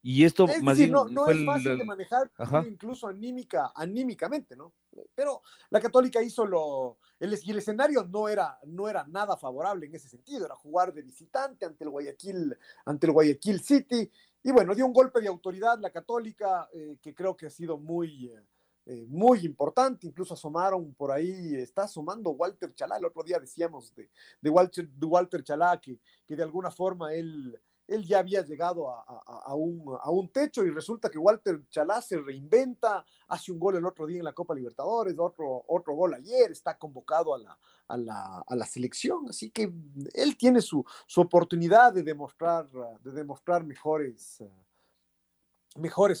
Y 0.05 0.25
esto 0.25 0.45
más 0.61 0.77
bien 0.77 0.91
no, 0.91 1.05
no 1.05 1.27
es 1.29 1.45
fácil 1.45 1.77
de 1.77 1.85
manejar 1.85 2.29
incluso 2.67 3.07
anímica, 3.07 3.71
anímicamente, 3.73 4.53
¿no? 4.53 4.73
Pero 5.15 5.41
la 5.69 5.79
Católica 5.79 6.21
hizo 6.21 6.45
lo 6.45 6.97
el, 7.21 7.39
y 7.41 7.51
el 7.51 7.59
escenario 7.59 8.03
no 8.03 8.27
era 8.27 8.59
no 8.65 8.89
era 8.89 9.05
nada 9.07 9.37
favorable 9.37 9.85
en 9.85 9.95
ese 9.95 10.09
sentido, 10.09 10.45
era 10.45 10.55
jugar 10.55 10.93
de 10.93 11.03
visitante 11.03 11.65
ante 11.65 11.85
el 11.85 11.89
Guayaquil 11.89 12.53
ante 12.83 13.07
el 13.07 13.13
Guayaquil 13.13 13.61
City 13.61 14.11
y 14.43 14.51
bueno, 14.51 14.75
dio 14.75 14.85
un 14.85 14.91
golpe 14.91 15.21
de 15.21 15.29
autoridad 15.29 15.79
la 15.79 15.89
Católica 15.89 16.67
eh, 16.73 16.97
que 17.01 17.15
creo 17.15 17.37
que 17.37 17.45
ha 17.45 17.49
sido 17.49 17.77
muy 17.77 18.25
eh, 18.25 18.43
eh, 18.85 19.05
muy 19.07 19.45
importante, 19.45 20.05
incluso 20.05 20.33
asomaron 20.33 20.93
por 20.95 21.11
ahí, 21.11 21.55
está 21.55 21.83
asomando 21.83 22.31
Walter 22.31 22.75
Chalá, 22.75 22.97
el 22.97 23.05
otro 23.05 23.23
día 23.23 23.39
decíamos 23.39 23.95
de, 23.95 24.09
de 24.41 24.49
Walter, 24.49 24.89
de 24.89 25.05
Walter 25.05 25.41
Chalá 25.41 25.79
que, 25.79 25.97
que 26.27 26.35
de 26.35 26.43
alguna 26.43 26.69
forma 26.69 27.13
él 27.13 27.57
él 27.87 28.05
ya 28.05 28.19
había 28.19 28.41
llegado 28.43 28.89
a, 28.89 29.53
un, 29.55 30.29
techo 30.29 30.63
y 30.63 30.69
resulta 30.69 31.09
que 31.09 31.17
Walter 31.17 31.67
Chalá 31.69 32.01
se 32.01 32.17
reinventa, 32.17 33.05
hace 33.27 33.51
un 33.51 33.59
gol 33.59 33.75
el 33.75 33.85
otro 33.85 34.05
día 34.05 34.19
en 34.19 34.25
la 34.25 34.33
Copa 34.33 34.55
Libertadores, 34.55 35.15
otro, 35.17 35.63
gol 35.67 36.13
ayer, 36.13 36.51
está 36.51 36.77
convocado 36.77 37.35
a 37.35 37.97
la, 37.97 38.65
selección, 38.65 39.27
así 39.29 39.51
que 39.51 39.71
él 40.13 40.37
tiene 40.37 40.61
su, 40.61 40.83
oportunidad 41.17 41.93
de 41.93 42.03
demostrar, 42.03 42.69
de 43.01 43.11
demostrar 43.11 43.63
mejores, 43.65 44.41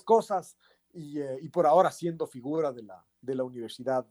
cosas 0.03 0.57
y, 0.91 1.21
y 1.21 1.49
por 1.49 1.65
ahora 1.65 1.91
siendo 1.91 2.27
figura 2.27 2.71
de 2.71 2.83
la, 2.83 3.05
de 3.23 3.35
la 3.35 3.43
Universidad 3.43 4.05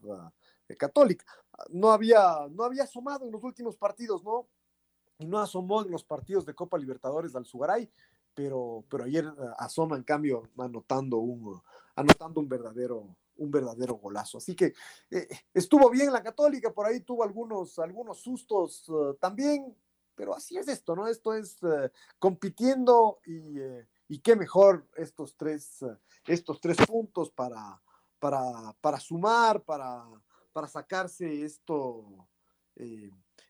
eh, 0.68 0.76
Católica. 0.76 1.24
No 1.68 1.92
había, 1.92 2.48
no 2.50 2.64
había 2.64 2.84
asomado 2.84 3.26
en 3.26 3.32
los 3.32 3.44
últimos 3.44 3.76
partidos, 3.76 4.24
¿no? 4.24 4.48
Y 5.22 5.26
no 5.26 5.38
asomó 5.38 5.82
en 5.82 5.90
los 5.90 6.02
partidos 6.02 6.44
de 6.44 6.54
Copa 6.54 6.76
Libertadores 6.76 7.36
al 7.36 7.46
Sugaray, 7.46 7.88
pero, 8.34 8.84
pero 8.88 9.04
ayer 9.04 9.24
eh, 9.24 9.46
asoma 9.58 9.96
en 9.96 10.02
cambio 10.02 10.42
anotando 10.58 11.18
un, 11.18 11.62
anotando 11.94 12.40
un 12.40 12.48
verdadero, 12.48 13.16
un 13.36 13.50
verdadero 13.50 13.94
golazo. 13.94 14.38
Así 14.38 14.56
que 14.56 14.74
eh, 15.10 15.28
estuvo 15.54 15.88
bien 15.90 16.12
la 16.12 16.24
Católica, 16.24 16.72
por 16.72 16.86
ahí 16.86 17.00
tuvo 17.00 17.22
algunos, 17.22 17.78
algunos 17.78 18.18
sustos 18.18 18.84
eh, 18.88 19.16
también, 19.20 19.76
pero 20.16 20.34
así 20.34 20.56
es 20.56 20.66
esto, 20.66 20.96
¿no? 20.96 21.06
Esto 21.06 21.34
es 21.34 21.58
compitiendo 22.18 23.20
y, 23.24 23.60
y, 24.08 24.18
qué 24.18 24.36
mejor 24.36 24.86
estos 24.96 25.36
tres, 25.36 25.84
estos 26.26 26.60
tres 26.60 26.76
puntos 26.86 27.30
para, 27.30 27.80
para, 28.18 28.76
para 28.80 29.00
sumar, 29.00 29.62
para, 29.62 30.04
para 30.52 30.68
sacarse 30.68 31.44
esto 31.44 32.28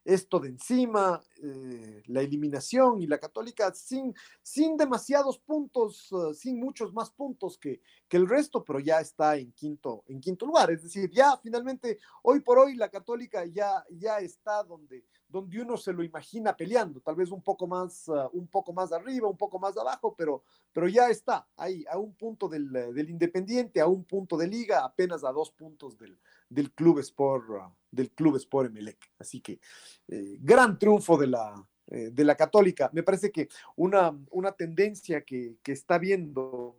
esto 0.05 0.41
de 0.41 0.49
encima, 0.49 1.23
eh, 1.43 2.03
la 2.07 2.23
eliminación 2.23 3.01
y 3.01 3.07
la 3.07 3.19
católica 3.19 3.73
sin, 3.75 4.15
sin 4.43 4.77
demasiados 4.77 5.39
puntos, 5.39 6.11
uh, 6.13 6.35
sin 6.35 6.59
muchos 6.59 6.93
más 6.93 7.11
puntos 7.11 7.57
que, 7.57 7.81
que, 8.09 8.17
el 8.17 8.29
resto, 8.29 8.65
pero 8.65 8.81
ya 8.81 9.01
está 9.01 9.37
en 9.37 9.53
quinto, 9.53 10.03
en 10.09 10.21
quinto 10.21 10.47
lugar. 10.47 10.71
Es 10.71 10.83
decir, 10.83 11.11
ya 11.11 11.37
finalmente, 11.43 11.99
hoy 12.23 12.41
por 12.41 12.59
hoy, 12.59 12.75
la 12.75 12.89
católica 12.89 13.45
ya, 13.47 13.85
ya 13.91 14.19
está 14.19 14.65
donde, 14.65 15.05
donde 15.29 15.63
uno 15.63 15.77
se 15.77 15.93
lo 15.93 16.03
imagina 16.03 16.57
peleando, 16.57 17.01
tal 17.01 17.15
vez 17.15 17.31
un 17.31 17.43
poco 17.43 17.67
más, 17.67 18.09
uh, 18.09 18.29
un 18.33 18.49
poco 18.49 18.73
más 18.73 18.93
arriba, 18.93 19.29
un 19.29 19.37
poco 19.37 19.59
más 19.59 19.77
abajo, 19.77 20.15
pero, 20.17 20.43
pero 20.73 20.89
ya 20.89 21.09
está 21.09 21.47
ahí, 21.57 21.85
a 21.89 21.97
un 21.99 22.15
punto 22.15 22.49
del, 22.49 22.73
del 22.73 23.11
Independiente, 23.11 23.81
a 23.81 23.87
un 23.87 24.05
punto 24.05 24.37
de 24.37 24.49
liga, 24.49 24.85
apenas 24.85 25.23
a 25.23 25.31
dos 25.31 25.53
puntos 25.53 25.97
del, 25.97 26.19
del 26.53 26.73
Club 26.73 26.99
Sport. 27.01 27.49
Uh, 27.49 27.83
del 27.93 28.11
Club 28.11 28.37
Sport 28.37 28.71
Emelec. 28.71 28.99
Así 29.19 29.41
que 29.41 29.61
eh, 30.09 30.39
gran 30.41 30.79
triunfo 30.79 31.17
de 31.17 31.27
la, 31.29 31.69
eh, 31.89 32.11
de 32.11 32.25
la 32.25 32.35
Católica. 32.35 32.91
Me 32.93 33.05
parece 33.05 33.31
que 33.31 33.49
una, 33.77 34.19
una 34.31 34.53
tendencia 34.53 35.23
que, 35.23 35.59
está 35.65 35.99
viendo 35.99 36.77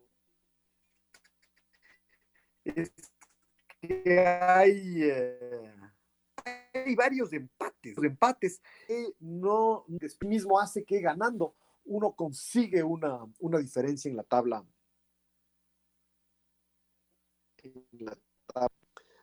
es 2.65 2.91
que 3.79 4.19
hay, 4.19 5.03
eh, 5.03 5.75
hay 6.73 6.95
varios 6.95 7.31
empates, 7.31 7.95
empates 7.97 8.61
que 8.87 9.13
no 9.19 9.85
mismo 10.21 10.59
hace 10.59 10.83
que 10.83 10.99
ganando 10.99 11.55
uno 11.85 12.13
consigue 12.13 12.81
una, 12.81 13.19
una 13.39 13.59
diferencia. 13.59 14.09
En 14.09 14.17
la 14.17 14.23
tabla 14.23 14.65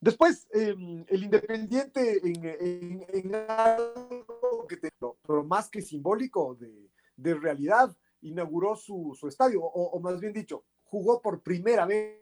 Después, 0.01 0.48
em, 0.53 1.05
el 1.09 1.24
Independiente 1.24 2.20
en, 2.24 3.34
algo 3.34 4.66
que 4.66 4.78
pero 5.26 5.44
más 5.44 5.68
que 5.68 5.82
simbólico 5.82 6.57
de, 6.57 7.34
realidad, 7.34 7.94
inauguró 8.22 8.76
su, 8.76 9.14
estadio, 9.28 9.62
o, 9.62 10.01
más 10.01 10.18
bien 10.18 10.32
dicho, 10.32 10.64
jugó 10.84 11.20
por 11.20 11.42
primera 11.42 11.84
vez 11.84 12.18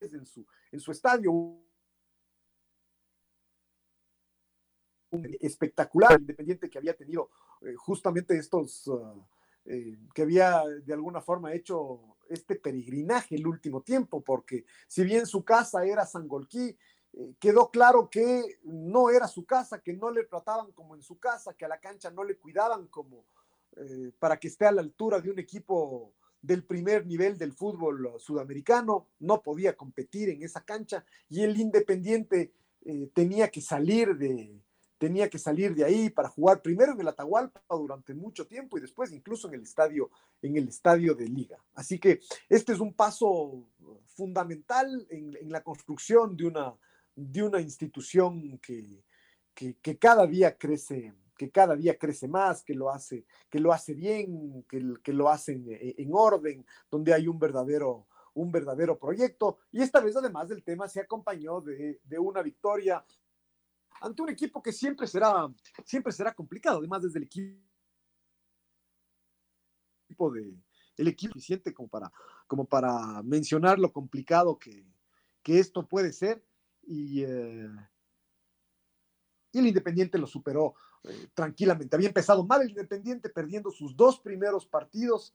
en 0.00 0.26
su, 0.26 0.46
estadio. 0.92 1.58
espectacular, 5.40 6.20
Independiente 6.20 6.70
que 6.70 6.78
había 6.78 6.96
tenido 6.96 7.30
eh, 7.60 7.74
justamente 7.76 8.36
estos, 8.36 8.88
ah, 8.88 9.14
eh, 9.66 9.98
que 10.14 10.22
había 10.22 10.62
de 10.84 10.92
alguna 10.94 11.20
forma 11.20 11.52
hecho 11.52 12.16
este 12.28 12.56
peregrinaje 12.56 13.36
el 13.36 13.46
último 13.46 13.82
tiempo, 13.82 14.22
porque 14.22 14.64
si 14.88 15.04
bien 15.04 15.26
su 15.26 15.44
casa 15.44 15.84
era 15.84 16.06
Sangolquí, 16.06 16.76
eh, 17.14 17.34
quedó 17.38 17.70
claro 17.70 18.08
que 18.10 18.58
no 18.64 19.10
era 19.10 19.28
su 19.28 19.44
casa, 19.44 19.80
que 19.80 19.92
no 19.92 20.10
le 20.10 20.24
trataban 20.24 20.72
como 20.72 20.94
en 20.94 21.02
su 21.02 21.18
casa, 21.18 21.54
que 21.54 21.64
a 21.64 21.68
la 21.68 21.78
cancha 21.78 22.10
no 22.10 22.24
le 22.24 22.36
cuidaban 22.36 22.86
como 22.86 23.26
eh, 23.76 24.12
para 24.18 24.38
que 24.38 24.48
esté 24.48 24.66
a 24.66 24.72
la 24.72 24.80
altura 24.80 25.20
de 25.20 25.30
un 25.30 25.38
equipo 25.38 26.12
del 26.40 26.64
primer 26.64 27.06
nivel 27.06 27.38
del 27.38 27.52
fútbol 27.52 28.14
sudamericano, 28.18 29.08
no 29.20 29.42
podía 29.42 29.76
competir 29.76 30.30
en 30.30 30.42
esa 30.42 30.62
cancha 30.62 31.04
y 31.28 31.42
el 31.42 31.58
Independiente 31.58 32.52
eh, 32.84 33.10
tenía 33.14 33.48
que 33.48 33.60
salir 33.60 34.16
de 34.16 34.60
tenía 34.98 35.28
que 35.28 35.38
salir 35.38 35.74
de 35.74 35.84
ahí 35.84 36.10
para 36.10 36.28
jugar 36.28 36.62
primero 36.62 36.92
en 36.92 37.00
el 37.00 37.08
Atahualpa 37.08 37.60
durante 37.70 38.14
mucho 38.14 38.46
tiempo 38.46 38.78
y 38.78 38.80
después 38.80 39.10
incluso 39.12 39.48
en 39.48 39.54
el 39.54 39.62
estadio 39.62 40.10
en 40.40 40.56
el 40.56 40.68
estadio 40.68 41.14
de 41.14 41.26
Liga. 41.28 41.58
Así 41.74 41.98
que 41.98 42.20
este 42.48 42.72
es 42.72 42.78
un 42.78 42.94
paso 42.94 43.68
fundamental 44.06 45.06
en 45.10 45.50
la 45.50 45.62
construcción 45.62 46.36
de 46.36 46.46
una 46.46 46.74
de 47.14 47.42
una 47.42 47.60
institución 47.60 48.58
que, 48.58 49.04
que, 49.54 49.98
cada 49.98 50.26
día 50.26 50.56
crece 50.56 51.14
que 51.36 51.50
cada 51.50 51.74
día 51.74 51.98
crece 51.98 52.28
más, 52.28 52.62
que 52.62 52.74
lo 52.74 52.90
hace, 52.90 53.24
que 53.50 53.58
lo 53.58 53.72
hace 53.72 53.94
bien, 53.94 54.64
que, 54.68 54.94
que 55.02 55.12
lo 55.12 55.28
hace 55.28 55.52
en, 55.98 56.10
orden, 56.12 56.64
donde 56.90 57.12
hay 57.12 57.26
un 57.26 57.38
verdadero, 57.38 58.06
un 58.34 58.52
verdadero 58.52 58.96
proyecto. 58.98 59.58
Y 59.72 59.82
esta 59.82 60.00
vez, 60.00 60.14
además 60.14 60.48
del 60.50 60.62
tema, 60.62 60.86
se 60.88 61.00
acompañó 61.00 61.60
de, 61.60 62.00
de, 62.04 62.18
una 62.18 62.42
victoria 62.42 63.04
ante 64.00 64.22
un 64.22 64.28
equipo 64.28 64.62
que 64.62 64.72
siempre 64.72 65.06
será, 65.06 65.48
siempre 65.84 66.12
será 66.12 66.32
complicado, 66.32 66.78
además 66.78 67.02
desde 67.02 67.18
el 67.18 67.24
equipo 67.24 67.58
de 70.32 70.54
el 70.96 71.08
equipo 71.08 71.32
suficiente 71.34 71.72
como 71.72 71.88
para, 71.88 72.12
como 72.46 72.66
para 72.66 73.22
mencionar 73.22 73.78
lo 73.78 73.92
complicado 73.92 74.58
que, 74.58 74.84
que 75.42 75.58
esto 75.58 75.86
puede 75.88 76.12
ser 76.12 76.44
eh, 76.88 77.68
y, 79.52 79.58
el 79.58 79.66
Independiente 79.66 80.18
lo 80.18 80.26
superó 80.26 80.74
eh, 81.04 81.28
tranquilamente. 81.34 81.96
Había 81.96 82.08
empezado 82.08 82.46
mal 82.46 82.62
el 82.62 82.70
Independiente, 82.70 83.28
perdiendo 83.28 83.70
sus 83.70 83.96
dos 83.96 84.20
primeros 84.20 84.66
partidos. 84.66 85.34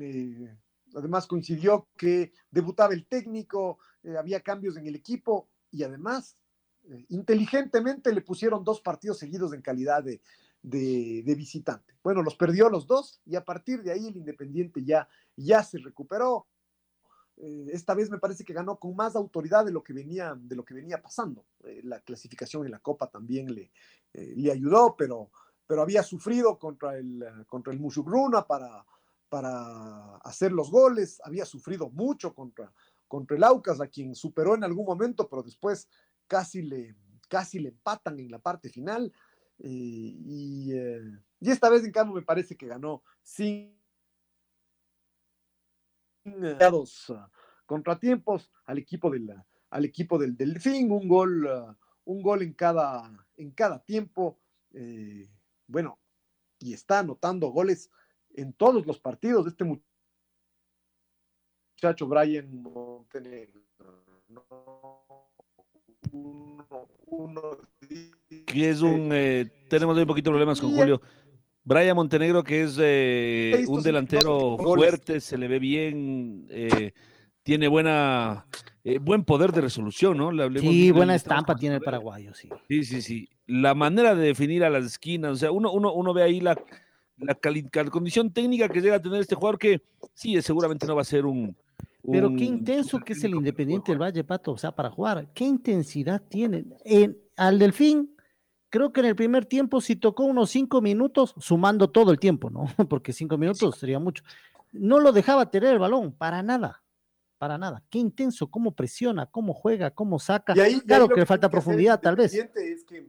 Eh, 0.00 0.56
además 0.94 1.26
coincidió 1.26 1.88
que 1.96 2.32
debutaba 2.50 2.94
el 2.94 3.06
técnico, 3.06 3.78
había 4.18 4.40
cambios 4.40 4.76
en 4.76 4.86
el 4.86 4.94
equipo 4.94 5.48
y 5.70 5.82
además 5.82 6.36
inteligentemente 7.08 8.12
le 8.12 8.20
pusieron 8.20 8.62
dos 8.62 8.82
partidos 8.82 9.18
seguidos 9.18 9.54
en 9.54 9.62
calidad 9.62 10.04
de, 10.04 10.20
de, 10.64 11.34
visitante. 11.36 11.94
Bueno, 12.02 12.22
los 12.22 12.34
perdió 12.36 12.68
los 12.68 12.86
dos 12.86 13.20
y 13.26 13.36
a 13.36 13.44
partir 13.44 13.82
de 13.82 13.92
ahí 13.92 14.06
el 14.06 14.16
Independiente 14.16 14.82
ya, 14.82 15.08
ya 15.36 15.62
se 15.62 15.78
recuperó. 15.78 16.46
Eh, 17.36 17.66
esta 17.72 17.94
vez 17.94 18.10
me 18.10 18.18
parece 18.18 18.44
que 18.44 18.52
ganó 18.52 18.78
con 18.78 18.94
más 18.94 19.16
autoridad 19.16 19.64
de 19.64 19.72
lo 19.72 19.82
que 19.82 19.92
venía, 19.92 20.36
de 20.38 20.56
lo 20.56 20.64
que 20.64 20.74
venía 20.74 21.02
pasando. 21.02 21.46
Eh, 21.64 21.80
la 21.82 22.00
clasificación 22.00 22.64
en 22.64 22.72
la 22.72 22.78
Copa 22.78 23.08
también 23.08 23.52
le, 23.52 23.72
eh, 24.12 24.34
le 24.36 24.52
ayudó, 24.52 24.94
pero, 24.96 25.30
pero 25.66 25.82
había 25.82 26.02
sufrido 26.02 26.58
contra 26.58 26.96
el, 26.96 27.24
contra 27.46 27.72
el 27.72 27.80
para, 28.46 28.86
para 29.28 30.16
hacer 30.18 30.52
los 30.52 30.70
goles, 30.70 31.20
había 31.24 31.44
sufrido 31.44 31.90
mucho 31.90 32.34
contra, 32.34 32.72
contra 33.08 33.36
el 33.36 33.44
Aucas, 33.44 33.80
a 33.80 33.88
quien 33.88 34.14
superó 34.14 34.54
en 34.54 34.64
algún 34.64 34.86
momento, 34.86 35.28
pero 35.28 35.42
después 35.42 35.88
casi 36.28 36.62
le, 36.62 36.94
casi 37.28 37.58
le 37.58 37.70
empatan 37.70 38.20
en 38.20 38.30
la 38.30 38.38
parte 38.38 38.68
final. 38.68 39.12
Y, 39.58 40.72
y, 41.40 41.50
esta 41.50 41.68
vez, 41.68 41.84
en 41.84 41.92
cambio, 41.92 42.16
me 42.16 42.22
parece 42.22 42.56
que 42.56 42.66
ganó 42.66 43.02
sin 43.22 43.83
contratiempos 47.66 48.50
al 48.66 48.78
equipo 48.78 49.10
del, 49.10 49.34
al 49.70 49.84
equipo 49.84 50.18
del 50.18 50.36
Delfín, 50.36 50.90
un 50.90 51.08
gol, 51.08 51.48
un 52.04 52.22
gol 52.22 52.42
en 52.42 52.54
cada, 52.54 53.10
en 53.36 53.50
cada 53.52 53.82
tiempo. 53.82 54.38
bueno, 55.66 55.98
y 56.58 56.72
está 56.72 57.00
anotando 57.00 57.48
goles 57.48 57.90
en 58.34 58.52
todos 58.52 58.86
los 58.86 58.98
partidos 58.98 59.44
de 59.44 59.50
este 59.50 59.64
muchacho 59.64 59.84
Brian 62.06 62.62
Montenegro. 62.62 63.62
que 68.46 68.70
es 68.70 68.82
un 68.82 69.10
eh, 69.12 69.66
tenemos 69.68 69.96
un 69.96 70.06
poquito 70.06 70.30
de 70.30 70.32
problemas 70.32 70.60
con 70.60 70.74
Julio. 70.74 71.00
Brian 71.64 71.96
Montenegro, 71.96 72.44
que 72.44 72.62
es 72.62 72.76
eh, 72.78 73.64
un 73.66 73.82
delantero 73.82 74.58
fuerte, 74.58 75.20
se 75.20 75.38
le 75.38 75.48
ve 75.48 75.58
bien, 75.58 76.46
eh, 76.50 76.92
tiene 77.42 77.68
buena, 77.68 78.46
buen 79.00 79.24
poder 79.24 79.52
de 79.52 79.62
resolución, 79.62 80.18
¿no? 80.18 80.30
sí, 80.60 80.90
buena 80.90 81.14
estampa 81.14 81.56
tiene 81.56 81.76
el 81.76 81.80
paraguayo, 81.80 82.34
sí. 82.34 82.50
Sí, 82.68 82.84
sí, 82.84 83.02
sí. 83.02 83.28
La 83.46 83.74
manera 83.74 84.14
de 84.14 84.26
definir 84.26 84.62
a 84.64 84.70
las 84.70 84.84
esquinas, 84.84 85.32
o 85.32 85.36
sea, 85.36 85.50
uno, 85.50 85.72
uno, 85.72 85.92
uno 85.92 86.12
ve 86.12 86.22
ahí 86.22 86.40
la, 86.40 86.54
la, 87.18 87.34
condición 87.90 88.30
técnica 88.30 88.68
que 88.68 88.80
llega 88.80 88.96
a 88.96 89.02
tener 89.02 89.20
este 89.20 89.34
jugador 89.34 89.58
que 89.58 89.82
sí, 90.12 90.40
seguramente 90.42 90.86
no 90.86 90.96
va 90.96 91.02
a 91.02 91.06
ser 91.06 91.26
un... 91.26 91.56
Pero 92.06 92.28
qué 92.36 92.44
intenso 92.44 93.00
que 93.00 93.14
es 93.14 93.24
el 93.24 93.34
Independiente 93.34 93.90
del 93.90 94.02
Valle, 94.02 94.24
Pato, 94.24 94.52
o 94.52 94.58
sea, 94.58 94.72
para 94.72 94.90
jugar, 94.90 95.26
qué 95.32 95.44
intensidad 95.44 96.20
tiene. 96.28 96.66
En, 96.84 97.16
al 97.34 97.58
Delfín, 97.58 98.13
creo 98.74 98.92
que 98.92 98.98
en 98.98 99.06
el 99.06 99.14
primer 99.14 99.46
tiempo 99.46 99.80
sí 99.80 99.94
tocó 99.94 100.24
unos 100.24 100.50
cinco 100.50 100.80
minutos, 100.80 101.32
sumando 101.38 101.90
todo 101.90 102.10
el 102.10 102.18
tiempo, 102.18 102.50
¿no? 102.50 102.64
Porque 102.90 103.12
cinco 103.12 103.38
minutos 103.38 103.78
sería 103.78 104.00
mucho. 104.00 104.24
No 104.72 104.98
lo 104.98 105.12
dejaba 105.12 105.48
tener 105.48 105.74
el 105.74 105.78
balón, 105.78 106.12
para 106.12 106.42
nada, 106.42 106.82
para 107.38 107.56
nada. 107.56 107.84
Qué 107.88 107.98
intenso, 107.98 108.50
cómo 108.50 108.74
presiona, 108.74 109.26
cómo 109.26 109.54
juega, 109.54 109.92
cómo 109.92 110.18
saca. 110.18 110.54
claro 110.84 111.08
que 111.08 111.20
le 111.20 111.24
falta 111.24 111.48
profundidad, 111.48 112.00
tal 112.00 112.16
vez. 112.16 112.34
Es 112.34 112.84
que 112.84 113.06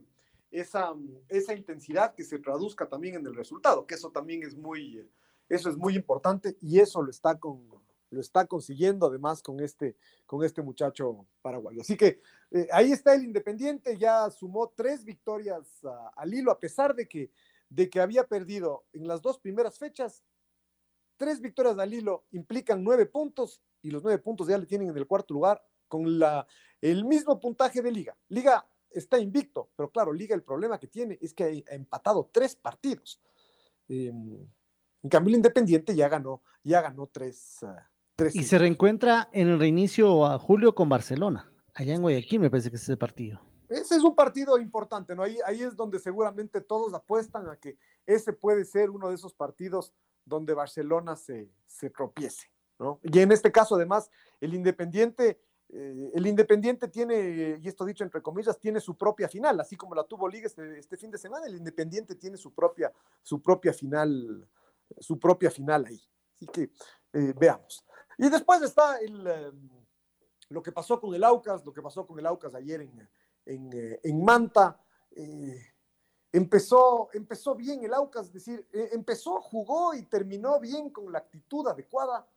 esa, 0.52 0.94
esa 1.28 1.52
intensidad 1.52 2.14
que 2.14 2.22
se 2.22 2.38
traduzca 2.38 2.88
también 2.88 3.16
en 3.16 3.26
el 3.26 3.34
resultado, 3.34 3.88
que 3.88 3.96
eso 3.96 4.12
también 4.12 4.44
es 4.44 4.56
muy, 4.56 5.04
eso 5.48 5.68
es 5.68 5.76
muy 5.76 5.96
importante 5.96 6.56
y 6.60 6.78
eso 6.78 7.02
lo 7.02 7.10
está, 7.10 7.40
con, 7.40 7.66
lo 8.10 8.20
está 8.20 8.46
consiguiendo 8.46 9.08
además 9.08 9.42
con 9.42 9.58
este, 9.58 9.96
con 10.26 10.44
este 10.44 10.62
muchacho 10.62 11.26
paraguayo. 11.42 11.80
Así 11.80 11.96
que 11.96 12.20
eh, 12.50 12.68
ahí 12.72 12.92
está 12.92 13.14
el 13.14 13.24
Independiente, 13.24 13.96
ya 13.96 14.30
sumó 14.30 14.72
tres 14.74 15.04
victorias 15.04 15.80
al 16.16 16.34
hilo, 16.34 16.50
a 16.50 16.58
pesar 16.58 16.94
de 16.94 17.08
que, 17.08 17.30
de 17.68 17.90
que 17.90 18.00
había 18.00 18.26
perdido 18.26 18.84
en 18.92 19.06
las 19.08 19.22
dos 19.22 19.38
primeras 19.38 19.78
fechas, 19.78 20.22
tres 21.16 21.40
victorias 21.40 21.78
al 21.78 21.92
hilo 21.92 22.24
implican 22.30 22.84
nueve 22.84 23.06
puntos 23.06 23.62
y 23.82 23.90
los 23.90 24.02
nueve 24.02 24.18
puntos 24.18 24.48
ya 24.48 24.58
le 24.58 24.66
tienen 24.66 24.90
en 24.90 24.96
el 24.96 25.06
cuarto 25.06 25.34
lugar 25.34 25.64
con 25.88 26.18
la, 26.18 26.46
el 26.80 27.04
mismo 27.04 27.38
puntaje 27.40 27.82
de 27.82 27.90
liga. 27.90 28.16
Liga 28.28 28.66
está 28.90 29.18
invicto, 29.18 29.70
pero 29.76 29.90
claro, 29.90 30.12
Liga 30.12 30.34
el 30.34 30.42
problema 30.42 30.78
que 30.78 30.86
tiene 30.86 31.18
es 31.20 31.34
que 31.34 31.64
ha 31.68 31.74
empatado 31.74 32.28
tres 32.32 32.56
partidos. 32.56 33.20
Em, 33.88 34.46
en 35.02 35.10
cambio, 35.10 35.30
el 35.30 35.36
Independiente 35.36 35.94
ya 35.94 36.08
ganó, 36.08 36.42
ya 36.62 36.80
ganó 36.80 37.06
tres. 37.06 37.62
Ah, 37.62 37.88
y 38.32 38.44
se 38.44 38.58
reencuentra 38.58 39.28
en 39.32 39.48
el 39.48 39.58
reinicio 39.58 40.24
a 40.26 40.38
julio 40.38 40.74
con 40.74 40.88
Barcelona, 40.88 41.52
allá 41.76 41.94
en 41.94 42.02
Guayaquil, 42.02 42.40
me 42.40 42.50
parece 42.50 42.70
que 42.70 42.76
es 42.76 42.82
ese 42.82 42.96
partido. 42.96 43.40
Ese 43.68 43.96
es 43.96 44.02
un 44.02 44.14
partido 44.14 44.58
importante, 44.58 45.14
¿no? 45.14 45.22
Ahí, 45.22 45.38
ahí 45.44 45.62
es 45.62 45.76
donde 45.76 45.98
seguramente 45.98 46.60
todos 46.60 46.94
apuestan 46.94 47.48
a 47.48 47.56
que 47.56 47.78
ese 48.06 48.32
puede 48.32 48.64
ser 48.64 48.90
uno 48.90 49.08
de 49.08 49.14
esos 49.14 49.34
partidos 49.34 49.92
donde 50.24 50.54
Barcelona 50.54 51.16
se, 51.16 51.50
se 51.66 51.90
tropiece, 51.90 52.50
¿no? 52.78 53.00
Y 53.02 53.18
en 53.18 53.32
este 53.32 53.52
caso, 53.52 53.74
además, 53.74 54.10
el 54.40 54.54
Independiente 54.54 55.38
eh, 55.68 56.12
el 56.14 56.26
Independiente 56.26 56.88
tiene, 56.88 57.58
y 57.60 57.68
esto 57.68 57.84
dicho 57.84 58.04
entre 58.04 58.22
comillas, 58.22 58.58
tiene 58.58 58.80
su 58.80 58.96
propia 58.96 59.28
final, 59.28 59.58
así 59.58 59.76
como 59.76 59.94
la 59.94 60.04
tuvo 60.04 60.28
Liga 60.28 60.46
este, 60.46 60.78
este, 60.78 60.96
fin 60.96 61.10
de 61.10 61.18
semana, 61.18 61.46
el 61.46 61.56
Independiente 61.56 62.14
tiene 62.14 62.36
su 62.36 62.54
propia, 62.54 62.92
su 63.22 63.42
propia 63.42 63.72
final, 63.72 64.48
su 64.98 65.18
propia 65.18 65.50
final 65.50 65.86
ahí. 65.86 66.00
Así 66.34 66.46
que 66.46 66.70
eh, 67.12 67.34
veamos. 67.36 67.84
Y 68.18 68.28
después 68.28 68.62
está 68.62 68.98
el, 68.98 69.26
em, 69.26 69.70
lo 70.48 70.62
que 70.62 70.72
pasó 70.72 71.00
con 71.00 71.14
el 71.14 71.24
Aucas, 71.24 71.64
lo 71.64 71.72
que 71.72 71.82
pasó 71.82 72.06
con 72.06 72.18
el 72.18 72.26
Aucas 72.26 72.54
ayer 72.54 72.82
en, 72.82 73.08
en, 73.44 73.98
en 74.02 74.24
Manta. 74.24 74.80
Eh, 75.10 75.60
empezó, 76.32 77.08
empezó 77.12 77.54
bien 77.54 77.82
el 77.84 77.94
Aucas, 77.94 78.26
es 78.26 78.32
decir, 78.32 78.66
empezó, 78.72 79.40
jugó 79.40 79.94
y 79.94 80.02
terminó 80.02 80.60
bien 80.60 80.90
con 80.90 81.10
la 81.10 81.18
actitud 81.18 81.66
adecuada, 81.66 82.28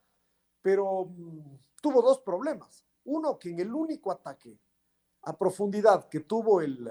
pero 0.62 1.06
mm, 1.06 1.58
tuvo 1.82 2.02
dos 2.02 2.20
problemas. 2.20 2.86
Uno, 3.06 3.38
que 3.38 3.50
en 3.50 3.60
el 3.60 3.74
único 3.74 4.12
ataque 4.12 4.60
a 5.24 5.38
profundidad 5.38 6.08
que 6.08 6.22
tuvo 6.22 6.62
el, 6.62 6.90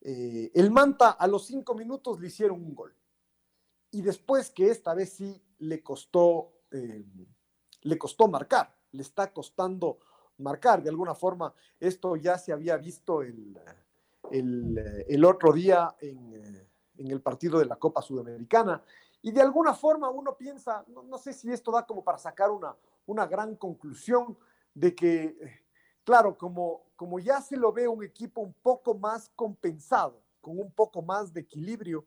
eh, 0.00 0.50
el 0.54 0.70
Manta, 0.70 1.10
a 1.10 1.26
los 1.26 1.46
cinco 1.46 1.74
minutos 1.74 2.20
le 2.20 2.28
hicieron 2.28 2.62
un 2.62 2.74
gol. 2.74 2.94
Y 3.90 4.02
después 4.02 4.50
que 4.50 4.70
esta 4.70 4.94
vez 4.94 5.12
sí 5.14 5.42
le 5.58 5.82
costó, 5.82 6.52
eh, 6.70 7.04
le 7.82 7.98
costó 7.98 8.28
marcar, 8.28 8.76
le 8.92 9.02
está 9.02 9.32
costando 9.32 9.98
marcar. 10.40 10.82
De 10.82 10.90
alguna 10.90 11.14
forma, 11.14 11.52
esto 11.78 12.16
ya 12.16 12.38
se 12.38 12.52
había 12.52 12.76
visto 12.76 13.22
el, 13.22 13.58
el, 14.30 15.24
otro 15.24 15.52
día 15.52 15.94
en, 16.00 16.66
en, 16.96 17.10
el 17.10 17.20
partido 17.20 17.58
de 17.58 17.66
la 17.66 17.76
Copa 17.76 18.02
Sudamericana. 18.02 18.82
Y 19.22 19.32
de 19.32 19.42
alguna 19.42 19.74
forma 19.74 20.08
uno 20.08 20.36
piensa, 20.36 20.84
no, 20.88 21.02
no 21.02 21.18
sé 21.18 21.32
si 21.32 21.50
esto 21.52 21.70
da 21.70 21.86
como 21.86 22.02
para 22.02 22.18
sacar 22.18 22.50
una, 22.50 22.74
una 23.06 23.26
gran 23.26 23.54
conclusión, 23.56 24.36
de 24.74 24.94
que, 24.94 25.36
claro, 26.04 26.36
como, 26.36 26.86
como 26.96 27.18
ya 27.18 27.40
se 27.40 27.56
lo 27.56 27.72
ve 27.72 27.88
un 27.88 28.04
equipo 28.04 28.40
un 28.40 28.52
poco 28.52 28.94
más 28.94 29.30
compensado, 29.34 30.22
con 30.40 30.58
un 30.58 30.70
poco 30.72 31.02
más 31.02 31.32
de 31.32 31.40
equilibrio 31.40 32.06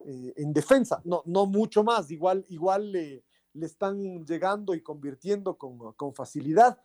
eh, 0.00 0.32
en 0.36 0.52
defensa, 0.52 1.00
no, 1.04 1.22
no 1.26 1.46
mucho 1.46 1.84
más, 1.84 2.10
igual, 2.10 2.44
igual 2.48 2.92
le, 2.92 3.24
le 3.52 3.66
están 3.66 4.24
llegando 4.24 4.74
y 4.74 4.82
convirtiendo 4.82 5.56
con, 5.56 5.92
con, 5.94 6.14
facilidad, 6.14 6.78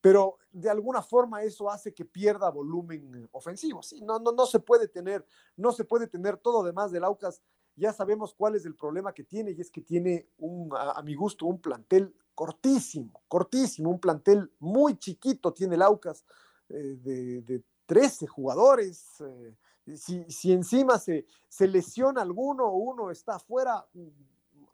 pero 0.00 0.38
de 0.50 0.70
alguna 0.70 1.02
forma 1.02 1.42
eso 1.42 1.70
hace 1.70 1.92
que 1.92 2.04
pierda 2.04 2.50
volumen 2.50 3.28
ofensivo. 3.32 3.82
Sí, 3.82 4.00
no, 4.00 4.18
no, 4.18 4.32
no 4.32 4.46
se 4.46 4.60
puede 4.60 4.88
tener, 4.88 5.26
no 5.56 5.72
se 5.72 5.84
puede 5.84 6.06
tener 6.06 6.36
todo 6.36 6.62
demás 6.62 6.92
del 6.92 7.04
Aucas. 7.04 7.42
Ya 7.74 7.92
sabemos 7.92 8.32
cuál 8.34 8.54
es 8.54 8.64
el 8.64 8.74
problema 8.74 9.12
que 9.12 9.24
tiene 9.24 9.50
y 9.50 9.60
es 9.60 9.70
que 9.70 9.82
tiene 9.82 10.28
un, 10.38 10.70
a 10.74 11.02
mi 11.02 11.14
gusto, 11.14 11.46
un 11.46 11.60
plantel 11.60 12.14
cortísimo, 12.34 13.22
cortísimo, 13.28 13.90
un 13.90 13.98
plantel 13.98 14.52
muy 14.60 14.96
chiquito 14.98 15.52
tiene 15.52 15.74
el 15.74 15.82
Aucas 15.82 16.24
eh, 16.68 16.96
de, 17.02 17.62
13 17.86 18.26
jugadores. 18.26 19.20
Eh, 19.20 19.96
si, 19.96 20.52
encima 20.52 20.98
se, 20.98 21.26
se, 21.48 21.68
lesiona 21.68 22.20
alguno 22.20 22.72
uno 22.72 23.10
está 23.10 23.38
fuera, 23.38 23.86
mm, 23.94 24.08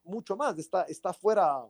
mucho 0.04 0.36
más, 0.36 0.58
está, 0.58 0.82
está 0.84 1.12
fuera 1.12 1.62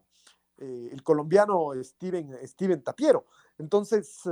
eh, 0.62 0.90
el 0.92 1.02
colombiano 1.02 1.72
Steven, 1.82 2.38
Steven 2.46 2.82
Tapiero. 2.82 3.26
Entonces, 3.58 4.22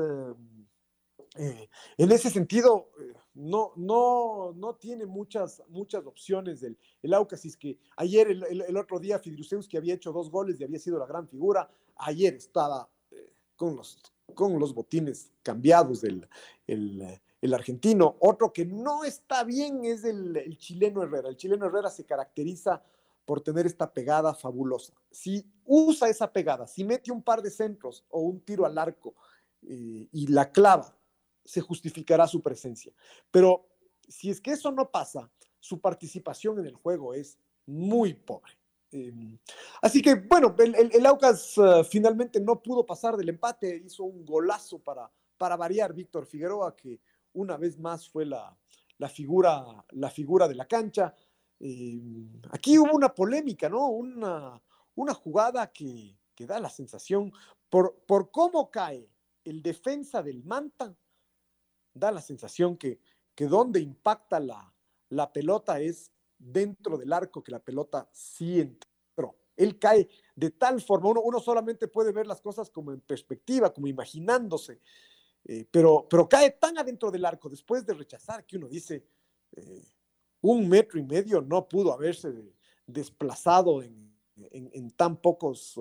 en 1.35 2.11
ese 2.11 2.31
sentido, 2.31 2.89
no, 3.35 3.73
no, 3.77 4.53
no 4.57 4.75
tiene 4.75 5.07
muchas, 5.07 5.63
muchas 5.69 6.05
opciones 6.07 6.65
el 7.03 7.15
Aucas. 7.15 7.45
Es 7.45 7.57
que 7.57 7.79
ayer, 7.97 8.29
el, 8.31 8.77
otro 8.77 8.99
día, 8.99 9.19
Fidruceus, 9.19 9.69
que 9.69 9.79
había 9.79 9.95
hecho 9.95 10.13
dos 10.13 10.31
goles 10.31 10.61
y 10.61 10.65
había 10.65 10.79
sido 10.79 10.99
la 10.99 11.07
gran 11.07 11.29
figura, 11.29 11.71
ayer 11.97 12.35
estaba 12.35 12.89
eh, 13.11 13.33
con, 13.57 13.77
los, 13.77 13.99
con 14.35 14.59
los 14.59 14.75
botines 14.75 15.31
cambiados 15.43 16.01
del 16.01 16.29
el, 16.67 17.55
argentino. 17.55 18.17
Otro 18.21 18.53
que 18.53 18.65
no 18.65 19.05
está 19.05 19.45
bien 19.45 19.85
es 19.85 20.05
el, 20.05 20.57
chileno 20.59 21.03
Herrera. 21.03 21.29
El 21.29 21.37
chileno 21.37 21.67
Herrera 21.67 21.91
se 21.91 22.05
caracteriza 22.05 22.83
por 23.31 23.43
tener 23.43 23.65
esta 23.65 23.93
pegada 23.93 24.35
fabulosa. 24.35 24.93
Si 25.09 25.49
usa 25.65 26.09
esa 26.09 26.33
pegada, 26.33 26.67
si 26.67 26.83
mete 26.83 27.13
un 27.13 27.23
par 27.23 27.43
de 27.43 27.51
centros 27.53 28.05
o 28.09 28.23
un 28.23 28.41
tiro 28.41 28.67
al 28.67 28.77
arco 28.77 29.15
eh, 29.63 30.09
y 30.11 30.27
la 30.27 30.51
clava 30.51 30.99
se 31.45 31.61
justificará 31.61 32.27
su 32.27 32.43
presencia. 32.43 32.93
Pero 33.31 33.69
si 34.09 34.31
es 34.31 34.41
que 34.41 34.51
eso 34.51 34.73
no 34.73 34.91
pasa, 34.91 35.31
su 35.61 35.81
participación 35.81 36.59
en 36.59 36.67
el 36.67 36.75
juego 36.75 37.15
es 37.15 37.39
muy 37.67 38.15
pobre. 38.15 38.59
Em, 38.91 39.39
así 39.81 40.03
que, 40.03 40.17
bueno, 40.17 40.57
el, 40.59 41.07
Aucas 41.07 41.57
eh, 41.57 41.85
finalmente 41.89 42.41
no 42.41 42.61
pudo 42.61 42.85
pasar 42.85 43.17
del 43.17 43.29
empate, 43.29 43.77
hizo 43.87 44.03
un 44.03 44.25
golazo 44.25 44.81
para, 44.81 45.09
para 45.39 45.57
variar 45.57 45.95
Víctor 45.95 46.27
Figueroa, 46.27 46.75
que 46.75 47.01
una 47.35 47.57
vez 47.57 47.79
más 47.79 48.09
fue 48.09 48.27
la, 48.27 48.59
figura, 49.09 49.65
la 49.91 50.11
figura 50.11 50.49
de 50.49 50.57
la 50.57 50.67
cancha. 50.67 51.15
Em, 51.61 52.41
aquí 52.51 52.79
hubo 52.79 52.93
una 52.97 53.15
polémica, 53.15 53.69
¿no? 53.69 53.89
Una, 53.89 54.61
una 54.95 55.15
jugada 55.15 55.71
que, 55.71 56.19
que 56.35 56.47
da 56.47 56.59
la 56.59 56.71
sensación, 56.71 57.33
por, 57.69 58.03
por 58.07 58.31
cómo 58.31 58.71
cae 58.71 59.09
el 59.45 59.63
defensa 59.63 60.23
del 60.23 60.43
Manta, 60.43 60.97
da 61.95 62.11
la 62.11 62.23
sensación 62.23 62.77
que, 62.77 63.01
que 63.35 63.47
donde 63.47 63.81
impacta 63.81 64.41
la, 64.41 64.75
la 65.11 65.33
pelota 65.33 65.81
es 65.81 66.11
dentro 66.39 66.97
del 66.97 67.13
arco, 67.13 67.43
que 67.43 67.53
la 67.53 67.63
pelota 67.63 68.09
sí 68.13 68.61
entró. 68.61 69.37
Él 69.57 69.79
cae 69.79 70.09
de 70.35 70.51
tal 70.51 70.81
forma, 70.81 71.11
uno, 71.11 71.21
uno 71.21 71.41
solamente 71.41 71.89
puede 71.89 72.13
ver 72.13 72.27
las 72.27 72.41
cosas 72.41 72.71
como 72.71 72.93
en 72.93 73.01
perspectiva, 73.01 73.75
como 73.75 73.87
imaginándose, 73.87 74.81
eh, 75.45 75.67
pero, 75.71 76.07
pero 76.09 76.29
cae 76.29 76.53
tan 76.53 76.79
adentro 76.79 77.11
del 77.11 77.25
arco 77.25 77.49
después 77.49 77.85
de 77.85 77.95
rechazar 77.95 78.47
que 78.47 78.57
uno 78.57 78.69
dice, 78.69 79.07
eh, 79.53 79.85
un 80.41 80.69
metro 80.69 80.99
y 80.99 81.03
medio 81.03 81.41
no 81.41 81.69
pudo 81.69 81.93
haberse 81.93 82.33
desplazado 82.87 83.83
en, 83.83 84.91
tan 84.97 85.17
pocos, 85.21 85.79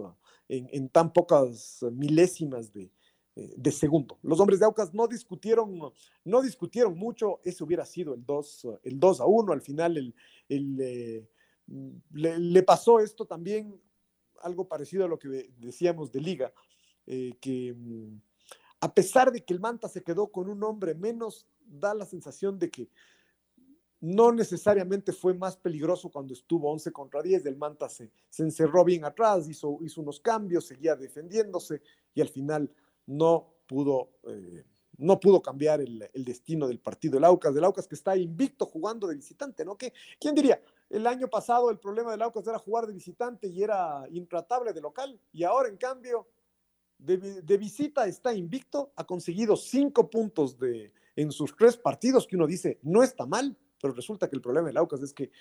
en, 0.48 0.90
tan 0.90 1.14
pocas 1.14 1.80
milésimas 1.92 2.72
de, 2.74 2.92
de, 3.36 3.72
segundo. 3.72 4.18
Los 4.22 4.40
hombres 4.40 4.60
de 4.60 4.66
Aucas 4.66 4.94
no 4.94 5.08
discutieron, 5.08 5.80
no 6.26 6.42
discutieron 6.42 6.98
mucho, 6.98 7.40
ese 7.44 7.64
hubiera 7.64 7.86
sido 7.86 8.14
el 8.14 8.26
2, 8.26 8.68
el 8.84 9.00
2 9.00 9.22
a 9.22 9.26
1, 9.26 9.54
al 9.54 9.62
final 9.62 10.14
eh, 10.50 11.28
le, 12.12 12.64
pasó 12.64 13.00
esto 13.00 13.26
también, 13.26 13.80
algo 14.42 14.68
parecido 14.68 15.06
a 15.06 15.08
lo 15.08 15.20
que 15.20 15.52
decíamos 15.58 16.12
de 16.12 16.22
liga, 16.22 16.54
que 17.06 17.74
mm, 17.76 18.20
a 18.82 18.94
pesar 18.94 19.32
de 19.32 19.44
que 19.44 19.54
el 19.54 19.60
Manta 19.60 19.90
se 19.90 20.04
quedó 20.04 20.28
con 20.28 20.50
un 20.50 20.64
hombre 20.64 20.94
menos, 20.94 21.48
da 21.66 21.94
la 21.94 22.06
sensación 22.06 22.58
de 22.58 22.70
que 22.70 22.90
no 24.02 24.32
necesariamente 24.32 25.12
fue 25.12 25.34
más 25.34 25.58
peligroso 25.58 26.10
cuando 26.10 26.34
estuvo 26.34 26.72
11 26.72 26.92
contra 26.92 27.22
10. 27.22 27.46
El 27.46 27.58
Manta 27.58 27.90
se, 27.90 28.12
se 28.30 28.44
encerró 28.44 28.86
bien 28.86 29.04
atrás, 29.06 29.48
hizo, 29.50 29.78
hizo, 29.82 30.02
unos 30.02 30.20
cambios, 30.20 30.66
seguía 30.66 30.96
defendiéndose 30.96 31.82
y 32.14 32.22
al 32.22 32.30
final 32.30 32.72
no 33.06 33.54
pudo, 33.68 34.10
eh, 34.28 34.64
no 34.98 35.20
pudo 35.20 35.42
cambiar 35.42 35.82
el, 35.82 36.10
destino 36.14 36.68
del 36.68 36.80
partido. 36.80 37.18
El 37.18 37.26
Aucas, 37.26 37.54
del 37.54 37.64
Aucas 37.64 37.88
que 37.88 37.96
está 37.96 38.16
invicto 38.16 38.66
jugando 38.66 39.08
de 39.08 39.16
visitante, 39.16 39.66
¿no? 39.66 39.78
¿Qué, 39.78 39.94
¿Quién 40.20 40.36
diría? 40.36 40.62
El 40.90 41.06
año 41.06 41.28
pasado 41.28 41.70
el 41.70 41.80
problema 41.80 42.12
del 42.12 42.22
Aucas 42.22 42.48
era 42.48 42.58
jugar 42.58 42.88
de 42.88 42.94
visitante 42.94 43.48
y 43.48 43.64
era 43.64 44.06
intratable 44.12 44.74
de 44.74 44.82
local 44.82 45.20
y 45.32 45.44
ahora 45.44 45.70
en 45.70 45.78
cambio 45.78 46.28
de, 47.00 47.58
visita 47.58 48.06
está 48.08 48.34
invicto, 48.34 48.92
ha 48.96 49.06
conseguido 49.06 49.56
cinco 49.56 50.10
puntos 50.10 50.60
de, 50.60 50.92
en 51.16 51.32
sus 51.32 51.56
tres 51.56 51.78
partidos, 51.78 52.28
que 52.28 52.36
uno 52.36 52.46
dice, 52.46 52.80
no 52.84 53.04
está 53.04 53.26
mal, 53.26 53.58
pero 53.82 53.94
resulta 53.94 54.30
que 54.30 54.36
el 54.36 54.42
problema 54.42 54.68
del 54.68 54.78
Aucas 54.78 55.02
es 55.02 55.14
que 55.14 55.32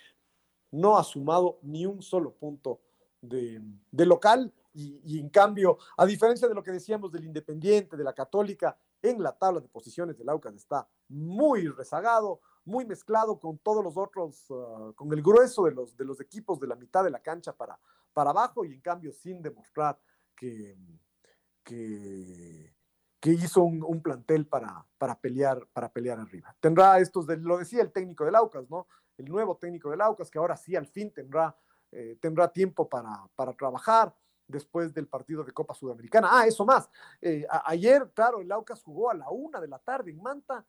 no 0.71 0.99
ha 0.99 1.05
sumado 1.05 1.59
ni 1.63 1.87
un 1.87 2.03
solo 2.03 2.35
punto 2.35 2.81
de, 3.21 3.61
local 3.93 4.53
y, 4.75 5.19
en 5.19 5.29
cambio, 5.29 5.79
a 5.97 6.07
diferencia 6.07 6.47
de 6.47 6.55
lo 6.55 6.63
que 6.63 6.71
decíamos 6.71 7.11
del 7.11 7.25
Independiente, 7.25 7.97
de 7.97 8.05
la 8.05 8.13
Católica, 8.13 8.79
en 9.03 9.23
la 9.23 9.33
tabla 9.33 9.61
de 9.61 9.69
posiciones 9.69 10.17
del 10.17 10.29
Aucas 10.29 10.55
está 10.55 10.89
muy 11.09 11.67
rezagado, 11.69 12.41
muy 12.65 12.85
mezclado 12.85 13.41
con 13.41 13.59
todos 13.59 13.83
los 13.83 13.97
otros, 13.97 14.45
ah, 14.51 14.93
con 14.95 15.13
el 15.13 15.23
grueso 15.23 15.65
de 15.65 15.73
los, 15.73 15.97
de 15.97 16.05
los 16.05 16.21
equipos 16.21 16.61
de 16.61 16.67
la 16.67 16.77
mitad 16.77 17.03
de 17.03 17.11
la 17.11 17.21
cancha 17.21 17.57
para, 17.57 17.79
para 18.13 18.31
abajo 18.31 18.65
y 18.65 18.73
en 18.75 18.81
cambio 18.81 19.13
sin 19.13 19.41
demostrar 19.43 19.99
que, 20.37 20.77
que, 21.65 22.75
hizo 23.27 23.63
un, 23.63 24.01
plantel 24.01 24.47
para, 24.47 24.85
para, 24.97 25.19
pelear, 25.19 25.67
para 25.73 25.93
pelear 25.93 26.21
arriba. 26.21 26.55
Tendrá 26.61 26.99
estos, 27.01 27.27
de, 27.27 27.37
lo 27.37 27.59
decía 27.59 27.83
el 27.83 27.93
técnico 27.93 28.25
del 28.25 28.37
Aucas, 28.37 28.71
¿no? 28.71 28.87
El 29.17 29.27
nuevo 29.27 29.57
técnico 29.57 29.91
del 29.91 30.01
Aucas, 30.01 30.31
que 30.31 30.39
ahora 30.39 30.57
sí 30.57 30.77
al 30.77 30.87
fin 30.87 31.13
tendrá, 31.13 31.57
eh, 31.91 32.17
tendrá 32.21 32.49
tiempo 32.53 32.89
para, 32.89 33.29
para 33.35 33.53
trabajar 33.55 34.15
después 34.47 34.95
del 34.95 35.09
partido 35.09 35.43
de 35.43 35.53
Copa 35.53 35.75
Sudamericana. 35.75 36.29
Ah, 36.31 36.47
eso 36.47 36.65
más. 36.65 36.89
Eh, 37.21 37.45
ayer, 37.65 38.11
claro, 38.15 38.41
el 38.41 38.51
Aucas 38.53 38.83
jugó 38.83 39.11
a 39.11 39.15
la 39.15 39.29
una 39.31 39.61
de 39.61 39.69
la 39.69 39.79
tarde 39.79 40.11
en 40.13 40.23
Manta 40.23 40.65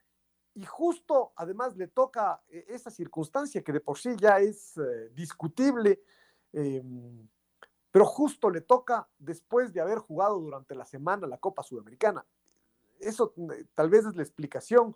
y 0.55 0.65
justo 0.65 1.31
además 1.35 1.77
le 1.77 1.87
toca 1.87 2.41
eh, 2.49 2.65
esa 2.69 2.89
circunstancia 2.89 3.63
que 3.63 3.71
de 3.71 3.79
por 3.79 3.97
sí 3.97 4.15
ya 4.19 4.39
es 4.39 4.79
discutible. 5.13 6.01
Em, 6.51 7.29
pero 7.91 8.05
justo 8.05 8.49
le 8.49 8.61
toca 8.61 9.07
después 9.17 9.73
de 9.73 9.81
haber 9.81 9.99
jugado 9.99 10.39
durante 10.39 10.75
la 10.75 10.85
semana 10.85 11.27
la 11.27 11.37
Copa 11.37 11.63
Sudamericana. 11.63 12.25
Eso 12.99 13.33
eh, 13.37 13.65
tal 13.73 13.89
vez 13.89 14.05
es 14.05 14.15
la 14.15 14.23
explicación 14.23 14.95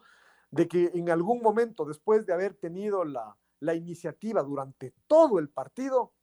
de 0.51 0.68
que 0.68 0.91
en 0.93 1.10
algún 1.10 1.41
momento, 1.41 1.86
después 1.86 2.26
de 2.26 2.34
haber 2.34 2.54
tenido 2.54 3.04
la, 3.06 3.36
iniciativa 3.74 4.43
durante 4.43 4.93
todo 5.08 5.39
el 5.39 5.49
partido, 5.49 6.14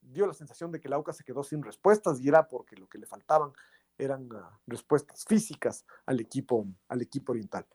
dio 0.00 0.26
la 0.26 0.34
sensación 0.34 0.70
de 0.70 0.80
que 0.80 0.88
la 0.88 0.98
UCA 0.98 1.12
se 1.12 1.24
quedó 1.24 1.42
sin 1.42 1.62
respuestas 1.62 2.20
y 2.20 2.28
era 2.28 2.48
porque 2.48 2.76
lo 2.76 2.88
que 2.88 2.98
le 2.98 3.06
faltaban 3.06 3.52
eran 3.98 4.28
ah, 4.32 4.58
respuestas 4.66 5.24
físicas 5.24 5.84
al 6.06 6.20
equipo, 6.20 6.66
al 6.88 7.02
equipo 7.02 7.32
oriental. 7.32 7.66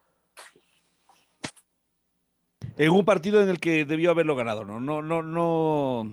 En 2.77 2.91
un 2.91 3.05
partido 3.05 3.41
en 3.41 3.49
el 3.49 3.59
que 3.59 3.85
debió 3.85 4.11
haberlo 4.11 4.35
ganado, 4.35 4.63
¿no? 4.63 4.79
No, 4.79 5.01
no, 5.01 5.21
no 5.21 6.03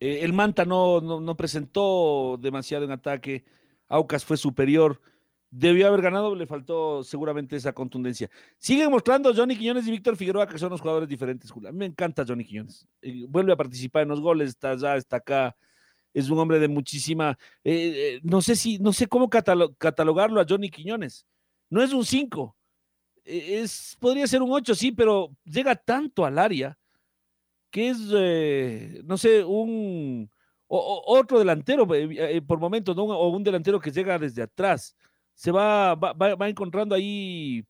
eh, 0.00 0.20
el 0.22 0.32
Manta 0.32 0.64
no, 0.66 1.00
no, 1.00 1.36
presentó 1.36 2.38
demasiado 2.40 2.84
en 2.84 2.90
ataque. 2.90 3.44
Aucas 3.88 4.24
fue 4.24 4.36
superior. 4.36 5.00
Debió 5.56 5.86
haber 5.86 6.02
ganado, 6.02 6.34
le 6.34 6.48
faltó 6.48 7.04
seguramente 7.04 7.54
esa 7.54 7.72
contundencia. 7.72 8.28
Siguen 8.58 8.90
mostrando 8.90 9.32
Johnny 9.32 9.56
Quiñones 9.56 9.86
y 9.86 9.92
Víctor 9.92 10.16
Figueroa 10.16 10.48
que 10.48 10.58
son 10.58 10.70
los 10.70 10.80
jugadores 10.80 11.08
diferentes, 11.08 11.54
mí 11.54 11.62
me 11.72 11.86
encanta 11.86 12.24
Johnny 12.26 12.44
Quiñones. 12.44 12.88
Eh, 13.00 13.24
vuelve 13.28 13.52
a 13.52 13.56
participar 13.56 14.02
en 14.02 14.08
los 14.08 14.20
goles, 14.20 14.48
está 14.48 14.72
allá, 14.72 14.96
está 14.96 15.18
acá. 15.18 15.56
Es 16.12 16.28
un 16.28 16.38
hombre 16.40 16.58
de 16.58 16.66
muchísima. 16.66 17.38
Eh, 17.62 18.20
no 18.24 18.40
sé 18.40 18.56
si, 18.56 18.78
no 18.78 18.92
sé 18.92 19.06
cómo 19.06 19.30
catalogarlo 19.30 20.40
a 20.40 20.46
Johnny 20.48 20.70
Quiñones. 20.70 21.24
No 21.70 21.82
es 21.82 21.92
un 21.92 22.04
5. 22.04 22.56
Es, 23.24 23.96
podría 24.00 24.26
ser 24.26 24.42
un 24.42 24.52
8, 24.52 24.74
sí, 24.74 24.92
pero 24.92 25.36
llega 25.44 25.76
tanto 25.76 26.24
al 26.26 26.38
área 26.38 26.76
que 27.70 27.90
es, 27.90 27.98
eh, 28.12 29.02
no 29.04 29.16
sé, 29.18 29.44
un 29.44 30.30
otro 30.68 31.38
delantero 31.38 31.92
eh, 31.94 32.36
eh, 32.36 32.42
por 32.42 32.58
momentos, 32.58 32.96
¿no? 32.96 33.04
o 33.04 33.28
un 33.28 33.42
delantero 33.42 33.80
que 33.80 33.90
llega 33.90 34.18
desde 34.18 34.42
atrás. 34.42 34.96
Se 35.34 35.50
va, 35.50 35.94
va, 35.94 36.12
va 36.12 36.48
encontrando 36.48 36.94
ahí 36.94 37.64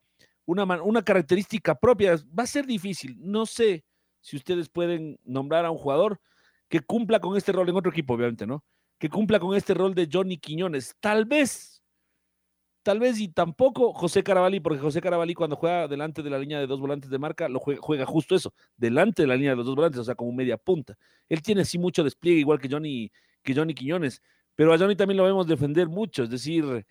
una, 0.46 0.64
una 0.82 1.02
característica 1.02 1.74
propia. 1.74 2.16
Va 2.38 2.44
a 2.44 2.46
ser 2.46 2.66
difícil. 2.66 3.16
No 3.18 3.46
sé 3.46 3.84
si 4.20 4.36
ustedes 4.36 4.68
pueden 4.68 5.18
nombrar 5.24 5.64
a 5.64 5.70
un 5.70 5.78
jugador 5.78 6.20
que 6.68 6.80
cumpla 6.80 7.20
con 7.20 7.36
este 7.36 7.52
rol 7.52 7.68
en 7.68 7.76
otro 7.76 7.90
equipo, 7.90 8.14
obviamente, 8.14 8.46
¿no? 8.46 8.64
Que 8.98 9.08
cumpla 9.08 9.38
con 9.38 9.56
este 9.56 9.74
rol 9.74 9.94
de 9.94 10.08
Johnny 10.10 10.38
Quiñones. 10.38 10.94
Tal 11.00 11.24
vez 11.24 11.74
tal 12.84 13.00
vez 13.00 13.18
y 13.18 13.28
tampoco 13.28 13.92
José 13.94 14.22
Carabalí, 14.22 14.60
porque 14.60 14.78
José 14.78 15.00
Carabalí 15.00 15.34
cuando 15.34 15.56
juega 15.56 15.88
delante 15.88 16.22
de 16.22 16.30
la 16.30 16.38
línea 16.38 16.60
de 16.60 16.66
dos 16.66 16.80
volantes 16.80 17.10
de 17.10 17.18
marca, 17.18 17.48
lo 17.48 17.58
juega, 17.58 18.04
justo 18.04 18.36
eso, 18.36 18.54
delante 18.76 19.22
de 19.22 19.28
la 19.28 19.36
línea 19.36 19.52
de 19.52 19.56
los 19.56 19.66
dos 19.66 19.74
volantes, 19.74 20.00
o 20.00 20.04
sea, 20.04 20.14
como 20.14 20.30
media 20.32 20.58
punta. 20.58 20.94
Él 21.28 21.42
tiene 21.42 21.62
así 21.62 21.78
mucho 21.78 22.04
despliegue, 22.04 22.40
igual 22.40 22.60
que 22.60 22.68
Johnny, 22.68 23.10
que 23.42 23.54
Johnny 23.54 23.74
Quiñones, 23.74 24.22
pero 24.54 24.72
a 24.72 24.78
Johnny 24.78 24.94
también 24.94 25.16
lo 25.16 25.24
vemos 25.24 25.46
defender 25.46 25.88
mucho, 25.88 26.24
es 26.24 26.30
decir, 26.30 26.86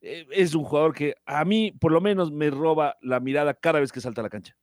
es 0.00 0.54
un 0.54 0.64
jugador 0.64 0.94
que 0.94 1.14
a 1.26 1.44
mí 1.44 1.72
por 1.72 1.92
lo 1.92 2.00
menos 2.00 2.30
me 2.30 2.50
roba 2.50 2.96
la 3.00 3.20
mirada 3.20 3.54
cada 3.54 3.80
vez 3.80 3.92
que 3.92 4.00
salta 4.00 4.20
a 4.20 4.24
la 4.24 4.30
cancha. 4.30 4.56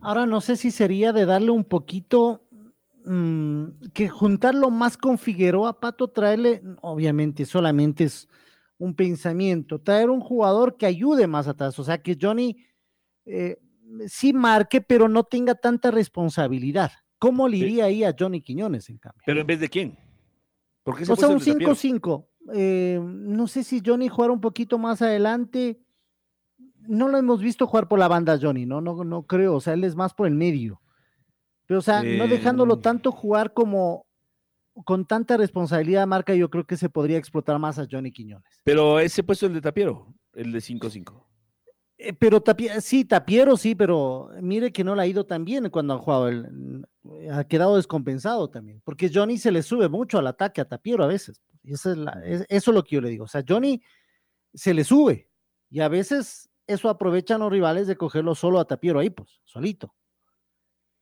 Ahora 0.00 0.26
no 0.26 0.40
sé 0.40 0.56
si 0.56 0.70
sería 0.70 1.12
de 1.12 1.24
darle 1.24 1.50
un 1.50 1.64
poquito 1.64 2.46
mm, 3.04 3.88
que 3.92 4.08
juntarlo 4.08 4.70
más 4.70 4.96
con 4.96 5.18
Figueroa, 5.18 5.80
Pato, 5.80 6.08
traerle, 6.08 6.62
obviamente 6.82 7.44
solamente 7.44 8.04
es 8.04 8.28
un 8.78 8.94
pensamiento, 8.94 9.80
traer 9.80 10.08
un 10.08 10.20
jugador 10.20 10.76
que 10.76 10.86
ayude 10.86 11.26
más 11.26 11.48
atrás, 11.48 11.76
o 11.80 11.84
sea, 11.84 11.98
que 12.00 12.16
Johnny 12.20 12.64
eh, 13.26 13.58
sí 14.06 14.32
marque, 14.32 14.80
pero 14.80 15.08
no 15.08 15.24
tenga 15.24 15.54
tanta 15.56 15.90
responsabilidad. 15.90 16.92
¿Cómo 17.18 17.48
le 17.48 17.56
iría 17.56 17.86
ahí 17.86 18.04
a 18.04 18.14
Johnny 18.16 18.40
Quiñones, 18.40 18.88
en 18.88 18.98
cambio? 18.98 19.22
¿Pero 19.26 19.40
en 19.40 19.46
vez 19.46 19.58
de 19.58 19.68
quién? 19.68 19.98
Porque 20.84 21.02
o 21.02 21.16
sea, 21.16 21.28
un 21.28 21.40
5-5. 21.40 22.27
Eh, 22.54 23.00
no 23.02 23.46
sé 23.46 23.64
si 23.64 23.82
Johnny 23.84 24.08
jugara 24.08 24.32
un 24.32 24.40
poquito 24.40 24.78
más 24.78 25.02
adelante. 25.02 25.80
No 26.86 27.08
lo 27.08 27.18
hemos 27.18 27.40
visto 27.40 27.66
jugar 27.66 27.88
por 27.88 27.98
la 27.98 28.08
banda 28.08 28.38
Johnny, 28.40 28.64
¿no? 28.64 28.80
No, 28.80 29.04
no 29.04 29.22
creo. 29.24 29.56
O 29.56 29.60
sea, 29.60 29.74
él 29.74 29.84
es 29.84 29.94
más 29.94 30.14
por 30.14 30.26
el 30.26 30.34
medio. 30.34 30.80
Pero, 31.66 31.80
o 31.80 31.82
sea, 31.82 32.02
no 32.02 32.26
dejándolo 32.26 32.78
tanto 32.78 33.12
jugar 33.12 33.52
como 33.52 34.06
con 34.84 35.06
tanta 35.06 35.36
responsabilidad 35.36 36.06
marca, 36.06 36.34
yo 36.34 36.50
creo 36.50 36.64
que 36.64 36.76
se 36.76 36.88
podría 36.88 37.18
explotar 37.18 37.58
más 37.58 37.78
a 37.78 37.86
Johnny 37.90 38.12
Quiñones. 38.12 38.48
Pero 38.64 39.00
ese 39.00 39.22
puesto 39.22 39.46
el 39.46 39.54
de 39.54 39.60
Tapiero, 39.60 40.14
el 40.34 40.52
de 40.52 40.60
5-5. 40.60 41.24
Eh, 41.98 42.12
pero 42.12 42.40
Tapiero, 42.40 42.80
sí, 42.80 43.04
Tapiero 43.04 43.56
sí, 43.56 43.74
pero 43.74 44.30
mire 44.40 44.72
que 44.72 44.84
no 44.84 44.94
le 44.94 45.02
ha 45.02 45.06
ido 45.06 45.26
tan 45.26 45.44
bien 45.44 45.68
cuando 45.68 45.94
ha 45.94 45.98
jugado. 45.98 46.28
El, 46.28 46.86
ha 47.32 47.44
quedado 47.44 47.76
descompensado 47.76 48.48
también, 48.48 48.80
porque 48.84 49.10
Johnny 49.12 49.38
se 49.38 49.50
le 49.50 49.62
sube 49.62 49.88
mucho 49.88 50.18
al 50.18 50.26
ataque 50.26 50.60
a 50.60 50.64
Tapiero 50.64 51.04
a 51.04 51.08
veces. 51.08 51.42
Eso 51.74 51.92
es 52.48 52.66
lo 52.66 52.84
que 52.84 52.94
yo 52.96 53.00
le 53.00 53.10
digo. 53.10 53.24
O 53.24 53.28
sea, 53.28 53.44
Johnny 53.46 53.82
se 54.54 54.74
le 54.74 54.84
sube 54.84 55.30
y 55.70 55.80
a 55.80 55.88
veces 55.88 56.50
eso 56.66 56.88
aprovechan 56.88 57.40
los 57.40 57.50
rivales 57.50 57.86
de 57.86 57.96
cogerlo 57.96 58.34
solo 58.34 58.60
a 58.60 58.66
Tapiero 58.66 59.00
ahí, 59.00 59.10
pues, 59.10 59.40
solito 59.44 59.94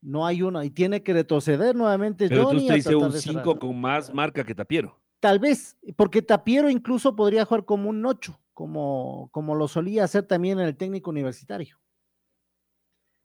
no 0.07 0.25
hay 0.25 0.43
uno 0.43 0.62
y 0.62 0.71
tiene 0.71 1.03
que 1.03 1.12
retroceder 1.12 1.75
nuevamente 1.75 2.29
Pero 2.29 2.45
Johnny. 2.45 2.61
Tú 2.61 2.67
te 2.69 2.75
dice 2.75 2.95
un 2.95 3.12
5 3.12 3.59
con 3.59 3.81
más 3.81 4.14
marca 4.14 4.45
que 4.45 4.55
Tapiero. 4.55 5.01
Tal 5.19 5.41
vez, 5.41 5.77
porque 5.97 6.23
Tapiero 6.23 6.71
incluso 6.71 7.17
podría 7.17 7.45
jugar 7.45 7.64
como 7.64 7.89
un 7.91 8.05
8, 8.05 8.39
como, 8.53 9.29
como 9.33 9.57
lo 9.57 9.67
solía 9.67 10.05
hacer 10.05 10.25
también 10.25 10.61
en 10.61 10.67
el 10.67 10.77
técnico 10.77 11.11
universitario. 11.11 11.81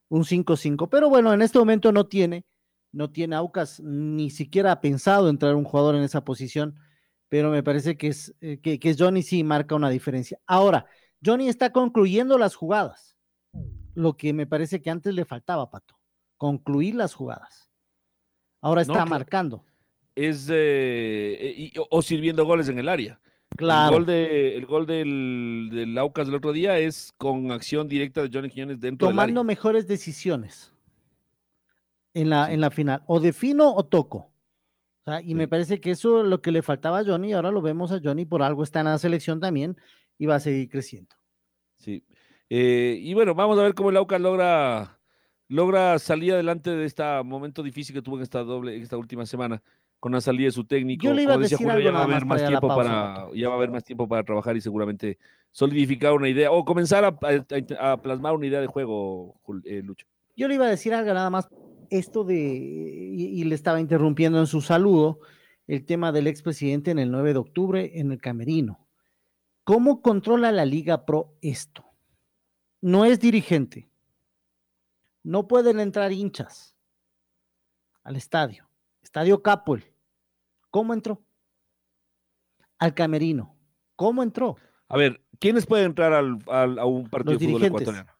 un 0.09 0.23
5-5. 0.23 0.89
Pero 0.89 1.09
bueno, 1.09 1.31
en 1.33 1.41
este 1.41 1.59
momento 1.59 1.91
no 1.91 2.07
tiene, 2.07 2.45
no 2.91 3.11
tiene 3.11 3.35
Aucas, 3.35 3.79
ni 3.79 4.29
siquiera 4.29 4.71
ha 4.71 4.81
pensado 4.81 5.29
entrar 5.29 5.55
un 5.55 5.63
jugador 5.63 5.95
en 5.95 6.03
esa 6.03 6.23
posición, 6.25 6.79
pero 7.31 7.49
me 7.49 7.63
parece 7.63 7.95
que 7.95 8.07
es, 8.09 8.35
eh, 8.41 8.59
que, 8.61 8.77
que 8.77 8.93
Johnny 8.93 9.23
sí 9.23 9.41
marca 9.45 9.73
una 9.73 9.89
diferencia. 9.89 10.37
Ahora, 10.45 10.85
Johnny 11.25 11.47
está 11.47 11.71
concluyendo 11.71 12.37
las 12.37 12.55
jugadas, 12.55 13.15
lo 13.95 14.17
que 14.17 14.33
me 14.33 14.45
parece 14.45 14.81
que 14.81 14.89
antes 14.89 15.15
le 15.15 15.23
faltaba, 15.23 15.71
Pato, 15.71 15.97
concluir 16.35 16.93
las 16.95 17.13
jugadas. 17.13 17.69
Ahora 18.59 18.81
está 18.81 19.05
No, 19.05 19.05
marcando. 19.05 19.63
Es 20.13 20.49
eh, 20.51 21.53
y- 21.57 21.73
o 21.89 22.01
sirviendo 22.01 22.43
goles 22.45 22.67
en 22.67 22.79
el 22.79 22.89
área. 22.89 23.21
Claro. 23.55 23.91
El 23.91 23.95
gol, 23.99 24.05
de, 24.07 24.57
el 24.57 24.65
gol 24.65 24.85
del, 24.85 25.69
del 25.71 25.97
Aucas 25.97 26.27
del 26.27 26.35
otro 26.35 26.51
día 26.51 26.79
es 26.79 27.13
con 27.17 27.49
acción 27.53 27.87
directa 27.87 28.21
de 28.21 28.29
Johnny 28.33 28.49
Quiñones 28.49 28.81
dentro 28.81 29.07
tomando 29.07 29.27
del 29.31 29.37
área. 29.37 29.43
mejores 29.55 29.87
decisiones 29.87 30.73
en 32.13 32.29
la, 32.29 32.51
en 32.51 32.59
la 32.59 32.71
final. 32.71 33.03
O 33.07 33.21
defino 33.21 33.73
o 33.73 33.85
toco. 33.85 34.30
O 35.03 35.11
sea, 35.11 35.21
y 35.21 35.33
me 35.33 35.47
parece 35.47 35.79
que 35.79 35.91
eso 35.91 36.21
es 36.21 36.27
lo 36.27 36.41
que 36.41 36.51
le 36.51 36.61
faltaba 36.61 36.99
a 36.99 37.03
Johnny. 37.03 37.33
Ahora 37.33 37.51
lo 37.51 37.61
vemos 37.61 37.91
a 37.91 37.99
Johnny, 38.03 38.25
por 38.25 38.43
algo 38.43 38.63
está 38.63 38.79
en 38.81 38.85
la 38.85 38.97
selección 38.99 39.39
también 39.39 39.75
y 40.17 40.27
va 40.27 40.35
a 40.35 40.39
seguir 40.39 40.69
creciendo. 40.69 41.15
Sí. 41.77 42.03
Eh, 42.49 42.97
y 43.01 43.13
bueno, 43.13 43.33
vamos 43.33 43.57
a 43.57 43.63
ver 43.63 43.73
cómo 43.73 43.89
el 43.89 43.97
Aucas 43.97 44.21
logra, 44.21 44.99
logra 45.47 45.97
salir 45.99 46.33
adelante 46.33 46.69
de 46.69 46.85
este 46.85 47.03
momento 47.23 47.63
difícil 47.63 47.95
que 47.95 48.01
tuvo 48.01 48.17
en 48.17 48.23
esta 48.23 48.43
doble, 48.43 48.75
en 48.75 48.83
esta 48.83 48.97
última 48.97 49.25
semana, 49.25 49.63
con 49.99 50.11
la 50.11 50.21
salida 50.21 50.45
de 50.47 50.51
su 50.51 50.65
técnico. 50.65 51.03
Yo 51.05 51.13
le 51.13 51.23
iba 51.23 51.33
a 51.33 51.37
decir 51.37 51.57
Julio, 51.57 51.71
algo 51.73 51.83
ya 51.85 51.91
va 51.91 51.99
a 52.01 52.03
haber 52.03 52.25
más 52.25 52.45
tiempo 52.45 52.67
pausa, 52.67 52.83
para, 52.83 53.27
ya 53.33 53.47
va 53.47 53.53
a 53.55 53.57
haber 53.57 53.71
más 53.71 53.83
tiempo 53.83 54.07
para 54.07 54.23
trabajar 54.23 54.55
y 54.57 54.61
seguramente 54.61 55.17
solidificar 55.49 56.13
una 56.13 56.29
idea 56.29 56.51
o 56.51 56.63
comenzar 56.63 57.05
a, 57.05 57.17
a- 57.79 57.91
a 57.93 57.97
plasmar 58.01 58.33
una 58.35 58.45
idea 58.47 58.61
de 58.61 58.67
juego, 58.67 59.39
eh, 59.65 59.81
Lucho. 59.83 60.05
Yo 60.35 60.47
le 60.47 60.55
iba 60.55 60.65
a 60.65 60.69
decir 60.69 60.93
algo 60.93 61.13
nada 61.13 61.29
más, 61.29 61.47
esto 61.91 62.23
de, 62.23 62.35
y, 62.39 63.39
y 63.39 63.43
le 63.43 63.53
estaba 63.53 63.79
interrumpiendo 63.79 64.39
en 64.39 64.47
su 64.47 64.61
saludo, 64.61 65.19
el 65.67 65.85
tema 65.85 66.11
del 66.11 66.25
expresidente 66.27 66.89
en 66.91 66.97
el 66.99 67.11
9 67.11 67.33
de 67.33 67.39
octubre 67.39 67.91
en 67.99 68.11
el 68.11 68.19
Camerino. 68.19 68.87
¿Cómo 69.63 70.01
controla 70.01 70.51
la 70.51 70.65
Liga 70.65 71.05
Pro 71.05 71.35
esto? 71.41 71.85
No 72.81 73.05
es 73.05 73.19
dirigente. 73.19 73.89
No 75.23 75.47
pueden 75.47 75.79
entrar 75.79 76.11
hinchas 76.11 76.75
al 78.03 78.15
estadio. 78.15 78.67
Estadio 79.03 79.43
Capuel. 79.43 79.83
¿Cómo 80.71 80.93
entró? 80.93 81.21
Al 82.79 82.95
Camerino. 82.95 83.55
¿Cómo 83.95 84.23
entró? 84.23 84.55
A 84.87 84.97
ver, 84.97 85.21
¿quiénes 85.39 85.65
pueden 85.67 85.85
entrar 85.87 86.11
al, 86.13 86.39
al- 86.47 86.79
a 86.79 86.85
un 86.85 87.07
partido 87.07 87.33
Los 87.33 87.41
de 87.41 87.47
fútbol 87.47 87.63
ecuatoriano? 87.65 88.11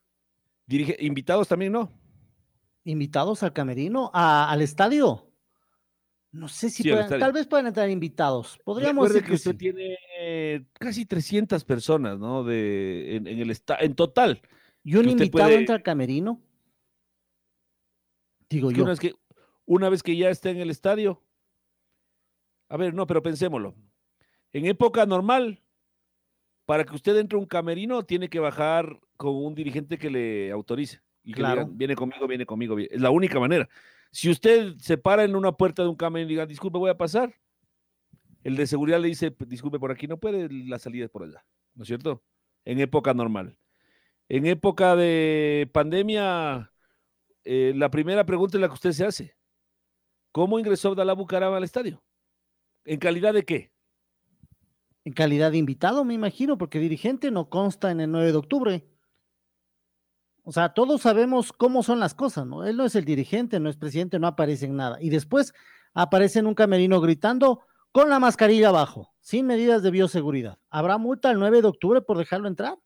Dirige- 0.68 0.98
invitados 1.00 1.48
también, 1.48 1.72
¿no? 1.72 1.92
Invitados 2.84 3.44
al 3.44 3.54
camerino, 3.54 4.10
a- 4.14 4.52
al 4.52 4.62
estadio. 4.62 5.28
No 6.32 6.48
sé 6.48 6.70
si 6.70 6.84
Sí, 6.84 6.90
puedan- 6.92 7.20
tal 7.20 7.34
vez 7.34 7.46
puedan 7.48 7.68
entrar 7.68 7.90
invitados. 7.90 8.58
Podríamos 8.64 9.10
Recuerde 9.10 9.14
decir 9.16 9.24
que 9.24 9.30
que 9.32 9.36
usted 9.36 9.52
sí. 9.52 9.58
tiene 9.58 9.98
eh, 10.20 10.66
casi 10.80 11.06
300 11.06 11.66
personas, 11.66 12.18
¿no? 12.20 12.44
De, 12.44 13.18
en, 13.18 13.28
en 13.28 13.40
el 13.40 13.52
esta- 13.52 13.78
en 13.78 13.96
total. 13.96 14.42
¿Y 14.84 14.96
un 14.96 15.10
invitado 15.10 15.48
puede- 15.50 15.60
entra 15.60 15.76
al 15.76 15.84
camerino? 15.84 16.42
Digo 18.50 18.70
que 18.70 18.76
yo. 18.76 18.84
una, 18.84 18.92
vez 18.92 19.00
que, 19.00 19.14
una 19.66 19.90
vez 19.90 20.04
que 20.04 20.16
ya 20.18 20.30
está 20.30 20.50
en 20.50 20.58
el 20.58 20.70
estadio. 20.70 21.22
A 22.70 22.78
ver, 22.78 22.94
no, 22.94 23.06
pero 23.08 23.22
pensémoslo. 23.22 23.76
En 24.54 24.66
época 24.66 25.06
normal, 25.06 25.62
para 26.66 26.86
que 26.86 26.96
usted 26.96 27.16
entre 27.18 27.38
a 27.38 27.40
un 27.40 27.46
camerino, 27.46 28.04
tiene 28.04 28.30
que 28.30 28.40
bajar 28.40 29.00
con 29.18 29.36
un 29.36 29.54
dirigente 29.56 29.98
que 29.98 30.10
le 30.10 30.52
autorice. 30.52 31.02
Y 31.24 31.34
Claro. 31.34 31.62
digan, 31.62 31.78
viene 31.78 31.96
conmigo, 31.96 32.28
viene 32.28 32.46
conmigo. 32.46 32.76
viene". 32.76 32.94
Es 32.96 33.02
la 33.02 33.10
única 33.12 33.40
manera. 33.40 33.70
Si 34.12 34.30
usted 34.30 34.76
se 34.78 34.98
para 34.98 35.24
en 35.24 35.36
una 35.36 35.52
puerta 35.52 35.84
de 35.84 35.90
un 35.90 35.96
camerino 35.96 36.30
y 36.30 36.34
diga, 36.34 36.46
disculpe, 36.46 36.78
voy 36.78 36.90
a 36.90 36.98
pasar, 36.98 37.34
el 38.44 38.56
de 38.56 38.68
seguridad 38.68 39.00
le 39.00 39.08
dice, 39.08 39.36
disculpe, 39.48 39.80
por 39.80 39.92
aquí 39.92 40.08
no 40.08 40.18
puede, 40.18 40.50
la 40.50 40.80
salida 40.80 41.06
es 41.06 41.12
por 41.12 41.24
allá. 41.24 41.46
¿No 41.76 41.84
es 41.84 41.88
cierto? 41.88 42.24
En 42.66 42.80
época 42.80 43.14
normal. 43.14 43.58
En 44.28 44.46
época 44.46 44.96
de 44.96 45.70
pandemia, 45.74 46.72
eh, 47.44 47.74
la 47.76 47.92
primera 47.92 48.26
pregunta 48.26 48.58
es 48.58 48.62
la 48.62 48.68
que 48.68 48.74
usted 48.74 48.92
se 48.92 49.06
hace. 49.06 49.36
¿Cómo 50.32 50.58
ingresó 50.60 50.90
Abdalá 50.90 51.14
Bucaram 51.14 51.54
al 51.54 51.64
estadio? 51.64 52.04
¿En 52.86 53.00
calidad 53.00 53.34
de 53.34 53.44
qué? 53.44 53.72
En 55.04 55.14
calidad 55.14 55.52
de 55.52 55.58
invitado, 55.58 56.06
me 56.06 56.14
imagino, 56.14 56.58
porque 56.58 56.80
dirigente 56.80 57.32
no 57.32 57.50
consta 57.50 57.92
en 57.92 58.00
el 58.02 58.12
9 58.12 58.32
de 58.32 58.38
octubre. 58.38 58.86
O 60.44 60.52
sea, 60.52 60.70
todos 60.74 61.02
sabemos 61.02 61.54
cómo 61.54 61.84
son 61.84 62.00
las 62.00 62.14
cosas, 62.16 62.46
¿no? 62.48 62.66
Él 62.66 62.76
no 62.78 62.86
es 62.86 62.96
el 62.96 63.06
dirigente, 63.06 63.60
no 63.60 63.70
es 63.70 63.78
presidente, 63.78 64.18
no 64.20 64.28
aparece 64.28 64.66
en 64.66 64.76
nada. 64.76 64.98
Y 65.00 65.10
después 65.10 65.54
aparece 65.94 66.40
en 66.40 66.48
un 66.48 66.56
camerino 66.56 67.00
gritando 67.00 67.62
con 67.92 68.10
la 68.10 68.20
mascarilla 68.20 68.70
abajo, 68.70 69.14
sin 69.20 69.46
medidas 69.46 69.84
de 69.84 69.92
bioseguridad. 69.92 70.58
¿Habrá 70.70 70.98
multa 70.98 71.30
el 71.30 71.38
9 71.40 71.62
de 71.62 71.68
octubre 71.68 72.02
por 72.02 72.18
dejarlo 72.18 72.48
entrar? 72.48 72.78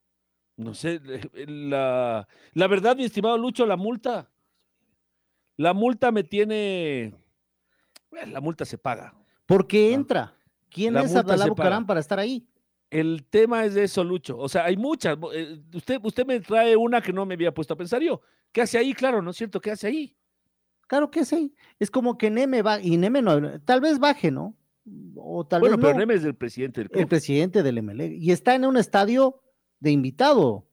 No 0.58 0.74
sé, 0.74 0.99
eh, 1.06 1.45
la, 1.47 2.28
la 2.53 2.68
verdad, 2.68 2.95
mi 2.95 3.03
estimado 3.06 3.38
Lucho, 3.38 3.66
la 3.66 3.78
multa, 3.78 4.32
la 5.58 5.74
multa 5.74 6.12
me 6.12 6.24
tiene, 6.24 7.14
bueno, 8.10 8.32
la 8.34 8.41
multa 8.41 8.66
se 8.66 8.78
paga. 8.78 9.14
¿Por 9.45 9.68
qué 9.68 9.89
Ah. 9.91 9.93
entra? 9.93 10.34
¿Quién 10.70 10.93
La 10.93 11.01
es 11.03 11.16
Abdalá 11.16 11.53
para 11.86 11.99
estar 11.99 12.20
ahí? 12.20 12.45
El 12.90 13.26
tema 13.30 13.66
es 13.66 13.74
de 13.74 13.84
eso, 13.84 14.04
Lucho. 14.04 14.38
O 14.38 14.48
sea, 14.48 14.66
hay 14.66 14.78
muchas. 14.78 15.18
eh, 15.34 15.60
Usted, 15.74 16.00
usted 16.04 16.26
me 16.26 16.40
trae 16.40 16.76
una 16.76 17.02
que 17.02 17.12
no 17.12 17.26
me 17.26 17.34
había 17.34 17.54
puesto 17.54 17.74
a 17.74 17.78
pensar 17.78 18.02
yo. 18.02 18.22
¿Qué 18.52 18.62
hace 18.62 18.78
ahí? 18.78 18.94
Claro, 18.94 19.22
¿no 19.22 19.32
es 19.32 19.38
cierto? 19.38 19.60
¿Qué 19.60 19.72
hace 19.72 19.88
ahí? 19.88 20.16
Claro 20.88 21.10
que 21.10 21.26
sí. 21.26 21.54
Es 21.80 21.90
como 21.90 22.18
que 22.18 22.30
Neme 22.30 22.62
va, 22.62 22.80
y 22.80 22.96
Neme 22.98 23.22
no, 23.22 23.60
tal 23.62 23.82
vez 23.82 24.00
baje, 24.00 24.30
¿no? 24.32 24.56
O 25.16 25.46
tal 25.46 25.62
bueno, 25.62 25.78
vez 25.78 25.82
pero 25.84 25.94
no. 25.96 26.00
Neme 26.00 26.14
es 26.14 26.24
el 26.24 26.36
presidente 26.36 26.82
del 26.82 26.86
el 26.86 26.92
club. 26.92 27.08
presidente 27.10 27.64
del 27.64 27.82
MLE. 27.82 28.16
Y 28.16 28.32
está 28.32 28.54
en 28.56 28.66
un 28.66 28.78
estadio 28.78 29.42
de 29.80 29.92
invitado, 29.92 30.68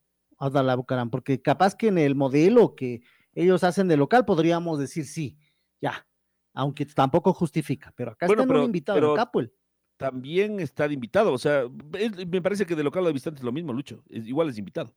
Bucaram, 0.76 1.08
porque 1.10 1.40
capaz 1.40 1.74
que 1.74 1.88
en 1.88 1.96
el 1.98 2.14
modelo 2.14 2.74
que 2.74 3.00
ellos 3.34 3.64
hacen 3.64 3.88
de 3.88 3.96
local 3.96 4.26
podríamos 4.26 4.78
decir 4.78 5.06
sí, 5.06 5.38
ya, 5.80 6.06
aunque 6.52 6.84
tampoco 6.84 7.32
justifica, 7.32 7.92
pero 7.96 8.10
acá 8.12 8.26
Bueno, 8.26 8.42
está 8.42 8.44
en 8.44 8.48
pero- 8.48 8.60
un 8.60 8.66
invitado, 8.66 8.96
pero- 8.96 9.14
en. 9.14 9.50
También 9.96 10.58
está 10.60 10.88
de 10.88 10.94
invitado. 10.94 11.32
O 11.32 11.38
sea, 11.38 11.64
me 12.28 12.42
parece 12.42 12.66
que 12.66 12.74
de 12.74 12.82
local 12.82 13.04
a 13.04 13.08
de 13.08 13.12
visitante 13.12 13.38
es 13.40 13.44
lo 13.44 13.52
mismo, 13.52 13.72
Lucho. 13.72 14.02
Es- 14.10 14.26
igual 14.26 14.48
es 14.48 14.58
invitado. 14.58 14.92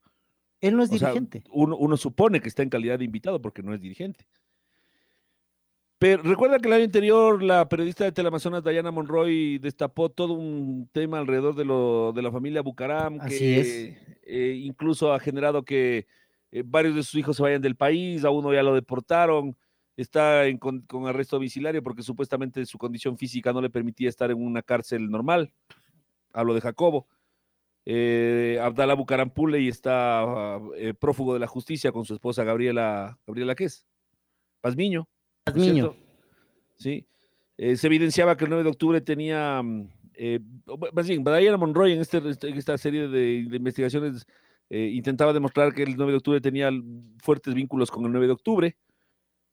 Él 0.61 0.75
no 0.75 0.83
es 0.83 0.91
O 0.91 0.97
sea, 0.97 1.09
dirigente. 1.09 1.43
uno, 1.51 1.75
uno 1.77 1.97
supone 1.97 2.39
que 2.41 2.49
está 2.49 2.63
en 2.63 2.69
calidad 2.69 2.97
de 2.97 3.05
invitado 3.05 3.41
porque 3.41 3.61
no 3.61 3.73
es 3.73 3.81
dirigente. 3.81 4.25
Pero 5.97 6.23
recuerda 6.23 6.59
que 6.59 6.67
el 6.67 6.73
año 6.73 6.83
anterior 6.83 7.41
la 7.41 7.69
periodista 7.69 8.03
de 8.03 8.11
Teleamazonas, 8.11 8.63
Dayana 8.63 8.91
Monroy, 8.91 9.59
destapó 9.59 10.09
todo 10.09 10.33
un 10.33 10.89
tema 10.91 11.19
alrededor 11.19 11.55
de, 11.55 11.63
lo, 11.65 12.11
de 12.13 12.21
la 12.21 12.31
familia 12.31 12.61
Bucaram, 12.61 13.19
Así 13.21 13.37
que 13.39 13.59
es. 13.59 13.97
eh, 14.23 14.59
incluso 14.61 15.13
ha 15.13 15.19
generado 15.19 15.63
que 15.63 16.05
eh, 16.51 16.63
varios 16.65 16.95
de 16.95 17.03
sus 17.03 17.15
hijos 17.15 17.37
se 17.37 17.43
vayan 17.43 17.61
del 17.61 17.75
país, 17.75 18.25
a 18.25 18.29
uno 18.29 18.53
ya 18.53 18.61
lo 18.61 18.73
deportaron, 18.75 19.55
está 19.97 20.45
en 20.47 20.57
con, 20.57 20.81
con 20.81 21.07
arresto 21.07 21.37
domiciliario 21.37 21.81
porque 21.83 22.03
supuestamente 22.03 22.65
su 22.65 22.77
condición 22.77 23.17
física 23.17 23.53
no 23.53 23.61
le 23.61 23.69
permitía 23.69 24.09
estar 24.09 24.29
en 24.31 24.41
una 24.43 24.61
cárcel 24.61 25.09
normal. 25.09 25.51
Hablo 26.33 26.53
de 26.53 26.61
Jacobo. 26.61 27.07
Eh, 27.85 28.57
Abdalá 28.61 28.95
Bucaram 28.95 29.29
Pule 29.29 29.61
y 29.61 29.67
está 29.67 30.59
eh, 30.75 30.93
prófugo 30.93 31.33
de 31.35 31.39
la 31.39 31.47
justicia 31.47 31.91
con 31.91 32.03
su 32.03 32.13
esposa 32.15 32.43
Gabriela, 32.43 33.17
Gabriela 33.27 33.53
¿qué 33.55 33.65
es? 33.65 33.85
Pazmiño. 34.61 35.01
¿no 35.01 35.07
es 35.45 35.53
Pazmiño. 35.53 35.95
Sí. 36.77 37.05
Eh, 37.57 37.77
se 37.77 37.87
evidenciaba 37.87 38.35
que 38.35 38.45
el 38.45 38.49
9 38.49 38.63
de 38.63 38.69
octubre 38.71 39.01
tenía, 39.01 39.61
mm, 39.63 39.87
eh, 40.15 40.39
más 40.93 41.07
bien, 41.07 41.23
Diana 41.23 41.57
Monroy 41.57 41.93
en, 41.93 42.01
este, 42.01 42.17
en 42.17 42.57
esta 42.57 42.77
serie 42.77 43.07
de, 43.07 43.43
de 43.47 43.55
investigaciones 43.57 44.25
intentaba 44.67 45.31
demostrar 45.31 45.71
que 45.73 45.83
el 45.83 45.95
9 45.95 46.11
de 46.13 46.17
octubre 46.17 46.41
tenía 46.41 46.69
l- 46.69 46.81
fuertes 47.21 47.53
vínculos 47.53 47.91
con 47.91 48.03
el 48.05 48.11
9 48.11 48.25
de 48.25 48.33
octubre. 48.33 48.75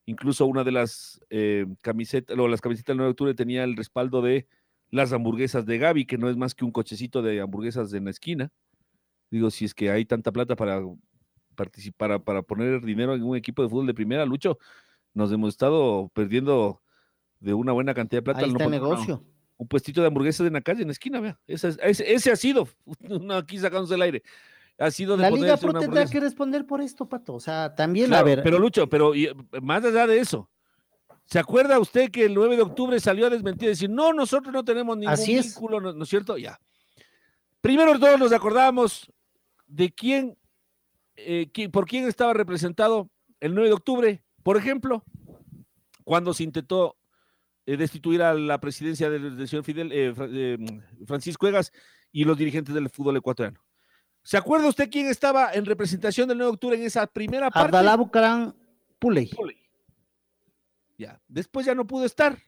Incluso 0.07 0.47
una 0.47 0.65
de 0.65 0.73
las 0.73 1.21
eh, 1.31 1.67
camisetas, 1.81 2.37
o 2.39 2.49
las 2.49 2.61
camisetas 2.61 2.89
del 2.89 2.97
9 2.99 3.09
de 3.09 3.13
octubre 3.13 3.35
tenía 3.35 3.63
el 3.65 3.77
respaldo 3.77 4.21
de 4.23 4.47
las 4.91 5.13
hamburguesas 5.13 5.65
de 5.65 5.79
Gaby, 5.79 6.05
que 6.07 6.19
no 6.19 6.29
es 6.29 6.37
más 6.37 6.55
que 6.55 6.65
un 6.65 6.73
cochecito 6.73 7.23
de 7.23 7.41
hamburguesas 7.41 7.93
en 7.95 8.05
la 8.05 8.11
esquina. 8.11 8.51
Digo, 9.31 9.51
si 9.51 9.65
es 9.65 9.75
que 9.75 9.91
hay 9.91 10.05
tanta 10.05 10.33
plata 10.33 10.57
para 10.57 10.83
participar, 11.55 12.09
para, 12.11 12.19
para 12.19 12.43
poner 12.43 12.83
dinero 12.85 13.15
en 13.15 13.23
un 13.23 13.37
equipo 13.37 13.63
de 13.63 13.69
fútbol 13.69 13.87
de 13.87 13.95
primera, 13.95 14.27
Lucho, 14.27 14.59
nos 15.15 15.31
hemos 15.33 15.51
estado 15.51 16.11
perdiendo 16.15 16.83
de 17.41 17.55
una 17.55 17.73
buena 17.73 17.95
cantidad 17.95 18.19
de 18.19 18.25
plata. 18.25 18.41
Ahí 18.41 18.47
no 18.53 18.59
está 18.59 18.65
el 18.65 18.71
negocio. 18.71 19.25
un 19.59 19.69
puestito 19.69 20.01
de 20.01 20.09
hamburguesas 20.09 20.47
en 20.47 20.55
la 20.55 20.61
calle, 20.61 20.83
en 20.83 20.89
la 20.89 20.93
esquina, 20.93 21.21
vea. 21.21 21.39
Ese, 21.47 21.69
es- 21.69 21.79
ese, 21.83 22.13
ese 22.15 22.31
ha 22.33 22.37
sido, 22.37 22.69
no, 23.01 23.35
aquí 23.35 23.59
sacándose 23.59 23.95
el 23.95 24.03
aire, 24.03 24.23
ha 24.79 24.91
sido 24.91 25.17
de 25.17 25.23
La 25.23 25.31
Liga 25.31 25.57
Pro 25.57 25.73
tendrá 25.75 26.07
que 26.07 26.21
responder 26.21 26.67
por 26.67 26.81
esto, 26.81 27.09
Pato. 27.09 27.35
O 27.35 27.41
sea, 27.41 27.75
también, 27.75 28.09
Claro, 28.09 28.23
a 28.23 28.25
ver, 28.25 28.43
pero 28.43 28.59
Lucho, 28.59 28.89
pero 28.89 29.15
y, 29.15 29.29
más 29.63 29.85
allá 29.85 30.07
de 30.07 30.19
eso, 30.19 30.51
¿se 31.27 31.39
acuerda 31.39 31.79
usted 31.79 32.11
que 32.11 32.25
el 32.25 32.35
9 32.35 32.57
de 32.57 32.63
octubre 32.63 32.99
salió 33.01 33.27
a 33.27 33.31
desmentir 33.31 33.67
y 33.67 33.69
decir, 33.71 33.91
no, 33.91 34.13
nosotros 34.13 34.53
no 34.53 34.65
tenemos 34.65 34.97
ningún 34.97 35.13
Así 35.13 35.37
es. 35.37 35.47
vínculo, 35.55 35.81
¿no, 35.81 35.93
¿no 35.93 36.03
es 36.03 36.09
cierto? 36.09 36.37
Ya. 36.39 36.59
Primero 37.61 37.99
todos 37.99 38.19
nos 38.19 38.33
acordamos 38.33 39.11
de 39.67 39.93
quién, 39.93 40.37
eh, 41.17 41.49
quién- 41.53 41.71
por 41.71 41.87
quién 41.87 42.07
estaba 42.09 42.33
representado 42.33 43.09
el 43.41 43.55
9 43.55 43.69
de 43.69 43.75
octubre, 43.75 44.23
por 44.43 44.57
ejemplo, 44.57 45.05
cuando 46.05 46.35
se 46.35 46.43
intentó 46.43 46.97
eh, 47.65 47.77
destituir 47.77 48.23
a 48.23 48.35
la 48.35 48.59
presidencia 48.59 49.09
del, 49.09 49.37
del 49.37 49.47
señor 49.49 49.65
Fidel, 49.65 49.93
eh, 49.93 50.13
eh, 50.19 50.59
Francisco 51.07 51.47
Egas 51.47 51.71
y 52.11 52.25
los 52.25 52.37
dirigentes 52.37 52.75
del 52.75 52.91
fútbol 52.91 53.17
ecuatoriano. 53.17 53.61
¿Se 54.23 54.37
acuerda 54.37 54.69
usted 54.69 54.89
quién 54.91 55.09
estaba 55.09 55.53
en 55.53 55.65
representación 55.65 56.29
del 56.29 56.39
9 56.39 56.51
de 56.51 56.55
octubre 56.55 56.77
en 56.77 56.83
esa 56.85 57.07
primera 57.07 57.51
parte? 57.51 57.69
Abdalá 57.77 57.97
Bucaram 57.97 58.55
Puley. 58.99 59.31
Ya, 60.99 61.21
después 61.27 61.67
ya 61.67 61.75
no 61.75 61.87
pudo 61.87 62.05
estar, 62.05 62.39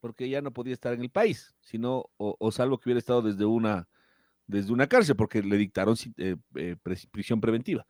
porque 0.00 0.28
ya 0.28 0.42
no 0.42 0.52
podía 0.52 0.74
estar 0.74 0.92
en 0.92 1.00
el 1.00 1.10
país, 1.10 1.54
sino, 1.62 2.10
o, 2.18 2.36
o 2.38 2.52
salvo 2.52 2.78
que 2.78 2.88
hubiera 2.88 2.98
estado 2.98 3.22
desde 3.22 3.44
una, 3.46 3.88
desde 4.46 4.72
una 4.72 4.86
cárcel, 4.86 5.16
porque 5.16 5.42
le 5.42 5.56
dictaron 5.56 5.96
eh, 6.18 6.36
eh, 6.56 6.76
prisión 7.10 7.40
preventiva 7.40 7.86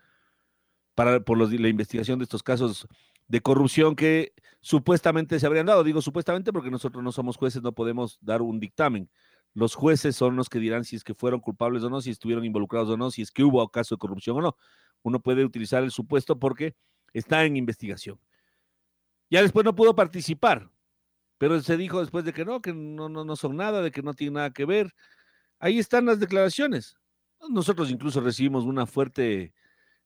para, 0.95 1.18
por 1.20 1.36
los- 1.36 1.53
la 1.53 1.68
investigación 1.68 2.18
de 2.20 2.24
estos 2.24 2.42
casos 2.45 2.86
de 3.26 3.40
corrupción 3.40 3.97
que 3.97 4.32
supuestamente 4.61 5.40
se 5.40 5.47
habrían 5.47 5.66
dado. 5.66 5.82
Digo 5.82 6.01
supuestamente 6.03 6.53
porque 6.53 6.70
nosotros 6.70 7.03
no 7.03 7.11
somos 7.11 7.36
jueces, 7.36 7.62
no 7.62 7.72
podemos 7.72 8.18
dar 8.20 8.42
un 8.42 8.61
dictamen. 8.61 9.11
Los 9.55 9.74
jueces 9.74 10.16
son 10.16 10.36
los 10.36 10.48
que 10.48 10.59
dirán 10.59 10.84
si 10.84 10.96
es 10.96 11.05
que 11.05 11.14
fueron 11.14 11.40
culpables 11.40 11.82
o 11.84 11.90
no, 11.90 12.00
si 12.00 12.11
estuvieron 12.11 12.44
involucrados 12.44 12.90
o 12.90 12.96
no, 12.96 13.11
si 13.11 13.22
es 13.22 13.30
que 13.30 13.44
hubo 13.44 13.66
caso 13.68 13.94
de 13.94 13.98
corrupción 14.00 14.36
o 14.38 14.40
no. 14.42 14.57
Uno 15.02 15.20
puede 15.20 15.44
utilizar 15.44 15.82
el 15.84 15.90
supuesto 15.92 16.38
porque 16.38 16.74
está 17.12 17.44
en 17.44 17.57
investigación. 17.57 18.18
Ya 19.30 19.42
después 19.42 19.64
no 19.64 19.74
pudo 19.74 19.94
participar, 19.94 20.70
pero 21.38 21.61
se 21.61 21.76
dijo 21.76 22.00
después 22.00 22.24
de 22.24 22.32
que 22.32 22.44
no, 22.44 22.61
que 22.61 22.72
no, 22.74 23.09
no, 23.09 23.24
no 23.24 23.36
son 23.36 23.57
nada, 23.57 23.82
de 23.82 23.90
que 23.90 24.02
no 24.02 24.14
tienen 24.14 24.34
nada 24.34 24.50
que 24.52 24.64
ver. 24.64 24.92
Ahí 25.59 25.78
están 25.78 26.07
las 26.07 26.18
declaraciones. 26.20 26.96
Nosotros 27.50 27.90
incluso 27.90 28.20
recibimos 28.20 28.64
una 28.64 28.86
fuerte, 28.86 29.52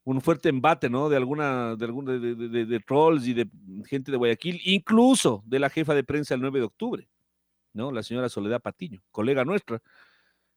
un 0.04 0.20
fuerte 0.20 0.48
embate, 0.48 0.90
¿no? 0.90 1.08
De 1.08 1.16
alguna, 1.16 1.74
de 1.76 1.84
alguna, 1.84 2.12
de, 2.12 2.34
de- 2.34 2.48
de- 2.48 2.66
de 2.66 2.80
trolls 2.80 3.26
y 3.26 3.34
de 3.34 3.48
gente 3.86 4.10
de 4.10 4.16
Guayaquil, 4.18 4.60
incluso 4.64 5.42
de 5.46 5.58
la 5.58 5.70
jefa 5.70 5.94
de 5.94 6.04
prensa 6.04 6.34
el 6.34 6.40
9 6.40 6.58
de 6.60 6.64
octubre, 6.66 7.08
¿no? 7.78 7.92
La 7.92 8.02
señora 8.02 8.28
Soledad 8.28 8.60
Patiño, 8.60 9.00
colega 9.12 9.44
nuestra, 9.44 9.80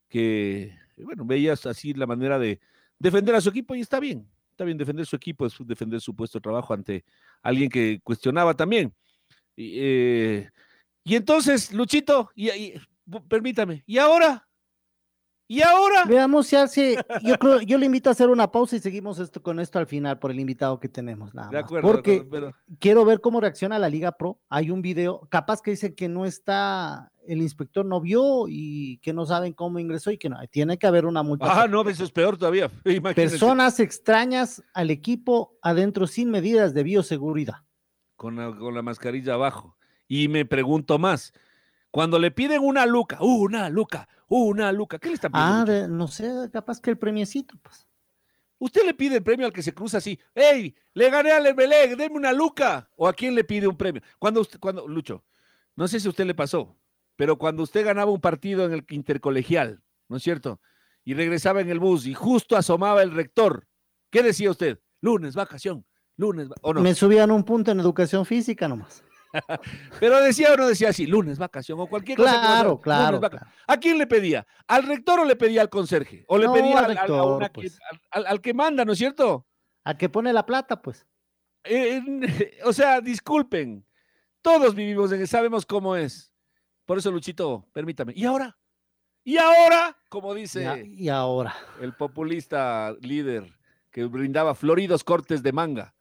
que, 0.09 0.76
bueno, 0.97 1.24
veía 1.24 1.53
así 1.53 1.93
la 1.93 2.07
manera 2.07 2.38
de 2.39 2.59
defender 2.99 3.36
a 3.36 3.41
su 3.41 3.49
equipo 3.49 3.76
y 3.76 3.82
está 3.82 3.99
bien, 3.99 4.28
está 4.49 4.65
bien 4.65 4.78
defender 4.78 5.05
su 5.05 5.15
equipo, 5.15 5.45
es 5.45 5.55
defender 5.59 6.01
su 6.01 6.15
puesto 6.15 6.39
de 6.39 6.43
trabajo 6.43 6.74
ante 6.74 7.05
alguien 7.41 7.69
que 7.69 8.01
cuestionaba 8.03 8.53
también. 8.55 8.93
Y, 9.55 9.78
eh, 9.80 10.49
y 11.03 11.15
entonces, 11.15 11.72
Luchito, 11.72 12.32
y, 12.36 12.49
y- 12.49 12.74
permítame, 13.30 13.84
¿y 13.86 13.97
ahora? 13.99 14.47
¿Y 15.47 15.61
ahora? 15.63 16.05
Veamos 16.05 16.47
si 16.47 16.55
hace, 16.55 16.95
yo 17.24 17.38
creo, 17.38 17.59
yo 17.59 17.78
le 17.78 17.86
invito 17.86 18.07
a 18.09 18.13
hacer 18.13 18.30
una 18.30 18.49
pausa 18.49 18.78
y 18.78 18.80
seguimos 18.80 19.19
esto 19.19 19.43
con 19.43 19.59
esto 19.59 19.80
al 19.80 19.86
final 19.88 20.17
por 20.17 20.32
el 20.32 20.39
invitado 20.39 20.80
que 20.80 20.88
tenemos, 20.88 21.34
nada 21.34 21.49
De 21.49 21.57
acuerdo, 21.57 21.88
de 21.89 21.93
Porque 21.93 22.15
acuerdo, 22.26 22.30
pero- 22.32 22.78
quiero 22.80 23.03
ver 23.03 23.19
cómo 23.19 23.41
reacciona 23.41 23.78
la 23.78 23.89
Liga 23.89 24.13
Pro. 24.13 24.39
Hay 24.47 24.72
un 24.72 24.82
video, 24.82 25.28
capaz 25.30 25.61
que 25.61 25.72
dice 25.72 25.93
que 25.93 26.07
no 26.07 26.26
está, 26.26 27.11
el 27.28 27.41
inspector 27.41 27.86
no 27.86 28.01
vio 28.01 28.45
y 28.47 28.97
que 28.99 29.13
no 29.13 29.26
saben 29.26 29.53
cómo 29.53 29.80
ingresó 29.80 30.11
y 30.11 30.17
que 30.17 30.30
no, 30.30 30.38
tiene 30.49 30.78
que 30.78 30.88
haber 30.88 31.05
una 31.05 31.24
multa. 31.24 31.63
Ah, 31.63 31.67
no, 31.67 31.88
eso 31.88 32.03
es 32.03 32.11
peor 32.11 32.38
todavía. 32.38 32.69
imagínense. 32.86 33.38
Personas 33.38 33.80
extrañas 33.80 34.63
al 34.74 34.89
equipo 34.89 35.57
adentro 35.61 36.07
sin 36.07 36.32
medidas 36.32 36.74
de 36.74 36.84
bioseguridad. 36.84 37.63
con 38.15 38.36
la, 38.36 38.55
con 38.55 38.74
la 38.74 38.82
mascarilla 38.82 39.34
abajo. 39.34 39.78
Y 40.07 40.28
me 40.28 40.45
pregunto 40.45 40.99
más, 40.99 41.34
cuando 41.89 42.19
le 42.19 42.32
piden 42.32 42.61
una 42.61 42.86
luca, 42.86 43.17
una 43.22 43.69
luca, 43.69 44.07
una 44.28 44.72
luca, 44.72 44.97
¿qué 44.99 45.09
le 45.09 45.15
están 45.15 45.32
pidiendo? 45.32 45.86
Ah, 45.86 45.88
no 45.88 46.07
sé, 46.07 46.49
capaz 46.51 46.80
que 46.80 46.89
el 46.89 46.97
premiecito, 46.97 47.55
pues. 47.61 47.88
Usted 48.59 48.86
le 48.86 48.93
pide 48.93 49.17
el 49.17 49.24
premio 49.24 49.47
al 49.47 49.53
que 49.53 49.63
se 49.63 49.74
cruza 49.74 49.97
así, 49.97 50.19
¡Ey! 50.36 50.76
Le 50.93 51.09
gané 51.09 51.32
al 51.32 51.47
Emelec, 51.47 51.97
deme 51.97 52.15
una 52.15 52.32
luca. 52.32 52.89
¿O 52.95 53.07
a 53.07 53.13
quién 53.13 53.34
le 53.34 53.43
pide 53.43 53.67
un 53.67 53.76
premio? 53.76 54.01
Cuando 54.19 54.41
usted, 54.41 54.59
cuando, 54.59 54.88
Lucho, 54.88 55.24
no 55.76 55.88
sé 55.88 55.99
si 55.99 56.07
a 56.07 56.11
usted 56.11 56.26
le 56.26 56.36
pasó, 56.36 56.78
pero 57.22 57.38
cuando 57.38 57.61
usted 57.61 57.86
ganaba 57.86 58.09
un 58.09 58.19
partido 58.19 58.65
en 58.65 58.74
el 58.74 58.84
intercolegial, 58.89 59.84
¿no 60.09 60.17
es 60.17 60.24
cierto? 60.24 60.59
Y 61.03 61.13
regresaba 61.13 61.61
en 61.61 61.69
el 61.69 61.78
bus 61.80 62.07
y 62.07 62.15
justo 62.15 62.57
asomaba 62.57 63.03
el 63.03 63.11
rector, 63.11 63.67
¿qué 64.09 64.24
decía 64.24 64.49
usted? 64.49 64.80
Lunes, 65.01 65.36
vacación, 65.36 65.86
lunes, 66.17 66.49
va- 66.49 66.55
¿o 66.63 66.74
no? 66.74 66.82
Me 66.82 66.95
subían 66.95 67.30
un 67.30 67.43
punto 67.43 67.69
en 67.69 67.80
educación 67.80 68.26
física 68.26 68.67
nomás. 68.67 69.03
Pero 69.99 70.19
decía 70.19 70.51
o 70.51 70.57
no 70.57 70.67
decía 70.67 70.89
así, 70.89 71.05
lunes, 71.05 71.38
vacación 71.38 71.80
o 71.80 71.86
cualquier 71.86 72.17
cosa. 72.17 72.32
que 72.32 72.38
Claro, 72.39 72.69
lunes, 72.69 72.82
claro, 72.84 73.19
claro. 73.19 73.45
¿A 73.67 73.78
quién 73.78 73.99
le 73.99 74.07
pedía? 74.07 74.47
¿Al 74.67 74.88
rector 74.88 75.19
o 75.19 75.26
le 75.26 75.36
pedía 75.36 75.61
al 75.61 75.69
conserje? 75.69 76.26
¿O 76.28 76.39
le 76.39 76.47
No, 76.47 76.53
pedía 76.53 76.80
al 76.80 76.86
al, 76.86 76.91
al- 76.91 76.97
a 76.97 77.01
rector, 77.01 77.38
una 77.38 77.49
pues. 77.53 77.78
al- 77.91 78.01
al- 78.09 78.26
al 78.26 78.41
que 78.41 78.55
manda, 78.55 78.84
¿no 78.84 78.93
es 78.93 78.97
cierto? 78.97 79.45
A 79.84 79.95
que 79.95 80.09
pone 80.09 80.34
la 80.34 80.43
plata, 80.47 80.82
pues. 80.82 81.05
Eh, 81.65 82.01
o 82.65 82.74
sea, 82.74 82.99
disculpen, 82.99 83.86
todos 84.41 84.74
vivimos 84.74 85.11
en 85.11 85.28
sabemos 85.28 85.67
cómo 85.67 85.95
es. 85.95 86.30
Por 86.91 86.97
eso, 86.97 87.09
Luchito, 87.09 87.63
permítame. 87.71 88.11
¿Y 88.17 88.25
ahora? 88.25 88.57
¿Y 89.23 89.37
ahora? 89.37 89.95
Como 90.09 90.33
dice 90.33 90.83
y 90.85 91.07
ahora. 91.07 91.55
el 91.79 91.93
populista 91.93 92.93
líder 92.99 93.45
que 93.89 94.03
brindaba 94.03 94.55
floridos 94.55 95.01
cortes 95.01 95.41
de 95.41 95.53
manga. 95.53 95.93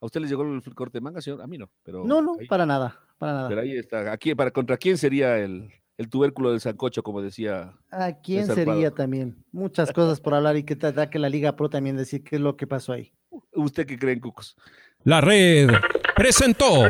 ¿A 0.00 0.06
usted 0.06 0.22
les 0.22 0.30
llegó 0.30 0.44
el 0.44 0.62
corte 0.74 0.96
de 0.96 1.02
manga, 1.02 1.20
señor? 1.20 1.42
A 1.42 1.46
mí 1.46 1.58
no, 1.58 1.68
pero... 1.82 2.02
No, 2.06 2.22
no, 2.22 2.36
ahí- 2.40 2.46
para 2.46 2.64
nada, 2.64 2.98
para 3.18 3.32
nada. 3.34 3.48
Pero 3.50 3.60
ahí 3.60 3.76
está. 3.76 4.10
Aquí, 4.10 4.34
para, 4.34 4.50
¿Contra 4.50 4.78
quién 4.78 4.96
sería 4.96 5.36
el, 5.36 5.70
el 5.98 6.08
tubérculo 6.08 6.50
del 6.50 6.60
sancocho, 6.62 7.02
como 7.02 7.20
decía? 7.20 7.74
¿A 7.90 8.12
quién 8.18 8.46
César 8.46 8.54
sería 8.54 8.72
Prado. 8.74 8.94
también? 8.94 9.44
Muchas 9.52 9.92
cosas 9.92 10.18
por 10.18 10.32
hablar 10.32 10.56
y 10.56 10.62
que 10.62 10.76
trata 10.76 11.10
que 11.10 11.18
la 11.18 11.28
Liga 11.28 11.56
Pro 11.56 11.68
también 11.68 11.98
decir 11.98 12.24
qué 12.24 12.36
es 12.36 12.40
lo 12.40 12.56
que 12.56 12.66
pasó 12.66 12.94
ahí. 12.94 13.12
¿Usted 13.52 13.86
qué 13.86 13.98
cree 13.98 14.14
en 14.14 14.20
Cucos? 14.20 14.56
La 15.04 15.20
red 15.20 15.68
presentó 16.16 16.84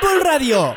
Full 0.00 0.20
Radio. 0.22 0.76